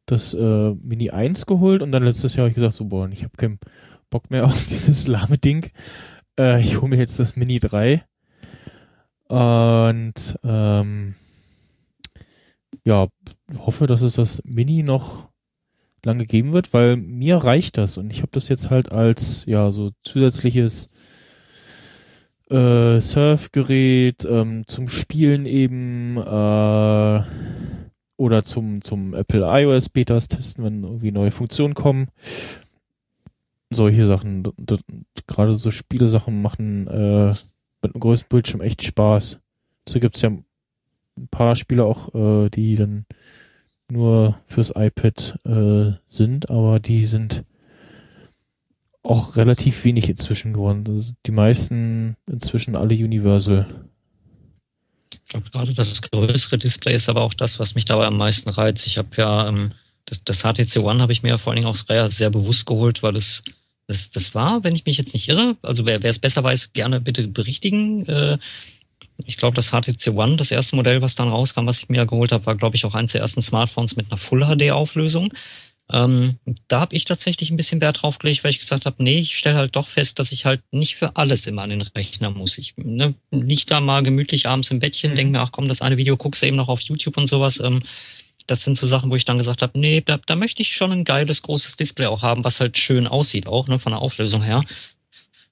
[0.05, 3.23] das äh, Mini 1 geholt und dann letztes Jahr habe ich gesagt, so, boah, ich
[3.23, 3.59] habe keinen
[4.09, 5.71] Bock mehr auf dieses lahme Ding.
[6.37, 8.03] Äh, ich hole mir jetzt das Mini 3.
[9.29, 11.15] Und ähm,
[12.83, 13.07] ja,
[13.57, 15.29] hoffe, dass es das Mini noch
[16.03, 19.71] lange geben wird, weil mir reicht das und ich habe das jetzt halt als ja
[19.71, 20.89] so zusätzliches
[22.49, 27.23] äh, Surfgerät ähm, zum Spielen eben äh,
[28.17, 32.07] oder zum, zum Apple iOS Betas testen, wenn irgendwie neue Funktionen kommen.
[33.71, 34.43] Solche Sachen,
[35.27, 37.33] gerade so Spielesachen machen äh,
[37.81, 39.39] mit einem größten Bildschirm echt Spaß.
[39.87, 43.05] So gibt's ja ein paar Spiele auch, äh, die dann
[43.89, 47.43] nur fürs iPad äh, sind, aber die sind
[49.05, 50.83] auch relativ wenig inzwischen geworden.
[50.87, 53.67] Also die meisten inzwischen alle Universal.
[55.13, 58.49] Ich glaube, gerade das größere Display ist aber auch das, was mich dabei am meisten
[58.49, 58.87] reizt.
[58.87, 59.71] Ich habe ja ähm,
[60.05, 63.03] das, das HTC One habe ich mir vor allen Dingen auch sehr, sehr bewusst geholt,
[63.03, 63.43] weil es
[63.87, 66.99] das, das war, wenn ich mich jetzt nicht irre, also wer es besser weiß, gerne
[66.99, 68.05] bitte berichtigen.
[68.07, 68.39] Äh,
[69.25, 72.31] ich glaube, das HTC One, das erste Modell, was dann rauskam, was ich mir geholt
[72.31, 75.31] habe, war, glaube ich, auch eines der ersten Smartphones mit einer Full-HD-Auflösung.
[75.91, 79.19] Ähm, da habe ich tatsächlich ein bisschen Wert drauf gelegt, weil ich gesagt habe, nee,
[79.19, 82.31] ich stelle halt doch fest, dass ich halt nicht für alles immer an den Rechner
[82.31, 82.57] muss.
[82.57, 85.15] Ich ne, lieg da mal gemütlich abends im Bettchen, mhm.
[85.15, 87.59] denke mir, ach komm, das eine Video guckst du eben noch auf YouTube und sowas.
[87.59, 87.83] Ähm,
[88.47, 90.91] das sind so Sachen, wo ich dann gesagt habe, nee, da, da möchte ich schon
[90.91, 94.41] ein geiles, großes Display auch haben, was halt schön aussieht, auch ne, von der Auflösung
[94.41, 94.63] her.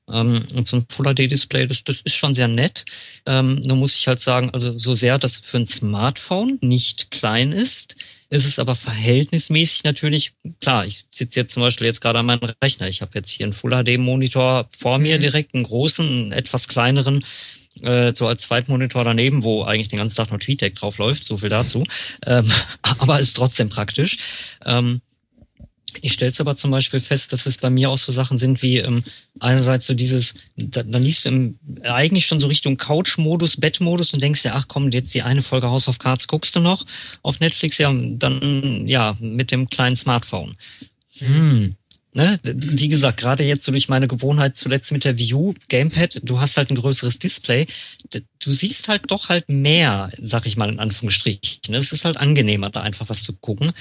[0.09, 2.85] Ähm, und so ein Full-HD-Display, das, das ist schon sehr nett.
[3.25, 7.51] Ähm, nur muss ich halt sagen, also so sehr das für ein Smartphone nicht klein
[7.51, 7.95] ist,
[8.33, 12.51] ist es aber verhältnismäßig natürlich, klar, ich sitze jetzt zum Beispiel jetzt gerade an meinem
[12.63, 12.87] Rechner.
[12.87, 15.21] Ich habe jetzt hier einen Full HD Monitor vor mir mhm.
[15.21, 17.23] direkt, einen großen, einen etwas kleineren,
[17.81, 21.37] äh, so als Zweitmonitor daneben, wo eigentlich den ganzen Tag nur TweetDeck drauf läuft, so
[21.37, 21.83] viel dazu.
[22.25, 22.51] Ähm,
[22.81, 24.17] aber ist trotzdem praktisch.
[24.65, 25.01] Ähm,
[26.01, 28.61] ich stelle es aber zum Beispiel fest, dass es bei mir auch so Sachen sind
[28.61, 29.03] wie ähm,
[29.39, 34.21] einerseits so dieses, da, dann liest du im, eigentlich schon so Richtung Couch-Modus, Bett-Modus und
[34.21, 36.85] denkst dir, ach komm, jetzt die eine Folge House of Cards guckst du noch
[37.21, 40.55] auf Netflix, ja, dann ja, mit dem kleinen Smartphone.
[41.19, 41.75] Hm,
[42.13, 46.39] ne, wie gesagt, gerade jetzt so durch meine Gewohnheit zuletzt mit der View Gamepad, du
[46.39, 47.67] hast halt ein größeres Display,
[48.11, 51.73] du siehst halt doch halt mehr, sag ich mal in Anführungsstrichen.
[51.73, 53.73] Es ist halt angenehmer, da einfach was zu gucken.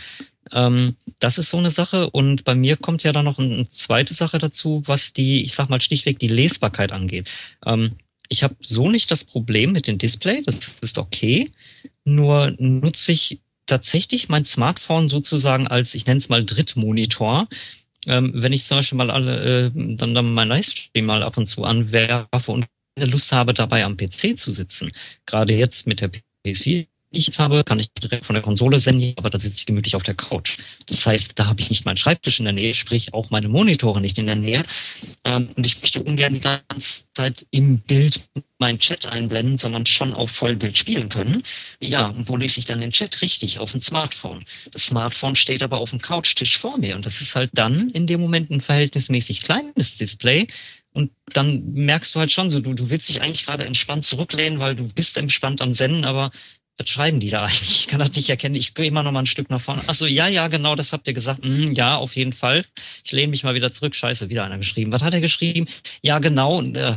[0.51, 2.11] Ähm, das ist so eine Sache.
[2.11, 5.69] Und bei mir kommt ja dann noch eine zweite Sache dazu, was die, ich sag
[5.69, 7.31] mal schlichtweg die Lesbarkeit angeht.
[7.65, 7.93] Ähm,
[8.29, 11.51] ich habe so nicht das Problem mit dem Display, das ist okay.
[12.05, 17.49] Nur nutze ich tatsächlich mein Smartphone sozusagen als, ich nenne es mal Drittmonitor
[18.07, 21.47] ähm, wenn ich zum Beispiel mal alle, äh, dann, dann mein Livestream mal ab und
[21.47, 22.67] zu anwerfe und
[22.99, 24.91] Lust habe, dabei am PC zu sitzen.
[25.25, 26.11] Gerade jetzt mit der
[26.45, 29.67] PS4 ich jetzt habe, kann ich direkt von der Konsole senden, aber da sitze ich
[29.67, 30.59] gemütlich auf der Couch.
[30.87, 34.01] Das heißt, da habe ich nicht meinen Schreibtisch in der Nähe, sprich auch meine Monitore
[34.01, 34.63] nicht in der Nähe.
[35.25, 38.21] Ähm, und ich möchte ungern die ganze Zeit im Bild
[38.59, 41.43] meinen Chat einblenden, sondern schon auf Vollbild spielen können.
[41.81, 43.21] Ja, und wo lese ich dann den Chat?
[43.23, 44.45] Richtig, auf dem Smartphone.
[44.71, 48.07] Das Smartphone steht aber auf dem Couchtisch vor mir und das ist halt dann in
[48.07, 50.47] dem Moment ein verhältnismäßig kleines Display,
[50.95, 54.59] und dann merkst du halt schon so, du, du willst dich eigentlich gerade entspannt zurücklehnen,
[54.59, 56.31] weil du bist entspannt am Senden, aber
[56.79, 57.81] was schreiben die da eigentlich?
[57.81, 58.55] Ich kann das nicht erkennen.
[58.55, 59.83] Ich bin immer noch mal ein Stück nach vorne.
[59.87, 61.45] Ach so, ja, ja, genau, das habt ihr gesagt.
[61.45, 62.65] Mm, ja, auf jeden Fall.
[63.05, 63.95] Ich lehne mich mal wieder zurück.
[63.95, 64.93] Scheiße, wieder einer geschrieben.
[64.93, 65.69] Was hat er geschrieben?
[66.03, 66.59] Ja, genau.
[66.59, 66.97] Und, äh,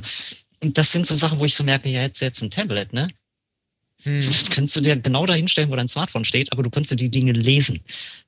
[0.62, 3.08] das sind so Sachen, wo ich so merke, ja, jetzt jetzt ein Tablet, ne?
[4.04, 4.20] Hm.
[4.20, 6.96] Das kannst du dir genau dahin stellen, wo dein Smartphone steht, aber du kannst dir
[6.96, 7.82] die Dinge lesen.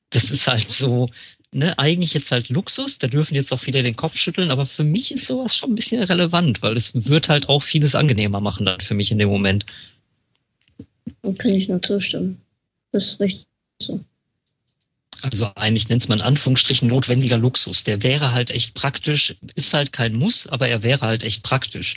[0.09, 1.09] Das ist halt so,
[1.51, 4.83] ne, eigentlich jetzt halt Luxus, da dürfen jetzt auch viele den Kopf schütteln, aber für
[4.83, 8.65] mich ist sowas schon ein bisschen relevant, weil es wird halt auch vieles angenehmer machen
[8.65, 9.65] dann für mich in dem Moment.
[11.23, 12.41] Kann ich nur zustimmen.
[12.91, 13.47] Das ist richtig
[13.81, 13.99] so.
[15.23, 17.83] Also eigentlich nennt man in Anführungsstrichen notwendiger Luxus.
[17.83, 21.95] Der wäre halt echt praktisch, ist halt kein Muss, aber er wäre halt echt praktisch.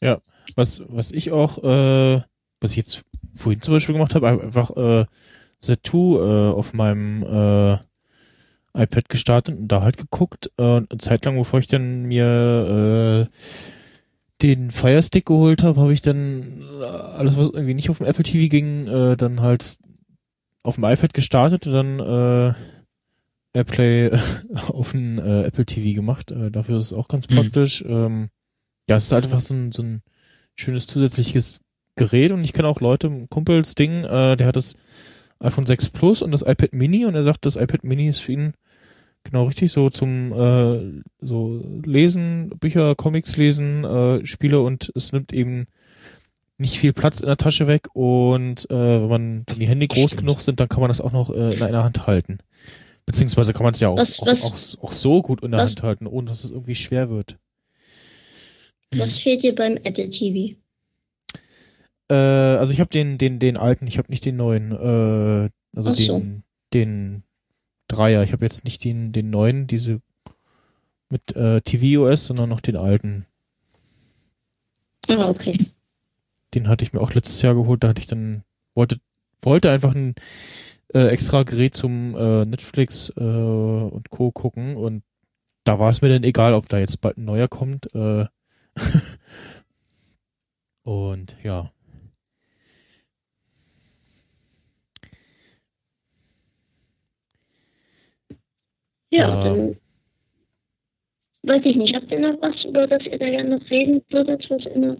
[0.00, 0.20] Ja,
[0.54, 2.22] was, was ich auch, äh,
[2.60, 3.02] was ich jetzt
[3.34, 5.06] vorhin zum Beispiel gemacht habe, einfach äh,
[5.60, 7.78] The Two äh, auf meinem äh,
[8.74, 10.50] iPad gestartet und da halt geguckt.
[10.58, 13.36] Äh, eine Zeit lang, bevor ich dann mir äh,
[14.42, 18.06] den Fire Stick geholt habe, habe ich dann äh, alles, was irgendwie nicht auf dem
[18.06, 19.78] Apple TV ging, äh, dann halt
[20.62, 22.54] auf dem iPad gestartet und dann äh,
[23.52, 24.10] Airplay
[24.68, 26.30] auf dem äh, Apple TV gemacht.
[26.32, 27.36] Äh, dafür ist es auch ganz mhm.
[27.36, 27.84] praktisch.
[27.86, 28.28] Ähm,
[28.88, 30.02] ja, es ist einfach so ein, so ein
[30.56, 31.60] schönes zusätzliches
[31.96, 34.74] Gerät und ich kenne auch Leute, Kumpels Ding, äh, der hat das
[35.38, 38.32] iPhone 6 Plus und das iPad Mini und er sagt, das iPad Mini ist für
[38.32, 38.54] ihn
[39.24, 45.32] Genau, richtig, so zum äh, so Lesen, Bücher, Comics lesen, äh, Spiele und es nimmt
[45.32, 45.66] eben
[46.58, 50.10] nicht viel Platz in der Tasche weg und äh, wenn man wenn die Hände groß
[50.10, 50.20] Stimmt.
[50.20, 52.38] genug sind, dann kann man das auch noch äh, in einer Hand halten.
[53.06, 55.60] Beziehungsweise kann man es ja auch, was, auch, was, auch, auch, so gut in der
[55.60, 57.38] was, Hand halten, ohne dass es irgendwie schwer wird.
[58.94, 60.56] Was fehlt dir beim Apple TV?
[62.08, 65.92] Äh, also ich habe den, den, den alten, ich habe nicht den neuen, äh, also
[65.92, 66.22] den, so.
[66.72, 67.22] den
[67.88, 68.22] Dreier.
[68.22, 70.00] Ich habe jetzt nicht den, den neuen, diese
[71.10, 73.26] mit äh, tvOS, sondern noch den alten.
[75.08, 75.58] Ah, okay.
[76.54, 77.84] Den hatte ich mir auch letztes Jahr geholt.
[77.84, 78.42] Da hatte ich dann,
[78.74, 78.98] wollte,
[79.42, 80.14] wollte einfach ein
[80.92, 84.32] äh, extra Gerät zum äh, Netflix äh, und Co.
[84.32, 85.02] gucken und
[85.64, 87.92] da war es mir dann egal, ob da jetzt bald ein neuer kommt.
[87.94, 88.26] Äh
[90.82, 91.72] und ja.
[99.14, 99.76] Ja, äh, dann
[101.44, 104.44] weiß ich nicht, habt ihr noch was, über das ihr da gerne noch reden würdet,
[104.50, 104.96] was ihr noch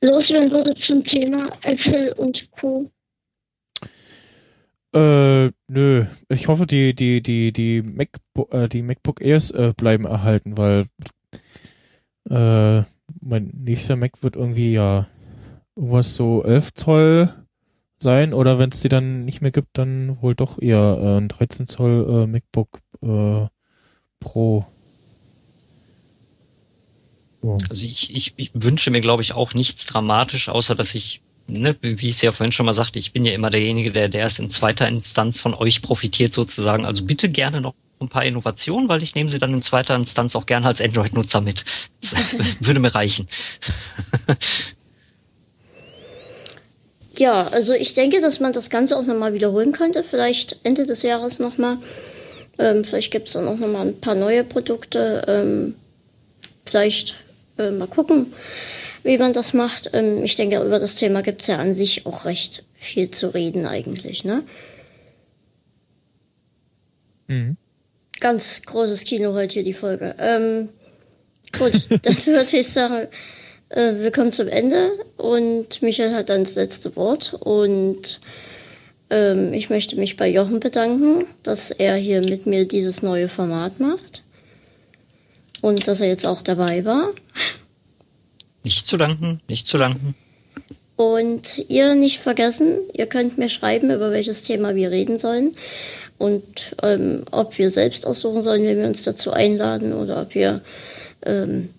[0.00, 2.90] loswerden würdet zum Thema Apple und Co.?
[4.94, 6.06] Äh, nö.
[6.30, 10.86] Ich hoffe, die, die, die, die, MacBook, äh, die MacBook Airs äh, bleiben erhalten, weil
[12.30, 12.82] äh,
[13.20, 15.06] mein nächster Mac wird irgendwie ja
[15.76, 17.39] irgendwas so 11 Zoll
[18.02, 21.28] sein oder wenn es die dann nicht mehr gibt, dann wohl doch eher äh, ein
[21.28, 23.46] 13 Zoll äh, MacBook äh,
[24.20, 24.66] Pro.
[27.42, 27.58] So.
[27.68, 31.76] Also ich, ich, ich wünsche mir, glaube ich, auch nichts dramatisch, außer dass ich, ne,
[31.80, 34.22] wie ich es ja vorhin schon mal sagte, ich bin ja immer derjenige, der, der
[34.22, 36.84] erst in zweiter Instanz von euch profitiert sozusagen.
[36.84, 40.34] Also bitte gerne noch ein paar Innovationen, weil ich nehme sie dann in zweiter Instanz
[40.36, 41.64] auch gerne als Android-Nutzer mit.
[42.00, 42.14] Das
[42.60, 43.28] würde mir reichen.
[47.20, 50.02] ja, also ich denke, dass man das Ganze auch nochmal wiederholen könnte.
[50.02, 51.76] Vielleicht Ende des Jahres nochmal.
[52.58, 55.22] Ähm, vielleicht gibt es dann auch nochmal ein paar neue Produkte.
[55.28, 55.74] Ähm,
[56.64, 57.16] vielleicht
[57.58, 58.32] äh, mal gucken,
[59.04, 59.90] wie man das macht.
[59.92, 63.34] Ähm, ich denke, über das Thema gibt es ja an sich auch recht viel zu
[63.34, 64.24] reden eigentlich.
[64.24, 64.42] Ne?
[67.26, 67.58] Mhm.
[68.18, 70.14] Ganz großes Kino heute hier die Folge.
[70.18, 70.70] Ähm,
[71.58, 71.72] gut,
[72.02, 73.08] dann würde ich sagen,
[73.70, 78.20] äh, wir kommen zum Ende und Michael hat dann das letzte Wort und
[79.10, 83.80] ähm, ich möchte mich bei Jochen bedanken, dass er hier mit mir dieses neue Format
[83.80, 84.22] macht
[85.60, 87.12] und dass er jetzt auch dabei war.
[88.64, 90.14] Nicht zu danken, nicht zu danken.
[90.96, 95.56] Und ihr nicht vergessen, ihr könnt mir schreiben, über welches Thema wir reden sollen
[96.18, 100.60] und ähm, ob wir selbst aussuchen sollen, wenn wir uns dazu einladen oder ob wir
[101.24, 101.70] ähm,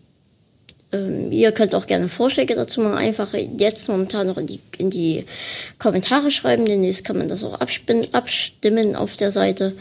[0.91, 4.89] ähm, ihr könnt auch gerne Vorschläge dazu machen, einfach jetzt momentan noch in die, in
[4.89, 5.25] die
[5.79, 6.65] Kommentare schreiben.
[6.65, 9.73] Demnächst kann man das auch abstimmen auf der Seite.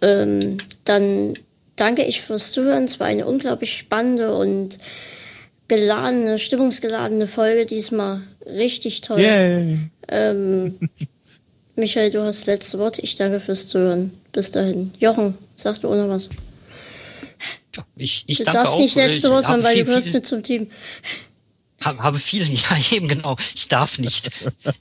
[0.00, 1.34] Ähm, dann
[1.76, 2.84] danke ich fürs Zuhören.
[2.84, 4.78] Es war eine unglaublich spannende und
[5.68, 8.20] geladene, stimmungsgeladene Folge diesmal.
[8.44, 9.20] Richtig toll.
[9.20, 9.78] Yeah.
[10.08, 10.78] Ähm,
[11.76, 12.98] Michael, du hast das letzte Wort.
[12.98, 14.12] Ich danke fürs Zuhören.
[14.32, 14.92] Bis dahin.
[14.98, 16.28] Jochen, sag du ohne was.
[17.96, 20.68] Ich, ich du darfst auch, nicht letzte haben, weil du gehörst mit zum Team.
[21.80, 23.36] Habe, habe viel, ja eben genau.
[23.54, 24.30] Ich darf nicht.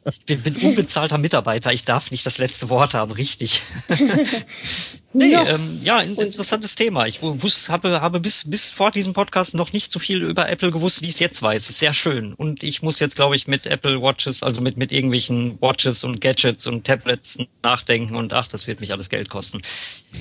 [0.05, 1.71] Ich bin, bin unbezahlter Mitarbeiter.
[1.71, 3.61] Ich darf nicht das letzte Wort haben, richtig.
[5.13, 7.05] nee, ähm, ja, interessantes Thema.
[7.05, 10.71] Ich wusste, habe, habe bis, bis vor diesem Podcast noch nicht so viel über Apple
[10.71, 11.69] gewusst, wie ich es jetzt weiß.
[11.69, 12.33] Ist sehr schön.
[12.33, 16.19] Und ich muss jetzt, glaube ich, mit Apple Watches, also mit, mit irgendwelchen Watches und
[16.19, 19.61] Gadgets und Tablets nachdenken und ach, das wird mich alles Geld kosten.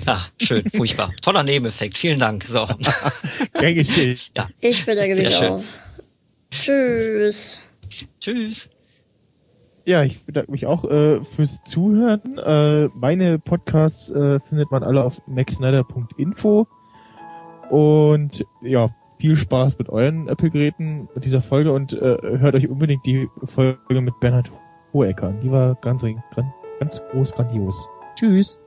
[0.06, 1.12] Ja, schön, furchtbar.
[1.22, 1.96] Toller Nebeneffekt.
[1.96, 2.44] Vielen Dank.
[2.44, 2.68] So.
[3.58, 4.18] Gern geschehen.
[4.36, 4.48] Ja.
[4.60, 5.64] Ich bedanke mich auch.
[6.50, 7.62] Tschüss.
[8.20, 8.70] Tschüss.
[9.84, 12.38] Ja, ich bedanke mich auch äh, fürs Zuhören.
[12.38, 16.66] Äh, meine Podcasts äh, findet man alle auf maxsnyder.info.
[17.70, 23.06] Und ja, viel Spaß mit euren Apple-Geräten mit dieser Folge und äh, hört euch unbedingt
[23.06, 24.50] die Folge mit Bernhard
[24.92, 25.40] Hohecker an.
[25.40, 26.04] Die war ganz,
[26.80, 27.88] ganz groß grandios.
[28.16, 28.60] Tschüss.